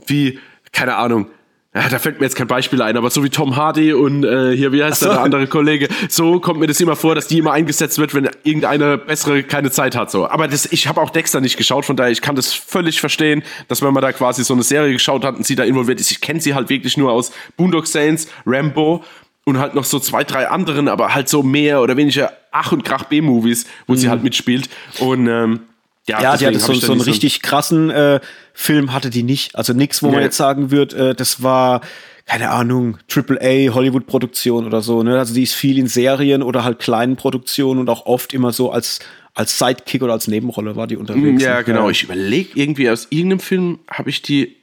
[0.07, 0.41] wie,
[0.73, 1.29] keine Ahnung,
[1.73, 4.57] ja, da fällt mir jetzt kein Beispiel ein, aber so wie Tom Hardy und äh,
[4.57, 5.07] hier, wie heißt so.
[5.07, 8.29] der andere Kollege, so kommt mir das immer vor, dass die immer eingesetzt wird, wenn
[8.43, 10.11] irgendeine bessere keine Zeit hat.
[10.11, 10.29] So.
[10.29, 13.45] Aber das, ich habe auch Dexter nicht geschaut, von daher ich kann das völlig verstehen,
[13.68, 16.11] dass wenn man da quasi so eine Serie geschaut hat und sie da involviert ist,
[16.11, 19.05] ich kenne sie halt wirklich nur aus Boondock Saints, Rambo
[19.45, 22.85] und halt noch so zwei, drei anderen, aber halt so mehr oder weniger Ach und
[22.85, 23.97] Krach B-Movies, wo mhm.
[23.97, 24.68] sie halt mitspielt.
[24.99, 25.61] Und ähm,
[26.09, 28.20] ja, ja die hatte so, so einen richtig krassen äh,
[28.53, 29.57] Film, hatte die nicht.
[29.57, 30.14] Also nichts, wo nee.
[30.14, 31.80] man jetzt sagen wird, äh, das war,
[32.26, 35.03] keine Ahnung, AAA Hollywood-Produktion oder so.
[35.03, 35.18] Ne?
[35.18, 38.70] Also die ist viel in Serien oder halt kleinen Produktionen und auch oft immer so
[38.70, 39.01] als
[39.32, 41.40] als Sidekick oder als Nebenrolle war die unterwegs.
[41.40, 41.88] Ja, genau.
[41.88, 44.57] Ich überlege irgendwie aus irgendeinem Film habe ich die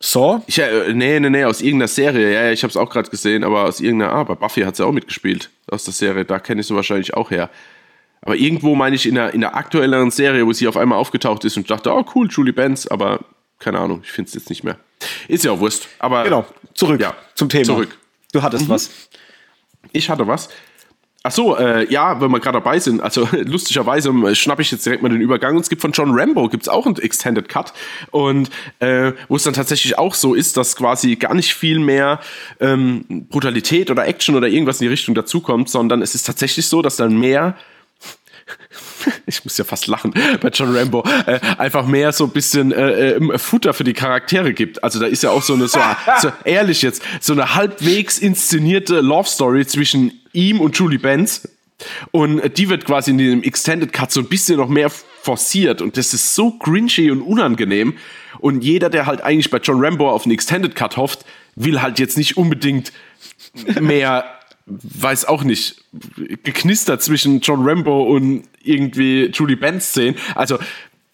[0.00, 0.42] Saw?
[0.46, 2.32] Ich, äh, nee, nee, nee, aus irgendeiner Serie.
[2.32, 4.12] Ja, ich habe es auch gerade gesehen, aber aus irgendeiner.
[4.12, 5.50] Ah, bei Buffy hat sie auch mitgespielt.
[5.66, 6.24] Aus der Serie.
[6.26, 7.48] Da kenne ich sie wahrscheinlich auch her.
[8.24, 11.44] Aber irgendwo meine ich in der, in der aktuelleren Serie, wo sie auf einmal aufgetaucht
[11.44, 13.20] ist und dachte, oh cool, Julie Benz, aber
[13.58, 14.78] keine Ahnung, ich finde es jetzt nicht mehr.
[15.28, 15.88] Ist ja auch Wurst.
[15.98, 17.64] Aber genau, zurück ja, zum Thema.
[17.64, 17.98] Zurück.
[18.32, 18.70] Du hattest mhm.
[18.70, 18.90] was.
[19.92, 20.48] Ich hatte was.
[21.22, 24.86] Ach so, äh, ja, wenn wir gerade dabei sind, also lustigerweise äh, schnappe ich jetzt
[24.86, 25.56] direkt mal den Übergang.
[25.56, 27.74] Und es gibt von John Rambo gibt's auch einen Extended Cut
[28.10, 28.48] und
[28.78, 32.20] äh, wo es dann tatsächlich auch so ist, dass quasi gar nicht viel mehr
[32.60, 36.80] ähm, Brutalität oder Action oder irgendwas in die Richtung dazukommt, sondern es ist tatsächlich so,
[36.80, 37.56] dass dann mehr
[39.26, 43.12] ich muss ja fast lachen bei John Rambo, äh, einfach mehr so ein bisschen äh,
[43.12, 44.82] äh, Futter für die Charaktere gibt.
[44.82, 45.80] Also da ist ja auch so eine, so,
[46.20, 51.48] so ehrlich jetzt, so eine halbwegs inszenierte Love Story zwischen ihm und Julie Benz.
[52.12, 55.96] Und die wird quasi in dem Extended Cut so ein bisschen noch mehr forciert und
[55.96, 57.96] das ist so cringy und unangenehm.
[58.38, 61.24] Und jeder, der halt eigentlich bei John Rambo auf einen Extended Cut hofft,
[61.56, 62.92] will halt jetzt nicht unbedingt
[63.80, 64.24] mehr
[64.66, 65.84] weiß auch nicht,
[66.42, 70.16] geknistert zwischen John Rambo und irgendwie Julie Benz sehen.
[70.34, 70.58] Also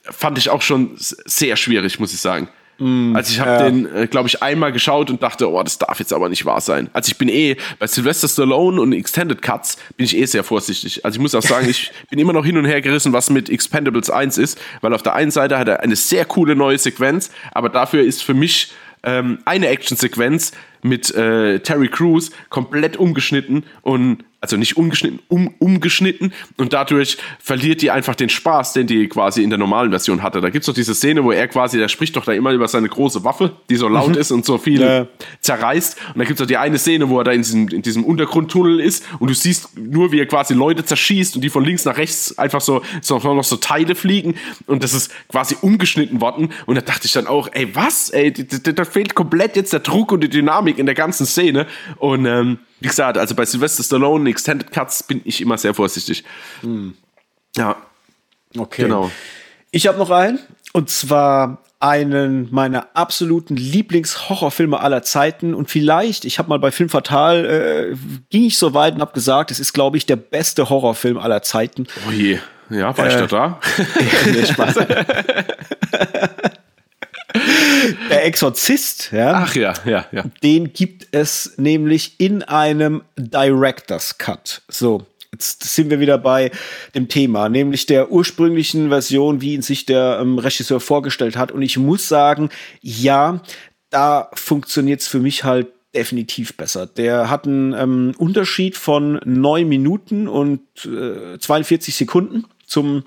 [0.03, 2.48] fand ich auch schon sehr schwierig, muss ich sagen.
[2.80, 3.62] Mm, also ich habe ja.
[3.64, 6.61] den, äh, glaube ich, einmal geschaut und dachte, oh, das darf jetzt aber nicht wahr
[6.61, 6.88] sein.
[6.92, 11.05] Also ich bin eh bei Sylvester Stallone und Extended Cuts bin ich eh sehr vorsichtig.
[11.05, 13.51] Also ich muss auch sagen, ich bin immer noch hin und her gerissen, was mit
[13.51, 17.30] Expendables 1 ist, weil auf der einen Seite hat er eine sehr coole neue Sequenz,
[17.53, 18.72] aber dafür ist für mich
[19.03, 26.32] ähm, eine Actionsequenz mit äh, Terry Crews komplett umgeschnitten und also nicht umgeschnitten, um, umgeschnitten
[26.57, 30.41] und dadurch verliert die einfach den Spaß, den die quasi in der normalen Version hatte.
[30.41, 32.88] Da gibt's doch diese Szene, wo er quasi, der spricht doch da immer über seine
[32.88, 34.18] große Waffe, die so laut mhm.
[34.18, 35.07] ist und so viel ja.
[35.41, 35.97] zerreißt.
[36.14, 38.80] Und da gibt's doch die eine Szene, wo er da in diesem, in diesem Untergrundtunnel
[38.80, 41.99] ist und du siehst nur, wie er quasi Leute zerschießt und die von links nach
[41.99, 44.36] rechts einfach so, so noch so Teile fliegen
[44.66, 46.53] und das ist quasi umgeschnitten worden.
[46.64, 48.09] Und da dachte ich dann auch, ey, was?
[48.09, 51.66] Ey, da fehlt komplett jetzt der Druck und die Dynamik in der ganzen Szene.
[51.99, 56.24] Und ähm, wie gesagt, also bei Sylvester Stallone Extended Cuts bin ich immer sehr vorsichtig.
[56.62, 56.94] Hm.
[57.56, 57.76] Ja.
[58.56, 58.82] Okay.
[58.82, 59.10] Genau.
[59.70, 60.38] Ich habe noch einen.
[60.72, 66.90] Und zwar einen meiner absoluten Lieblingshorrorfilme aller Zeiten und vielleicht, ich habe mal bei Film
[66.90, 67.96] Fatal, äh,
[68.28, 71.42] ging ich so weit und habe gesagt, es ist, glaube ich, der beste Horrorfilm aller
[71.42, 71.86] Zeiten.
[72.06, 73.60] Oh je, ja, war äh, ich da da?
[74.26, 74.76] nee, Spaß.
[78.10, 79.34] Der Exorzist, ja.
[79.34, 80.24] Ach ja, ja, ja.
[80.42, 84.62] Den gibt es nämlich in einem Director's Cut.
[84.68, 85.06] So.
[85.32, 86.50] Jetzt sind wir wieder bei
[86.94, 91.52] dem Thema, nämlich der ursprünglichen Version, wie ihn sich der ähm, Regisseur vorgestellt hat.
[91.52, 92.50] Und ich muss sagen,
[92.80, 93.40] ja,
[93.90, 96.86] da funktioniert es für mich halt definitiv besser.
[96.86, 103.04] Der hat einen ähm, Unterschied von neun Minuten und äh, 42 Sekunden zum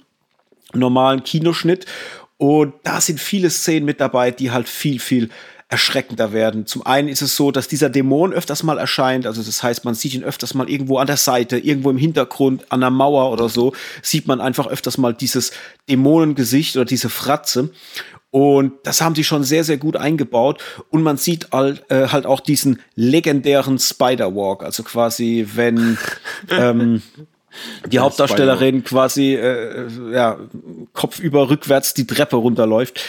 [0.74, 1.86] normalen Kinoschnitt.
[2.38, 5.30] Und da sind viele Szenen mit dabei, die halt viel, viel
[5.74, 6.68] erschreckender werden.
[6.68, 9.96] Zum einen ist es so, dass dieser Dämon öfters mal erscheint, also das heißt, man
[9.96, 13.50] sieht ihn öfters mal irgendwo an der Seite, irgendwo im Hintergrund, an der Mauer oder
[13.50, 13.74] so,
[14.04, 15.52] sieht man einfach öfters mal dieses
[15.90, 17.72] Dämonengesicht oder diese Fratze.
[18.30, 20.64] Und das haben sie schon sehr, sehr gut eingebaut.
[20.90, 25.98] Und man sieht halt, äh, halt auch diesen legendären Spider-Walk, also quasi, wenn
[26.52, 27.02] ähm,
[27.88, 30.38] die Hauptdarstellerin quasi äh, ja,
[30.93, 33.01] kopfüber rückwärts die Treppe runterläuft.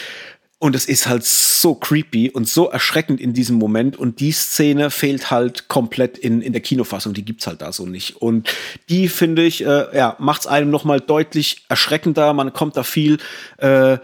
[0.58, 3.98] Und es ist halt so creepy und so erschreckend in diesem Moment.
[3.98, 7.12] Und die Szene fehlt halt komplett in, in der Kinofassung.
[7.12, 8.16] Die gibt's halt da so nicht.
[8.16, 8.48] Und
[8.88, 12.32] die, finde ich, äh, ja, macht's einem nochmal deutlich erschreckender.
[12.32, 13.18] Man kommt da viel
[13.58, 13.98] äh,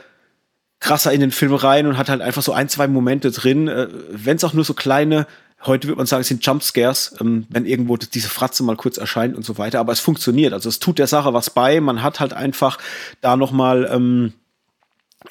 [0.80, 3.68] krasser in den Film rein und hat halt einfach so ein, zwei Momente drin.
[3.68, 5.26] Äh, Wenn es auch nur so kleine
[5.66, 9.36] Heute würde man sagen, es sind Jumpscares, ähm, wenn irgendwo diese Fratze mal kurz erscheint
[9.36, 9.80] und so weiter.
[9.80, 10.52] Aber es funktioniert.
[10.52, 11.80] Also es tut der Sache was bei.
[11.80, 12.78] Man hat halt einfach
[13.20, 14.32] da noch mal ähm,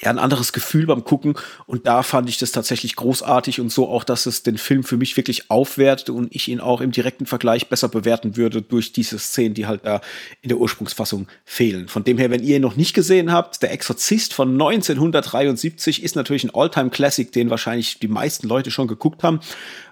[0.01, 1.33] ja, ein anderes Gefühl beim Gucken
[1.65, 4.97] und da fand ich das tatsächlich großartig und so auch, dass es den Film für
[4.97, 9.17] mich wirklich aufwertet und ich ihn auch im direkten Vergleich besser bewerten würde durch diese
[9.17, 10.01] Szenen, die halt da
[10.41, 11.87] in der Ursprungsfassung fehlen.
[11.87, 16.15] Von dem her, wenn ihr ihn noch nicht gesehen habt, Der Exorzist von 1973 ist
[16.15, 19.39] natürlich ein Alltime Classic, den wahrscheinlich die meisten Leute schon geguckt haben.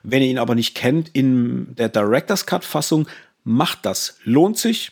[0.03, 3.07] Wenn ihr ihn aber nicht kennt, in der Director's Cut Fassung
[3.43, 4.17] macht das.
[4.23, 4.91] Lohnt sich,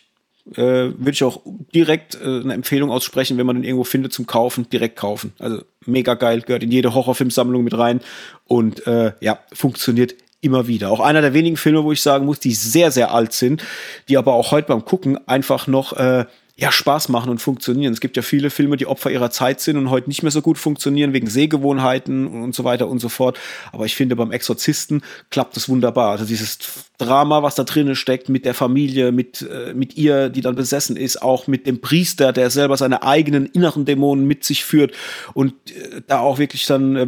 [0.52, 1.40] äh, würde ich auch
[1.74, 5.32] direkt äh, eine Empfehlung aussprechen, wenn man den irgendwo findet zum Kaufen, direkt kaufen.
[5.38, 8.00] Also mega geil, gehört in jede Horrorfilmsammlung mit rein
[8.46, 10.90] und äh, ja, funktioniert immer wieder.
[10.90, 13.64] Auch einer der wenigen Filme, wo ich sagen muss, die sehr, sehr alt sind,
[14.08, 16.26] die aber auch heute beim Gucken einfach noch äh,
[16.58, 17.92] ja, Spaß machen und funktionieren.
[17.92, 20.40] Es gibt ja viele Filme, die Opfer ihrer Zeit sind und heute nicht mehr so
[20.40, 23.38] gut funktionieren wegen Sehgewohnheiten und so weiter und so fort.
[23.72, 26.12] Aber ich finde, beim Exorzisten klappt es wunderbar.
[26.12, 26.58] Also dieses
[26.96, 30.96] Drama, was da drinnen steckt, mit der Familie, mit, äh, mit ihr, die dann besessen
[30.96, 34.94] ist, auch mit dem Priester, der selber seine eigenen inneren Dämonen mit sich führt
[35.34, 37.06] und äh, da auch wirklich dann äh,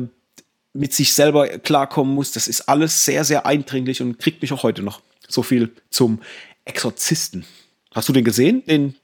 [0.75, 2.33] mit sich selber klarkommen muss.
[2.33, 5.01] Das ist alles sehr, sehr eindringlich und kriegt mich auch heute noch.
[5.27, 6.21] So viel zum
[6.67, 7.47] Exorzisten.
[7.95, 8.95] Hast du den gesehen, den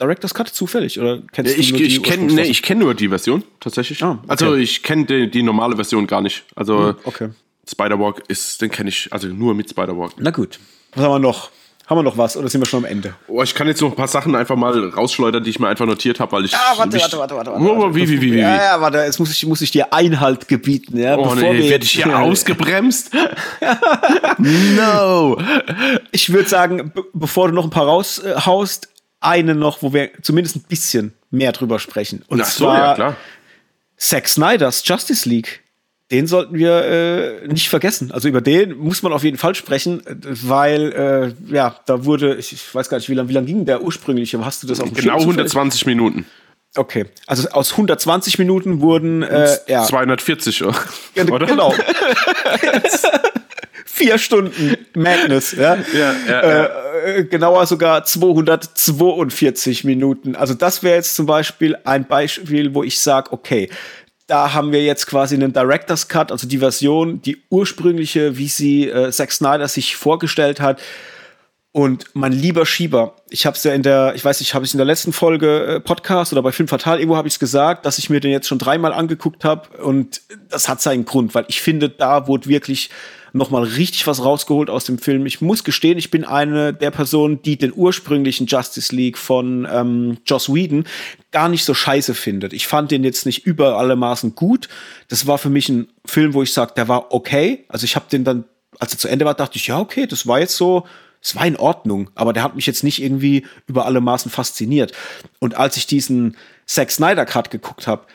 [0.00, 2.94] Director's Cut zufällig oder kennst du ich, nur die ich kenne nee, ich kenne nur
[2.94, 4.02] die Version tatsächlich.
[4.02, 4.26] Ah, okay.
[4.28, 6.44] Also ich kenne die, die, normale Version gar nicht.
[6.54, 7.28] Also hm, okay.
[7.68, 10.12] Spider-Walk ist, den kenne ich also nur mit Spider-Walk.
[10.18, 10.60] Na gut.
[10.94, 11.50] Was haben wir noch?
[11.88, 13.14] Haben wir noch was oder sind wir schon am Ende?
[13.28, 15.86] Oh, ich kann jetzt noch ein paar Sachen einfach mal rausschleudern, die ich mir einfach
[15.86, 16.54] notiert habe, weil ich.
[16.54, 17.94] Ah, warte, warte, warte, warte, warte, warte.
[17.94, 18.38] Wie, wie, wie, wie?
[18.40, 21.16] Ja, ja, warte, jetzt muss ich, muss ich dir Einhalt gebieten, ja.
[21.16, 23.10] Oh, bevor nee, werde ich hier ausgebremst?
[24.38, 25.38] no!
[26.12, 28.88] Ich würde sagen, bevor du noch ein paar raushaust,
[29.20, 32.24] eine noch, wo wir zumindest ein bisschen mehr drüber sprechen.
[32.28, 33.16] Und Ach so, zwar ja, klar.
[33.96, 35.62] Zack Snyders Justice League.
[36.10, 38.12] Den sollten wir äh, nicht vergessen.
[38.12, 42.52] Also über den muss man auf jeden Fall sprechen, weil äh, ja, da wurde, ich,
[42.52, 44.42] ich weiß gar nicht, wie lange wie lang ging der ursprüngliche?
[44.42, 46.24] Hast du das auf dem Genau 120 Minuten.
[46.76, 49.84] Okay, also aus 120 Minuten wurden äh, ja.
[49.84, 51.46] 240, oder?
[51.46, 51.74] Genau.
[53.90, 55.76] Vier Stunden Madness, ja.
[55.92, 56.40] ja, ja.
[56.40, 60.36] Äh, äh, genauer sogar 242 Minuten.
[60.36, 63.70] Also das wäre jetzt zum Beispiel ein Beispiel, wo ich sage, okay,
[64.26, 68.88] da haben wir jetzt quasi einen Director's Cut, also die Version, die ursprüngliche, wie sie
[68.88, 70.80] äh, Zack Snyder sich vorgestellt hat.
[71.72, 74.74] Und mein lieber Schieber, ich habe es ja in der, ich weiß nicht, habe ich
[74.74, 77.86] in der letzten Folge äh, Podcast oder bei Film Fatal irgendwo habe ich es gesagt,
[77.86, 80.20] dass ich mir den jetzt schon dreimal angeguckt habe und
[80.50, 82.90] das hat seinen Grund, weil ich finde, da wurde wirklich
[83.38, 85.24] noch mal richtig was rausgeholt aus dem Film.
[85.24, 90.18] Ich muss gestehen, ich bin eine der Personen, die den ursprünglichen Justice League von ähm,
[90.26, 90.84] Joss Whedon
[91.30, 92.52] gar nicht so scheiße findet.
[92.52, 94.68] Ich fand den jetzt nicht über alle Maßen gut.
[95.08, 97.64] Das war für mich ein Film, wo ich sage, der war okay.
[97.68, 98.44] Also ich habe den dann,
[98.78, 100.86] als er zu Ende war, dachte ich, ja, okay, das war jetzt so,
[101.22, 104.92] es war in Ordnung, aber der hat mich jetzt nicht irgendwie über alle Maßen fasziniert.
[105.38, 106.36] Und als ich diesen
[106.66, 108.06] Zack Snyder Cut geguckt habe,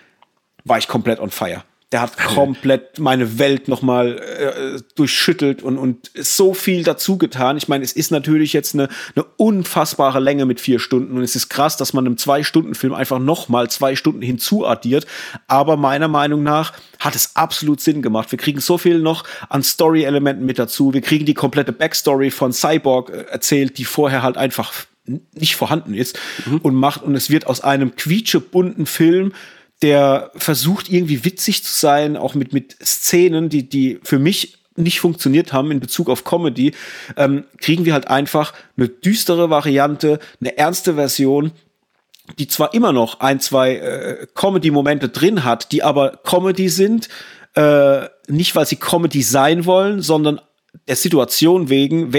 [0.64, 1.64] war ich komplett on fire.
[1.94, 7.56] Der hat komplett meine Welt nochmal äh, durchschüttelt und, und so viel dazu getan.
[7.56, 11.36] Ich meine, es ist natürlich jetzt eine, eine unfassbare Länge mit vier Stunden und es
[11.36, 15.06] ist krass, dass man einem Zwei-Stunden-Film einfach nochmal zwei Stunden hinzuaddiert.
[15.48, 18.32] Aber meiner Meinung nach hat es absolut Sinn gemacht.
[18.32, 20.96] Wir kriegen so viel noch an Story-Elementen mit dazu.
[20.96, 24.74] Wir kriegen die komplette Backstory von Cyborg äh, erzählt, die vorher halt einfach
[25.06, 26.58] nicht vorhanden ist mhm.
[26.58, 29.34] und macht und es wird aus einem quietschebunten Film
[29.82, 35.00] der versucht irgendwie witzig zu sein, auch mit, mit Szenen, die, die für mich nicht
[35.00, 36.74] funktioniert haben in Bezug auf Comedy,
[37.18, 41.52] ähm, kriegen wir halt einfach eine düstere Variante, eine ernste Version,
[42.40, 47.10] die zwar immer noch ein, zwei äh, Comedy-Momente drin hat, die aber Comedy sind,
[47.56, 50.40] äh, nicht weil sie Comedy sein wollen, sondern
[50.88, 52.12] der Situation wegen,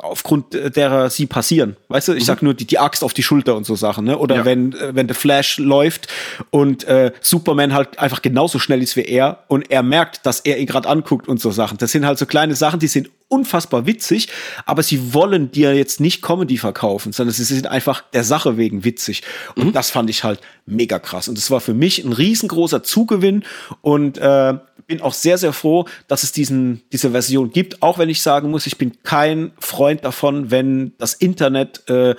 [0.00, 1.76] aufgrund derer sie passieren.
[1.88, 2.26] Weißt du, ich mhm.
[2.26, 4.16] sag nur die, die Axt auf die Schulter und so Sachen, ne?
[4.18, 4.44] Oder ja.
[4.44, 6.08] wenn, äh, wenn der Flash läuft
[6.50, 10.58] und äh, Superman halt einfach genauso schnell ist wie er und er merkt, dass er
[10.58, 11.78] ihn gerade anguckt und so Sachen.
[11.78, 14.28] Das sind halt so kleine Sachen, die sind unfassbar witzig,
[14.66, 18.84] aber sie wollen dir jetzt nicht Comedy verkaufen, sondern sie sind einfach der Sache wegen
[18.84, 19.22] witzig.
[19.56, 19.72] Und mhm.
[19.72, 21.28] das fand ich halt mega krass.
[21.28, 23.44] Und es war für mich ein riesengroßer Zugewinn
[23.82, 24.54] und äh,
[24.86, 28.50] bin auch sehr, sehr froh, dass es diesen, diese Version gibt, auch wenn ich sagen
[28.50, 32.14] muss, ich bin kein Freund davon, wenn das Internet äh,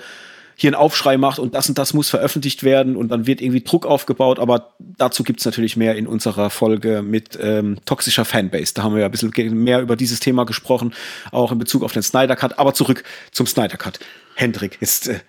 [0.60, 3.62] hier einen Aufschrei macht und das und das muss veröffentlicht werden und dann wird irgendwie
[3.62, 4.40] Druck aufgebaut.
[4.40, 8.74] Aber dazu gibt's natürlich mehr in unserer Folge mit ähm, toxischer Fanbase.
[8.74, 9.30] Da haben wir ja ein bisschen
[9.62, 10.94] mehr über dieses Thema gesprochen,
[11.30, 12.58] auch in Bezug auf den Snyder Cut.
[12.58, 14.00] Aber zurück zum Snyder Cut.
[14.34, 15.20] Hendrik, jetzt äh,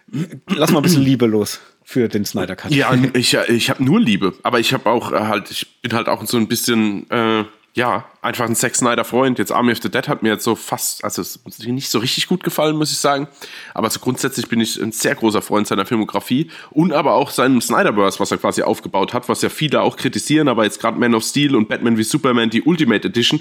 [0.48, 1.60] lass mal ein bisschen Liebe los
[1.90, 2.70] für den Snyder Cut.
[2.70, 6.08] Ja, ich, ich habe nur Liebe, aber ich habe auch äh, halt, ich bin halt
[6.08, 7.46] auch so ein bisschen, äh,
[7.80, 9.40] ja, einfach ein Zack Snyder Freund.
[9.40, 11.24] Jetzt Army of the Dead hat mir jetzt so fast, also
[11.66, 13.30] nicht so richtig gut gefallen, muss ich sagen.
[13.74, 17.62] Aber so grundsätzlich bin ich ein sehr großer Freund seiner Filmografie und aber auch seinem
[17.62, 21.16] Snyderverse, was er quasi aufgebaut hat, was ja viele auch kritisieren, aber jetzt gerade Man
[21.16, 23.40] of Steel und Batman wie Superman, die Ultimate Edition,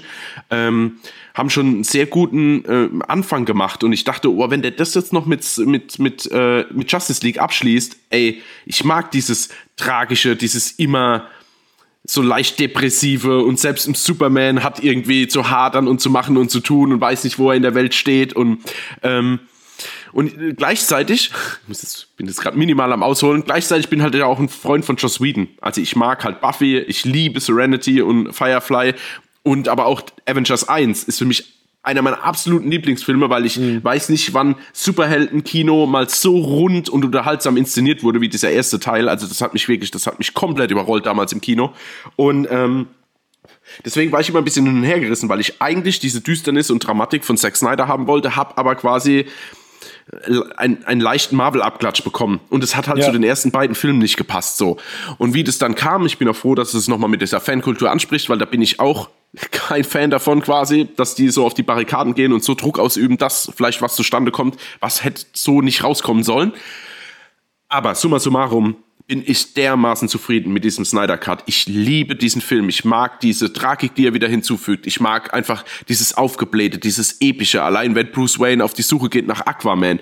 [0.49, 0.99] ähm,
[1.33, 4.93] haben schon einen sehr guten äh, Anfang gemacht und ich dachte, oh, wenn der das
[4.93, 10.37] jetzt noch mit, mit, mit, äh, mit Justice League abschließt, ey, ich mag dieses tragische,
[10.37, 11.27] dieses immer
[12.03, 16.49] so leicht depressive und selbst im Superman hat irgendwie zu hadern und zu machen und
[16.49, 18.59] zu tun und weiß nicht, wo er in der Welt steht und
[19.03, 19.39] ähm,
[20.11, 21.31] und gleichzeitig,
[21.67, 24.95] ich bin jetzt gerade minimal am Ausholen, gleichzeitig bin halt ja auch ein Freund von
[24.95, 25.49] Joss Whedon.
[25.61, 28.95] Also ich mag halt Buffy, ich liebe Serenity und Firefly
[29.43, 33.83] und aber auch Avengers 1 ist für mich einer meiner absoluten Lieblingsfilme, weil ich mhm.
[33.83, 39.07] weiß nicht, wann Superheldenkino mal so rund und unterhaltsam inszeniert wurde wie dieser erste Teil.
[39.07, 41.73] Also das hat mich wirklich, das hat mich komplett überrollt damals im Kino.
[42.17, 42.87] Und ähm,
[43.85, 46.69] deswegen war ich immer ein bisschen hin und her gerissen, weil ich eigentlich diese Düsternis
[46.69, 49.25] und Dramatik von Zack Snyder haben wollte, hab aber quasi
[50.57, 52.39] einen, einen leichten Marvel-Abklatsch bekommen.
[52.49, 53.05] Und es hat halt ja.
[53.05, 54.77] zu den ersten beiden Filmen nicht gepasst so.
[55.17, 57.91] Und wie das dann kam, ich bin auch froh, dass es nochmal mit dieser Fankultur
[57.91, 59.09] anspricht, weil da bin ich auch
[59.51, 63.17] kein Fan davon quasi, dass die so auf die Barrikaden gehen und so Druck ausüben,
[63.17, 66.53] dass vielleicht was zustande kommt, was hätte so nicht rauskommen sollen.
[67.67, 71.43] Aber summa summarum bin ich dermaßen zufrieden mit diesem Snyder Cut.
[71.47, 72.69] Ich liebe diesen Film.
[72.69, 74.85] Ich mag diese Tragik, die er wieder hinzufügt.
[74.85, 77.63] Ich mag einfach dieses Aufgeblähte, dieses Epische.
[77.63, 79.99] Allein wenn Bruce Wayne auf die Suche geht nach Aquaman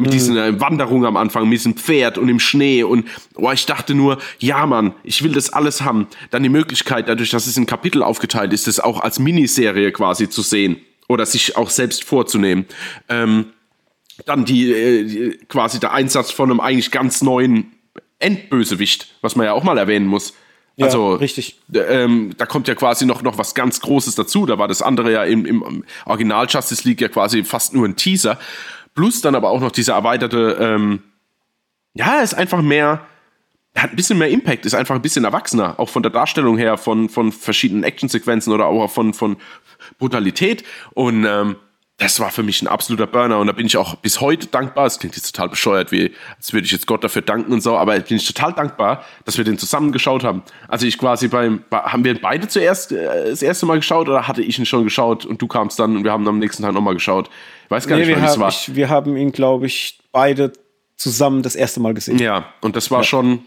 [0.00, 0.12] mit mhm.
[0.12, 3.06] diesen äh, Wanderung am Anfang, mit diesem Pferd und im Schnee und
[3.36, 6.06] oh, ich dachte nur, ja Mann, ich will das alles haben.
[6.30, 10.28] Dann die Möglichkeit, dadurch, dass es in Kapitel aufgeteilt ist, das auch als Miniserie quasi
[10.28, 10.78] zu sehen
[11.08, 12.66] oder sich auch selbst vorzunehmen.
[13.08, 13.46] Ähm,
[14.26, 17.72] dann die, äh, quasi der Einsatz von einem eigentlich ganz neuen
[18.18, 20.34] Endbösewicht, was man ja auch mal erwähnen muss.
[20.76, 21.58] Ja, also, richtig.
[21.74, 24.46] Ähm, da kommt ja quasi noch, noch was ganz Großes dazu.
[24.46, 27.96] Da war das andere ja im, im Original Justice League ja quasi fast nur ein
[27.96, 28.38] Teaser.
[28.94, 31.02] Plus dann aber auch noch dieser erweiterte, ähm,
[31.94, 33.06] ja, ist einfach mehr,
[33.74, 36.76] hat ein bisschen mehr Impact, ist einfach ein bisschen erwachsener, auch von der Darstellung her,
[36.76, 39.36] von, von verschiedenen Actionsequenzen oder auch von, von
[39.98, 40.64] Brutalität.
[40.92, 41.56] Und ähm,
[42.00, 44.86] das war für mich ein absoluter Burner und da bin ich auch bis heute dankbar.
[44.86, 47.76] Es klingt jetzt total bescheuert, wie als würde ich jetzt Gott dafür danken und so,
[47.76, 50.42] aber bin ich total dankbar, dass wir den zusammen geschaut haben.
[50.66, 54.40] Also ich quasi beim, haben wir beide zuerst äh, das erste Mal geschaut oder hatte
[54.40, 56.94] ich ihn schon geschaut und du kamst dann und wir haben am nächsten Tag nochmal
[56.94, 57.28] geschaut.
[57.66, 58.48] Ich weiß gar nee, nicht, wie es war.
[58.48, 60.54] Ich, wir haben ihn, glaube ich, beide
[60.96, 62.18] zusammen das erste Mal gesehen.
[62.18, 63.04] Ja, und das war ja.
[63.04, 63.44] schon,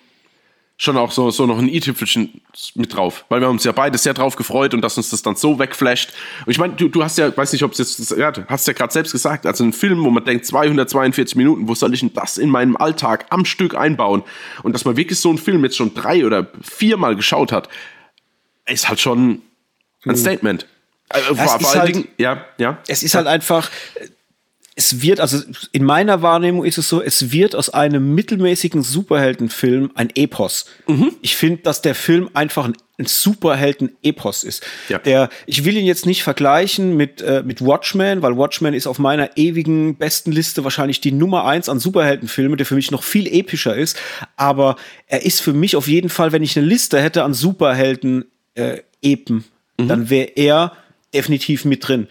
[0.78, 2.41] schon auch so, so noch ein i-Tüpfelchen
[2.76, 5.22] mit drauf, weil wir haben uns ja beide sehr drauf gefreut und dass uns das
[5.22, 6.12] dann so wegflasht.
[6.45, 8.74] Und ich meine, du, du hast ja, weiß nicht, ob es jetzt, ja, hast ja
[8.74, 12.14] gerade selbst gesagt, also ein Film, wo man denkt, 242 Minuten, wo soll ich denn
[12.14, 14.24] das in meinem Alltag am Stück einbauen?
[14.64, 17.70] Und dass man wirklich so einen Film jetzt schon drei oder viermal geschaut hat,
[18.66, 19.41] ist halt schon
[20.06, 20.16] ein hm.
[20.16, 20.68] Statement.
[21.10, 22.80] Also, vor, vor allen halt, Dingen, ja, ja.
[22.88, 23.70] Es ist halt einfach,
[24.76, 25.40] es wird, also
[25.72, 30.66] in meiner Wahrnehmung ist es so, es wird aus einem mittelmäßigen Superheldenfilm ein Epos.
[30.88, 31.14] Mhm.
[31.22, 34.66] Ich finde, dass der Film einfach ein, ein Superhelden-Epos ist.
[34.90, 34.98] Ja.
[34.98, 38.98] Der, ich will ihn jetzt nicht vergleichen mit, äh, mit Watchmen, weil Watchmen ist auf
[38.98, 43.28] meiner ewigen besten Liste wahrscheinlich die Nummer eins an Superheldenfilmen, der für mich noch viel
[43.28, 44.00] epischer ist.
[44.38, 44.76] Aber
[45.06, 49.82] er ist für mich auf jeden Fall, wenn ich eine Liste hätte an Superhelden-Epen, äh,
[49.82, 49.88] mhm.
[49.88, 50.72] dann wäre er
[51.14, 52.08] definitiv mit drin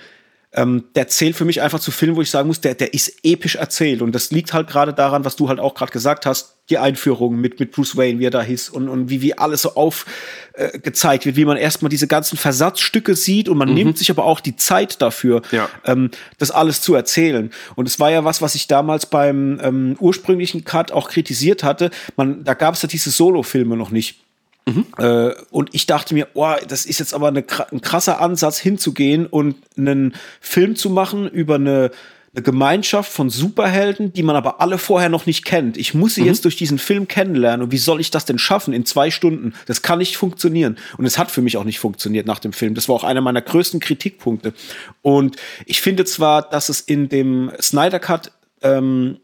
[0.55, 3.21] ähm, der zählt für mich einfach zu Filmen, wo ich sagen muss, der, der ist
[3.23, 4.03] episch erzählt.
[4.03, 7.37] Und das liegt halt gerade daran, was du halt auch gerade gesagt hast, die Einführung
[7.37, 11.25] mit, mit Bruce Wayne, wie er da hieß und, und wie, wie alles so aufgezeigt
[11.25, 13.75] äh, wird, wie man erstmal diese ganzen Versatzstücke sieht und man mhm.
[13.75, 15.69] nimmt sich aber auch die Zeit dafür, ja.
[15.87, 17.51] ähm, das alles zu erzählen.
[17.75, 21.91] Und es war ja was, was ich damals beim ähm, ursprünglichen Cut auch kritisiert hatte.
[22.17, 24.21] Man, da gab es ja diese Solo-Filme noch nicht.
[24.67, 24.87] Mhm.
[24.99, 29.27] Äh, und ich dachte mir, oh, das ist jetzt aber eine, ein krasser Ansatz, hinzugehen
[29.27, 31.91] und einen Film zu machen über eine,
[32.35, 35.77] eine Gemeinschaft von Superhelden, die man aber alle vorher noch nicht kennt.
[35.77, 36.29] Ich muss sie mhm.
[36.29, 37.65] jetzt durch diesen Film kennenlernen.
[37.65, 39.55] Und wie soll ich das denn schaffen in zwei Stunden?
[39.67, 40.79] Das kann nicht funktionieren.
[40.97, 42.75] Und es hat für mich auch nicht funktioniert nach dem Film.
[42.75, 44.55] Das war auch einer meiner größten Kritikpunkte.
[45.03, 45.37] Und
[45.67, 48.33] ich finde zwar, dass es in dem Snyder Cut
[48.63, 49.19] ähm,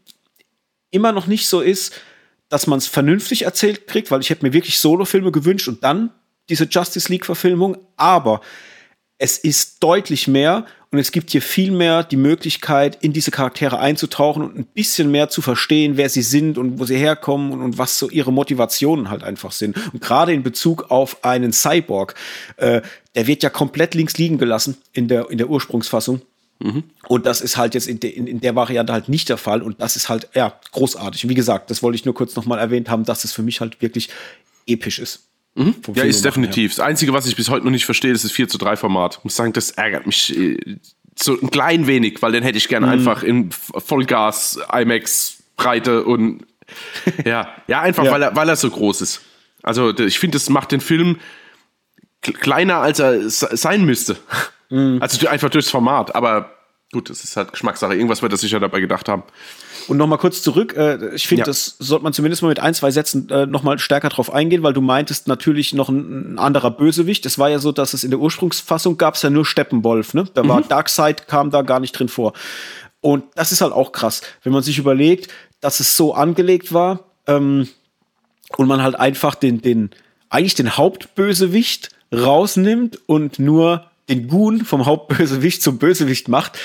[0.91, 1.93] immer noch nicht so ist,
[2.49, 6.11] dass man es vernünftig erzählt kriegt, weil ich hätte mir wirklich Solo-Filme gewünscht und dann
[6.49, 7.77] diese Justice League-Verfilmung.
[7.95, 8.41] Aber
[9.19, 13.79] es ist deutlich mehr und es gibt hier viel mehr die Möglichkeit, in diese Charaktere
[13.79, 17.61] einzutauchen und ein bisschen mehr zu verstehen, wer sie sind und wo sie herkommen und,
[17.61, 19.77] und was so ihre Motivationen halt einfach sind.
[19.93, 22.15] Und gerade in Bezug auf einen Cyborg,
[22.57, 22.81] äh,
[23.13, 26.21] der wird ja komplett links liegen gelassen in der, in der Ursprungsfassung.
[26.59, 26.83] Mhm.
[27.07, 29.61] Und das ist halt jetzt in, de, in, in, der Variante halt nicht der Fall.
[29.61, 31.23] Und das ist halt, ja, großartig.
[31.23, 33.61] Und wie gesagt, das wollte ich nur kurz nochmal erwähnt haben, dass es für mich
[33.61, 34.09] halt wirklich
[34.67, 35.27] episch ist.
[35.55, 35.75] Mhm.
[35.95, 36.71] Ja, ist definitiv.
[36.71, 36.77] Her.
[36.77, 39.17] Das Einzige, was ich bis heute noch nicht verstehe, ist das 4 zu 3 Format.
[39.19, 40.57] Ich muss sagen, das ärgert mich äh,
[41.17, 42.93] so ein klein wenig, weil den hätte ich gerne mhm.
[42.93, 46.45] einfach in Vollgas, IMAX, Breite und
[47.25, 48.11] ja, ja, einfach ja.
[48.11, 49.21] Weil, er, weil er so groß ist.
[49.63, 51.19] Also ich finde, das macht den Film
[52.21, 54.17] kleiner, als er sein müsste.
[54.69, 54.99] Mhm.
[55.01, 56.15] Also einfach durchs Format.
[56.15, 56.51] Aber
[56.91, 57.93] gut, das ist halt Geschmackssache.
[57.93, 59.23] Irgendwas wird er sicher dabei gedacht haben.
[59.87, 61.45] Und nochmal kurz zurück, äh, ich finde, ja.
[61.45, 64.73] das sollte man zumindest mal mit ein, zwei Sätzen äh, nochmal stärker drauf eingehen, weil
[64.73, 67.25] du meintest natürlich noch ein, ein, anderer Bösewicht.
[67.25, 70.25] Es war ja so, dass es in der Ursprungsfassung gab es ja nur Steppenwolf, ne?
[70.33, 70.49] Da mhm.
[70.49, 72.33] war Darkseid, kam da gar nicht drin vor.
[73.01, 75.31] Und das ist halt auch krass, wenn man sich überlegt,
[75.61, 77.67] dass es so angelegt war ähm,
[78.57, 79.89] und man halt einfach den, den,
[80.29, 86.57] eigentlich den Hauptbösewicht rausnimmt und nur den Goon vom Hauptbösewicht zum Bösewicht macht,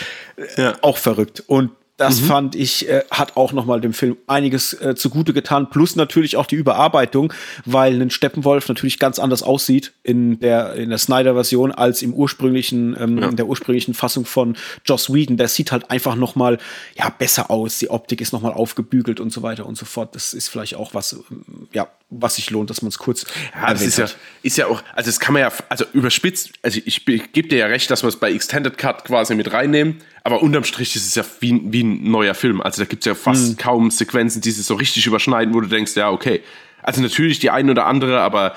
[0.56, 0.76] ja.
[0.82, 1.44] auch verrückt.
[1.46, 2.26] Und das mhm.
[2.26, 5.70] fand ich, äh, hat auch nochmal dem Film einiges äh, zugute getan.
[5.70, 7.32] Plus natürlich auch die Überarbeitung,
[7.64, 12.96] weil ein Steppenwolf natürlich ganz anders aussieht in der, in der Snyder-Version als im ursprünglichen,
[12.98, 13.28] ähm, ja.
[13.28, 15.36] in der ursprünglichen Fassung von Joss Whedon.
[15.36, 16.58] Der sieht halt einfach nochmal,
[16.96, 17.78] ja, besser aus.
[17.78, 20.16] Die Optik ist nochmal aufgebügelt und so weiter und so fort.
[20.16, 23.72] Das ist vielleicht auch was, ähm, ja, was sich lohnt, dass man es kurz ja,
[23.72, 24.06] das ist ja,
[24.42, 27.58] ist ja auch, also das kann man ja, also überspitzt, also ich, ich gebe dir
[27.58, 31.06] ja recht, dass wir es bei Extended Cut quasi mit reinnehmen, aber unterm Strich ist
[31.06, 32.62] es ja wie, wie ein neuer Film.
[32.62, 33.56] Also da gibt es ja fast mhm.
[33.59, 36.42] kaum Sequenzen, die sich so richtig überschneiden, wo du denkst, ja, okay.
[36.82, 38.56] Also natürlich die eine oder andere, aber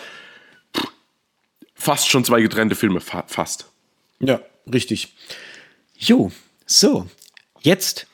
[0.75, 0.87] pff,
[1.75, 3.69] fast schon zwei getrennte Filme, fa fast.
[4.19, 4.39] Ja,
[4.71, 5.13] richtig.
[5.97, 6.31] Jo,
[6.65, 7.07] so,
[7.59, 8.07] jetzt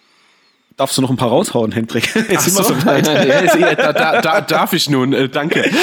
[0.76, 2.16] Darfst du noch ein paar raushauen, Hendrik?
[2.30, 3.06] Jetzt sind wir so weit.
[3.78, 5.70] da, da, da, darf ich nun, äh, danke.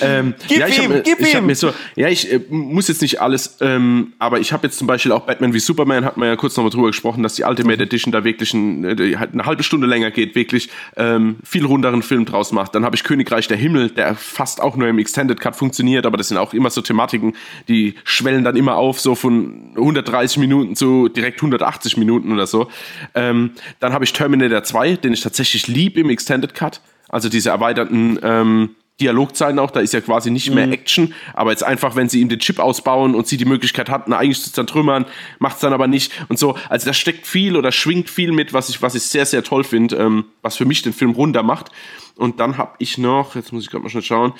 [0.00, 1.54] Ähm, gib ja, ich ihm, hab, gib ihm.
[1.54, 5.12] So, ja, ich äh, muss jetzt nicht alles, ähm, aber ich habe jetzt zum Beispiel
[5.12, 8.12] auch Batman wie Superman, hat man ja kurz nochmal drüber gesprochen, dass die Ultimate Edition
[8.12, 12.52] da wirklich ein, äh, eine halbe Stunde länger geht, wirklich ähm, viel runderen Film draus
[12.52, 12.74] macht.
[12.74, 16.16] Dann habe ich Königreich der Himmel, der fast auch nur im Extended Cut funktioniert, aber
[16.16, 17.34] das sind auch immer so Thematiken,
[17.68, 22.68] die schwellen dann immer auf, so von 130 Minuten zu direkt 180 Minuten oder so.
[23.14, 26.80] Ähm, dann habe ich Terminator 2, den ich tatsächlich lieb im Extended Cut.
[27.08, 28.70] Also diese erweiterten ähm,
[29.00, 30.72] Dialogzeiten auch, da ist ja quasi nicht mehr mhm.
[30.72, 34.12] Action, aber jetzt einfach, wenn sie ihm den Chip ausbauen und sie die Möglichkeit hatten,
[34.12, 35.04] eigentlich zu zertrümmern,
[35.40, 36.56] macht es dann aber nicht und so.
[36.68, 39.64] Also da steckt viel oder schwingt viel mit, was ich, was ich sehr, sehr toll
[39.64, 41.72] finde, ähm, was für mich den Film runter macht.
[42.14, 44.32] Und dann habe ich noch, jetzt muss ich gerade mal schnell schauen,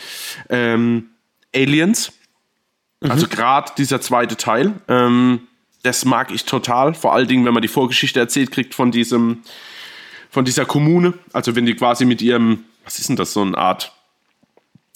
[0.49, 1.11] ähm,
[1.53, 2.13] Aliens.
[3.01, 3.11] Mhm.
[3.11, 4.75] Also gerade dieser zweite Teil.
[4.87, 5.49] Ähm,
[5.85, 6.95] das mag ich total.
[6.95, 9.43] Vor allen Dingen, wenn man die Vorgeschichte erzählt kriegt von diesem,
[10.31, 11.13] von dieser Kommune.
[11.33, 13.93] Also wenn die quasi mit ihrem, was ist denn das, so eine Art,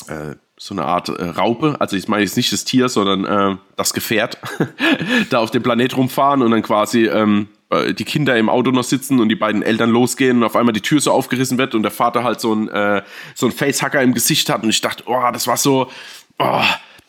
[0.06, 3.56] äh, so eine Art äh, Raupe, also ich meine jetzt nicht das Tier, sondern äh,
[3.77, 4.39] das Gefährt,
[5.31, 8.82] da auf dem Planet rumfahren und dann quasi ähm, äh, die Kinder im Auto noch
[8.82, 11.82] sitzen und die beiden Eltern losgehen und auf einmal die Tür so aufgerissen wird und
[11.82, 13.02] der Vater halt so ein, äh,
[13.35, 15.90] so ein Facehacker im Gesicht hat und ich dachte, oh, das war so,
[16.39, 16.62] oh,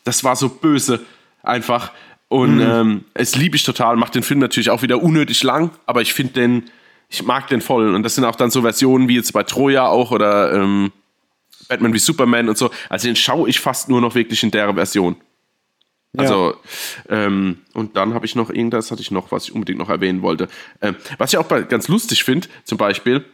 [0.04, 1.00] das war so böse
[1.42, 1.92] einfach.
[2.30, 2.62] Und mhm.
[2.62, 6.14] ähm, es liebe ich total, macht den Film natürlich auch wieder unnötig lang, aber ich
[6.14, 6.70] finde den,
[7.08, 7.92] ich mag den voll.
[7.92, 10.92] Und das sind auch dann so Versionen wie jetzt bei Troja auch oder ähm,
[11.68, 12.70] Batman wie Superman und so.
[12.88, 15.16] Also den schaue ich fast nur noch wirklich in der Version.
[16.16, 16.54] Also,
[17.08, 17.26] ja.
[17.26, 20.22] ähm, und dann habe ich noch irgendwas, hatte ich noch, was ich unbedingt noch erwähnen
[20.22, 20.46] wollte.
[20.80, 23.24] Ähm, was ich auch ganz lustig finde, zum Beispiel,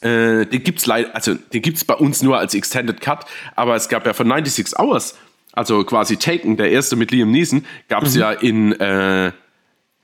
[0.00, 3.90] äh, den gibt's leider, also den gibt's bei uns nur als Extended Cut, aber es
[3.90, 5.18] gab ja von 96 Hours
[5.52, 8.20] also quasi Taken, der erste mit Liam Neeson, gab es mhm.
[8.20, 9.32] ja in, äh,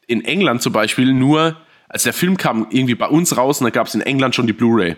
[0.06, 1.56] in England zum Beispiel nur,
[1.88, 4.46] als der Film kam irgendwie bei uns raus, und da gab es in England schon
[4.46, 4.96] die Blu-ray.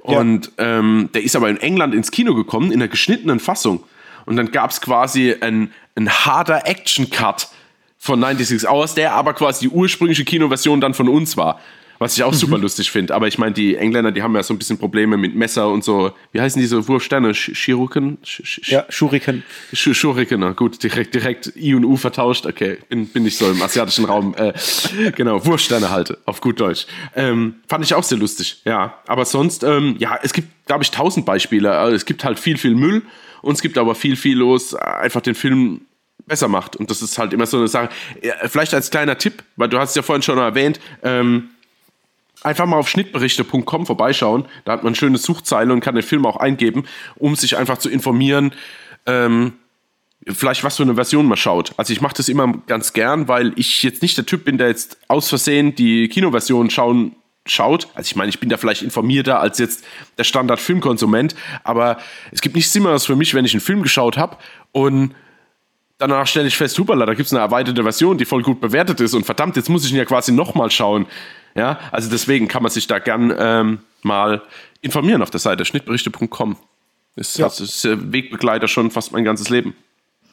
[0.00, 0.78] Und ja.
[0.78, 3.84] ähm, der ist aber in England ins Kino gekommen, in der geschnittenen Fassung.
[4.26, 7.48] Und dann gab es quasi ein, ein harter Action-Cut
[7.96, 11.60] von 96 Hours, der aber quasi die ursprüngliche Kinoversion dann von uns war.
[11.98, 12.36] Was ich auch mhm.
[12.36, 13.14] super lustig finde.
[13.14, 15.82] Aber ich meine, die Engländer, die haben ja so ein bisschen Probleme mit Messer und
[15.82, 16.12] so.
[16.32, 17.34] Wie heißen diese Wurfsterne?
[17.34, 18.18] Schiruken?
[18.66, 19.42] Ja, Schuriken.
[19.72, 22.46] Schuriken, gut, direkt, direkt I und U vertauscht.
[22.46, 24.34] Okay, bin, bin ich so im asiatischen Raum.
[24.36, 24.52] Äh,
[25.16, 26.86] genau, Wurfsterne halte, auf gut Deutsch.
[27.16, 28.98] Ähm, fand ich auch sehr lustig, ja.
[29.06, 31.72] Aber sonst, ähm, ja, es gibt, glaube ich, tausend Beispiele.
[31.72, 33.02] Also es gibt halt viel, viel Müll
[33.42, 34.74] und es gibt aber viel, viel los.
[34.74, 35.80] Einfach den Film
[36.26, 36.76] besser macht.
[36.76, 37.88] Und das ist halt immer so eine Sache.
[38.46, 41.50] Vielleicht als kleiner Tipp, weil du hast es ja vorhin schon erwähnt, ähm,
[42.42, 44.46] einfach mal auf schnittberichte.com vorbeischauen.
[44.64, 46.84] Da hat man schöne Suchzeile und kann den Film auch eingeben,
[47.16, 48.52] um sich einfach zu informieren,
[49.06, 49.54] ähm,
[50.26, 51.72] vielleicht was für eine Version man schaut.
[51.76, 54.68] Also ich mache das immer ganz gern, weil ich jetzt nicht der Typ bin, der
[54.68, 57.16] jetzt aus Versehen die Kinoversion schauen
[57.46, 57.88] schaut.
[57.94, 59.84] Also ich meine, ich bin da vielleicht informierter als jetzt
[60.18, 61.34] der Standard-Filmkonsument,
[61.64, 61.98] aber
[62.30, 64.36] es gibt nichts Simmeres für mich, wenn ich einen Film geschaut habe
[64.72, 65.14] und
[65.98, 69.00] danach stelle ich fest, hupala, da gibt es eine erweiterte Version, die voll gut bewertet
[69.00, 71.06] ist und verdammt, jetzt muss ich ihn ja quasi nochmal schauen.
[71.58, 74.42] Ja, also deswegen kann man sich da gern ähm, mal
[74.80, 76.56] informieren auf der Seite schnittberichte.com.
[77.16, 77.48] Ist, ja.
[77.48, 79.74] ist Wegbegleiter schon fast mein ganzes Leben.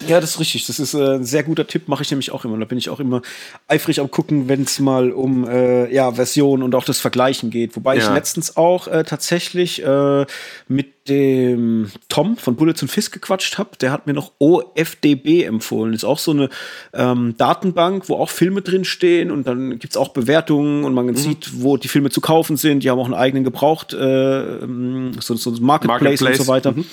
[0.07, 0.68] Ja, das ist richtig.
[0.68, 2.60] Das ist äh, ein sehr guter Tipp, mache ich nämlich auch immer.
[2.60, 3.22] Da bin ich auch immer
[3.68, 7.76] eifrig am gucken, wenn es mal um äh, ja, Versionen und auch das Vergleichen geht.
[7.76, 8.03] Wobei ja.
[8.03, 10.26] ich letztens auch äh, tatsächlich äh,
[10.68, 13.72] mit dem Tom von Bullets und Fisk gequatscht habe.
[13.80, 15.94] Der hat mir noch OFDB empfohlen.
[15.94, 16.49] Ist auch so eine
[16.94, 21.15] ähm, Datenbank, wo auch Filme drin stehen und dann gibt's auch Bewertungen und man mhm.
[21.15, 22.84] sieht, wo die Filme zu kaufen sind.
[22.84, 26.52] Die haben auch einen eigenen Gebraucht, äh, ähm, so, so ein Marketplace, Marketplace, und so
[26.52, 26.72] weiter.
[26.72, 26.86] Mhm.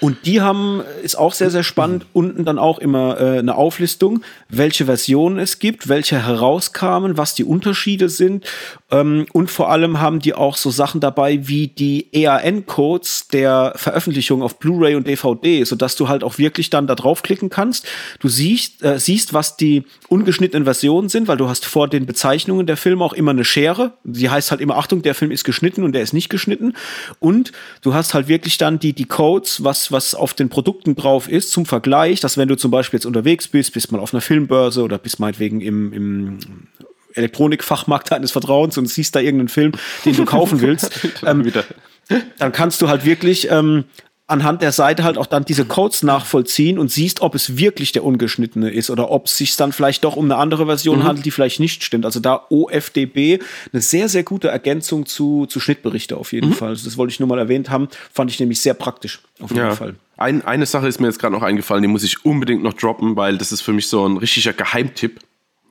[0.00, 2.10] Und die haben, ist auch sehr, sehr spannend, mhm.
[2.12, 7.44] unten dann auch immer äh, eine Auflistung, welche Versionen es gibt, welche herauskamen, was die
[7.44, 8.44] Unterschiede sind.
[8.92, 14.42] Ähm, und vor allem haben die auch so Sachen dabei wie die EAN-Codes der Veröffentlichung
[14.42, 17.86] auf Blu-ray und DVD, so dass du halt auch wirklich dann da draufklicken kannst.
[18.20, 22.66] Du siehst, äh, siehst, was die ungeschnittenen Versionen sind, weil du hast vor den Bezeichnungen
[22.66, 23.92] der Filme auch immer eine Schere.
[24.04, 26.74] Die heißt halt immer, Achtung, der Film ist geschnitten und der ist nicht geschnitten.
[27.18, 27.52] Und
[27.82, 31.50] du hast halt wirklich dann die, die Codes, was, was auf den Produkten drauf ist,
[31.50, 34.82] zum Vergleich, dass wenn du zum Beispiel jetzt unterwegs bist, bist mal auf einer Filmbörse
[34.82, 36.38] oder bist meinetwegen im, im
[37.16, 39.72] Elektronikfachmarkt deines Vertrauens und siehst da irgendeinen Film,
[40.04, 40.90] den du kaufen willst,
[41.26, 41.50] ähm,
[42.38, 43.84] dann kannst du halt wirklich ähm,
[44.28, 48.04] anhand der Seite halt auch dann diese Codes nachvollziehen und siehst, ob es wirklich der
[48.04, 51.04] ungeschnittene ist oder ob es sich dann vielleicht doch um eine andere Version mhm.
[51.04, 52.04] handelt, die vielleicht nicht stimmt.
[52.04, 53.40] Also da OFDB
[53.72, 56.54] eine sehr, sehr gute Ergänzung zu, zu Schnittberichte auf jeden mhm.
[56.54, 56.70] Fall.
[56.70, 57.88] Also das wollte ich nur mal erwähnt haben.
[58.12, 59.74] Fand ich nämlich sehr praktisch auf jeden ja.
[59.74, 59.94] Fall.
[60.16, 63.16] Ein, eine Sache ist mir jetzt gerade noch eingefallen, die muss ich unbedingt noch droppen,
[63.16, 65.20] weil das ist für mich so ein richtiger Geheimtipp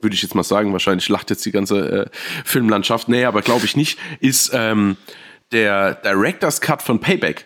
[0.00, 2.06] würde ich jetzt mal sagen, wahrscheinlich lacht jetzt die ganze äh,
[2.44, 4.96] Filmlandschaft, nee, aber glaube ich nicht, ist ähm,
[5.52, 7.44] der Director's Cut von Payback,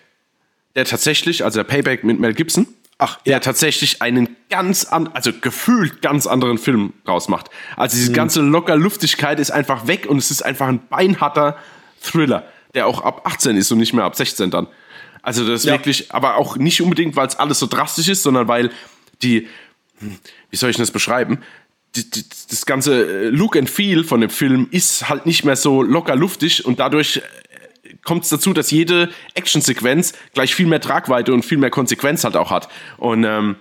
[0.74, 2.66] der tatsächlich, also der Payback mit Mel Gibson,
[2.98, 3.40] ach, der ja.
[3.40, 7.50] tatsächlich einen ganz an, also gefühlt ganz anderen Film rausmacht.
[7.76, 8.14] Also diese mhm.
[8.14, 11.56] ganze locker Luftigkeit ist einfach weg und es ist einfach ein beinharter
[12.02, 12.44] Thriller,
[12.74, 14.68] der auch ab 18 ist und nicht mehr ab 16 dann.
[15.22, 15.74] Also das ist ja.
[15.74, 18.70] wirklich, aber auch nicht unbedingt, weil es alles so drastisch ist, sondern weil
[19.22, 19.48] die,
[19.98, 20.18] hm,
[20.50, 21.38] wie soll ich das beschreiben?
[22.50, 26.16] Das ganze äh, Look and Feel von dem Film ist halt nicht mehr so locker
[26.16, 27.22] luftig und dadurch
[28.04, 32.36] kommt es dazu, dass jede Actionsequenz gleich viel mehr Tragweite und viel mehr Konsequenz halt
[32.36, 32.68] auch hat.
[32.96, 33.56] Und ähm,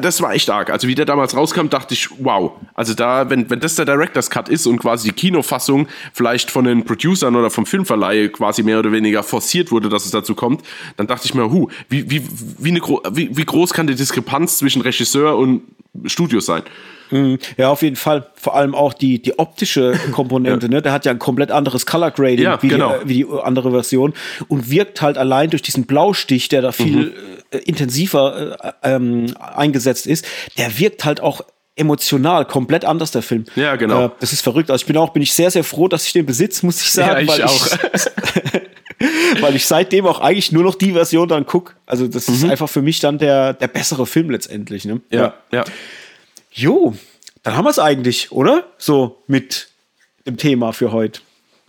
[0.00, 0.70] das war echt arg.
[0.70, 2.52] Also wie der damals rauskam, dachte ich, wow.
[2.74, 6.64] Also da, wenn, wenn das der Director's Cut ist und quasi die Kinofassung vielleicht von
[6.64, 10.62] den Producern oder vom Filmverleih quasi mehr oder weniger forciert wurde, dass es dazu kommt,
[10.96, 12.22] dann dachte ich mir, hu, wie, wie,
[12.58, 15.62] wie, eine, wie, wie groß kann die Diskrepanz zwischen Regisseur und
[16.06, 16.62] Studio sein?
[17.10, 17.38] Mhm.
[17.56, 18.26] Ja, auf jeden Fall.
[18.34, 20.72] Vor allem auch die, die optische Komponente, ja.
[20.72, 20.82] ne?
[20.82, 22.98] Der hat ja ein komplett anderes Color Grading ja, wie, genau.
[23.04, 24.14] die, wie die andere Version
[24.48, 27.12] und wirkt halt allein durch diesen Blaustich, der da viel mhm.
[27.50, 30.26] äh, intensiver äh, ähm, eingesetzt ist,
[30.58, 31.42] der wirkt halt auch
[31.76, 33.44] emotional komplett anders der Film.
[33.56, 34.06] Ja, genau.
[34.06, 34.70] Äh, das ist verrückt.
[34.70, 36.90] Also ich bin auch bin ich sehr sehr froh, dass ich den besitze, muss ich
[36.90, 37.66] sagen, ja, ich weil auch.
[37.66, 38.60] ich
[39.40, 41.76] weil ich seitdem auch eigentlich nur noch die Version dann guck.
[41.86, 42.34] Also das mhm.
[42.34, 45.00] ist einfach für mich dann der der bessere Film letztendlich, ne?
[45.10, 45.20] ja.
[45.20, 45.34] ja.
[45.52, 45.64] ja.
[46.56, 46.94] Jo,
[47.42, 48.64] dann haben wir es eigentlich, oder?
[48.78, 49.68] So mit
[50.26, 51.20] dem Thema für heute.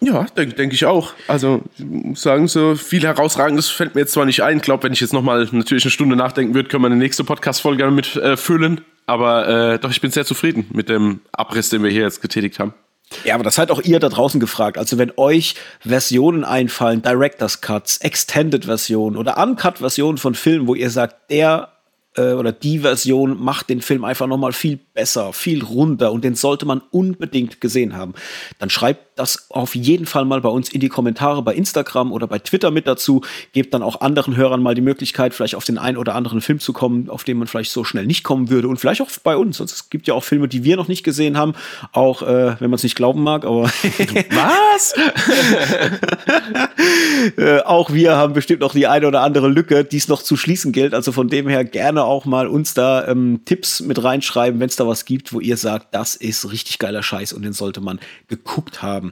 [0.02, 1.14] Ja, denke denk ich auch.
[1.28, 4.58] Also, muss sagen, so viel herausragendes fällt mir jetzt zwar nicht ein.
[4.58, 7.24] Ich glaube, wenn ich jetzt nochmal natürlich eine Stunde nachdenken würde, können wir eine nächste
[7.24, 8.82] Podcast-Folge damit äh, füllen.
[9.08, 12.60] Aber äh, doch, ich bin sehr zufrieden mit dem Abriss, den wir hier jetzt getätigt
[12.60, 12.74] haben.
[13.24, 14.78] Ja, aber das seid auch ihr da draußen gefragt.
[14.78, 20.76] Also wenn euch Versionen einfallen, Director's Cuts, Extended Versionen oder Uncut Versionen von Filmen, wo
[20.76, 21.70] ihr sagt, der
[22.16, 26.24] äh, oder die Version macht den Film einfach noch mal viel besser, viel runder und
[26.24, 28.14] den sollte man unbedingt gesehen haben.
[28.60, 32.28] Dann schreibt das auf jeden Fall mal bei uns in die Kommentare bei Instagram oder
[32.28, 33.22] bei Twitter mit dazu.
[33.54, 36.60] Gebt dann auch anderen Hörern mal die Möglichkeit, vielleicht auf den einen oder anderen Film
[36.60, 39.38] zu kommen, auf den man vielleicht so schnell nicht kommen würde und vielleicht auch bei
[39.38, 39.60] uns.
[39.60, 41.54] Es gibt ja auch Filme, die wir noch nicht gesehen haben,
[41.94, 44.94] auch äh, wenn man es nicht glauben mag, aber was?
[47.38, 50.36] äh, auch wir haben bestimmt noch die eine oder andere Lücke, die es noch zu
[50.36, 50.94] schließen gilt.
[50.94, 54.76] Also von dem her gerne auch mal uns da ähm, Tipps mit reinschreiben, wenn es
[54.76, 58.00] da was gibt, wo ihr sagt, das ist richtig geiler Scheiß und den sollte man
[58.28, 59.05] geguckt haben.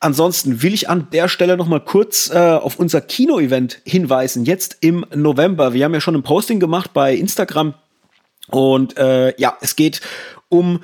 [0.00, 4.44] Ansonsten will ich an der Stelle noch mal kurz äh, auf unser Kino-Event hinweisen.
[4.44, 5.74] Jetzt im November.
[5.74, 7.74] Wir haben ja schon ein Posting gemacht bei Instagram.
[8.48, 10.00] Und äh, ja, es geht
[10.48, 10.80] um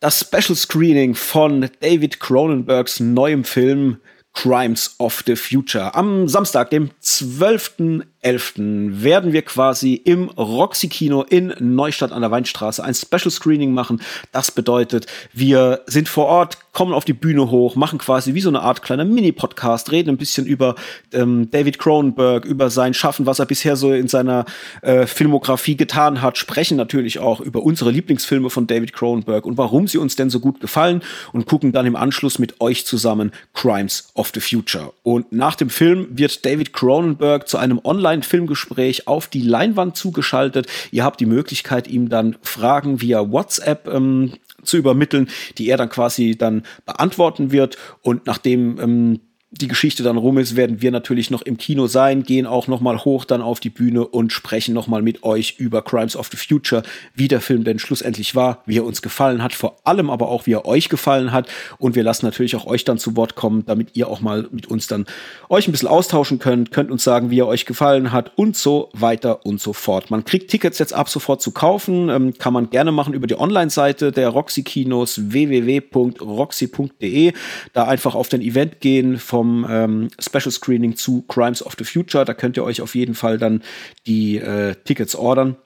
[0.00, 3.98] das Special Screening von David Cronenbergs neuem Film
[4.34, 5.94] Crimes of the Future.
[5.94, 8.02] Am Samstag, dem 12.
[8.24, 8.54] 11.
[8.56, 14.00] werden wir quasi im Roxy Kino in Neustadt an der Weinstraße ein Special Screening machen.
[14.32, 18.48] Das bedeutet, wir sind vor Ort, kommen auf die Bühne hoch, machen quasi wie so
[18.48, 20.74] eine Art kleiner Mini-Podcast, reden ein bisschen über
[21.12, 24.46] ähm, David Cronenberg, über sein Schaffen, was er bisher so in seiner
[24.82, 29.86] äh, Filmografie getan hat, sprechen natürlich auch über unsere Lieblingsfilme von David Cronenberg und warum
[29.86, 31.02] sie uns denn so gut gefallen
[31.32, 34.92] und gucken dann im Anschluss mit euch zusammen Crimes of the Future.
[35.02, 39.96] Und nach dem Film wird David Cronenberg zu einem Online sein Filmgespräch auf die Leinwand
[39.96, 40.66] zugeschaltet.
[40.92, 45.28] Ihr habt die Möglichkeit, ihm dann Fragen via WhatsApp ähm, zu übermitteln,
[45.58, 47.76] die er dann quasi dann beantworten wird.
[48.02, 49.20] Und nachdem ähm,
[49.60, 52.80] die Geschichte dann rum ist, werden wir natürlich noch im Kino sein, gehen auch noch
[52.80, 56.28] mal hoch dann auf die Bühne und sprechen noch mal mit euch über Crimes of
[56.28, 56.82] the Future,
[57.14, 60.46] wie der Film denn schlussendlich war, wie er uns gefallen hat, vor allem aber auch,
[60.46, 61.48] wie er euch gefallen hat
[61.78, 64.66] und wir lassen natürlich auch euch dann zu Wort kommen, damit ihr auch mal mit
[64.66, 65.06] uns dann
[65.48, 68.90] euch ein bisschen austauschen könnt, könnt uns sagen, wie er euch gefallen hat und so
[68.92, 70.10] weiter und so fort.
[70.10, 73.38] Man kriegt Tickets jetzt ab sofort zu kaufen, ähm, kann man gerne machen über die
[73.38, 77.32] Online-Seite der Roxy Kinos www.roxy.de,
[77.72, 81.84] da einfach auf den Event gehen vom vom ähm, Special Screening zu Crimes of the
[81.84, 82.24] Future.
[82.24, 83.62] Da könnt ihr euch auf jeden Fall dann
[84.06, 85.56] die äh, Tickets ordern.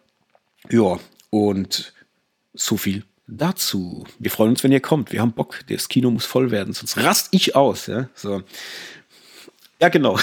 [0.69, 0.99] Ja,
[1.31, 1.93] und
[2.55, 4.05] so viel dazu.
[4.19, 5.13] Wir freuen uns, wenn ihr kommt.
[5.13, 5.61] Wir haben Bock.
[5.69, 7.87] Das Kino muss voll werden, sonst rast ich aus.
[7.87, 8.43] Ja, so.
[9.81, 10.19] Ja, genau.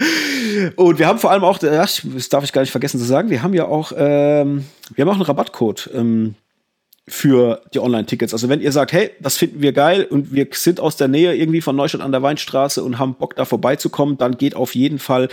[0.76, 3.42] und wir haben vor allem auch, das darf ich gar nicht vergessen zu sagen, wir
[3.42, 5.88] haben ja auch, ähm, wir haben auch einen Rabattcode.
[5.94, 6.34] Ähm,
[7.06, 8.32] für die Online-Tickets.
[8.32, 11.34] Also wenn ihr sagt, hey, das finden wir geil und wir sind aus der Nähe
[11.36, 14.98] irgendwie von Neustadt an der Weinstraße und haben Bock da vorbeizukommen, dann geht auf jeden
[14.98, 15.28] Fall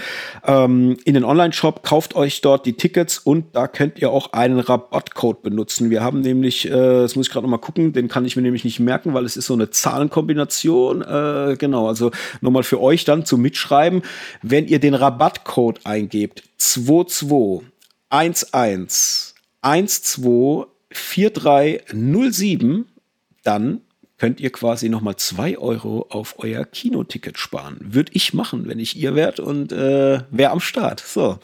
[0.45, 4.59] ähm, in den Online-Shop, kauft euch dort die Tickets und da könnt ihr auch einen
[4.59, 5.89] Rabattcode benutzen.
[5.89, 8.41] Wir haben nämlich, äh, das muss ich gerade noch mal gucken, den kann ich mir
[8.41, 11.01] nämlich nicht merken, weil es ist so eine Zahlenkombination.
[11.01, 12.11] Äh, genau, also
[12.41, 14.01] nochmal für euch dann zum Mitschreiben.
[14.41, 17.65] Wenn ihr den Rabattcode eingebt, 22
[18.11, 19.33] 11
[20.01, 22.85] 12 4307,
[23.43, 23.81] dann
[24.17, 27.77] könnt ihr quasi nochmal zwei Euro auf euer Kinoticket sparen.
[27.81, 30.99] Würde ich machen, wenn ich ihr wärt und äh, wäre am Start.
[30.99, 31.39] So,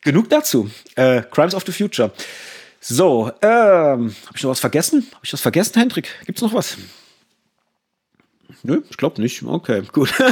[0.00, 0.70] genug dazu.
[0.94, 2.12] Äh, Crimes of the Future.
[2.78, 5.06] So, ähm, habe ich noch was vergessen?
[5.12, 6.08] Habe ich was vergessen, Hendrik?
[6.26, 6.76] Gibt's noch was?
[8.62, 9.42] Nö, ich glaube nicht.
[9.42, 10.14] Okay, gut.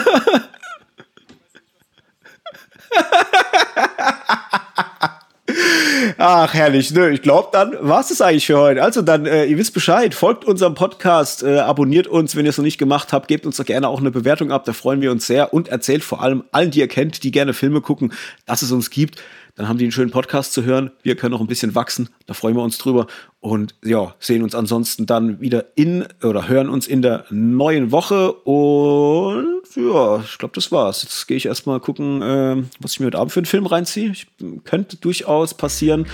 [6.25, 6.93] Ach, herrlich.
[6.93, 8.81] Nö, ich glaube, dann war es eigentlich für heute.
[8.81, 12.59] Also dann, äh, ihr wisst Bescheid, folgt unserem Podcast, äh, abonniert uns, wenn ihr es
[12.59, 15.11] noch nicht gemacht habt, gebt uns doch gerne auch eine Bewertung ab, da freuen wir
[15.11, 18.13] uns sehr und erzählt vor allem allen, die ihr kennt, die gerne Filme gucken,
[18.47, 19.21] dass es uns gibt.
[19.55, 20.93] Dann haben die einen schönen Podcast zu hören.
[21.03, 22.09] Wir können noch ein bisschen wachsen.
[22.27, 23.07] Da freuen wir uns drüber.
[23.39, 28.33] Und ja, sehen uns ansonsten dann wieder in oder hören uns in der neuen Woche.
[28.33, 31.03] Und ja, ich glaube, das war's.
[31.03, 34.11] Jetzt gehe ich erstmal gucken, äh, was ich mir heute Abend für einen Film reinziehe.
[34.13, 34.27] Ich,
[34.65, 36.07] könnte durchaus passieren,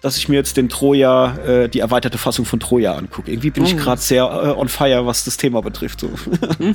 [0.00, 3.30] dass ich mir jetzt den Troja, äh, die erweiterte Fassung von Troja angucke.
[3.30, 3.68] Irgendwie bin mhm.
[3.68, 6.00] ich gerade sehr äh, on fire, was das Thema betrifft.
[6.00, 6.10] So.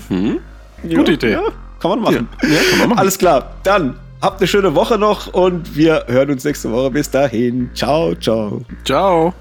[0.10, 0.39] Mhm.
[0.95, 1.31] Gute Idee.
[1.31, 1.43] Ja,
[1.80, 2.30] kann man machen.
[2.43, 2.99] Ja, ja, kann man machen.
[2.99, 3.56] Alles klar.
[3.64, 6.91] Dann Habt eine schöne Woche noch und wir hören uns nächste Woche.
[6.91, 7.72] Bis dahin.
[7.73, 8.61] Ciao, ciao.
[8.85, 9.34] Ciao.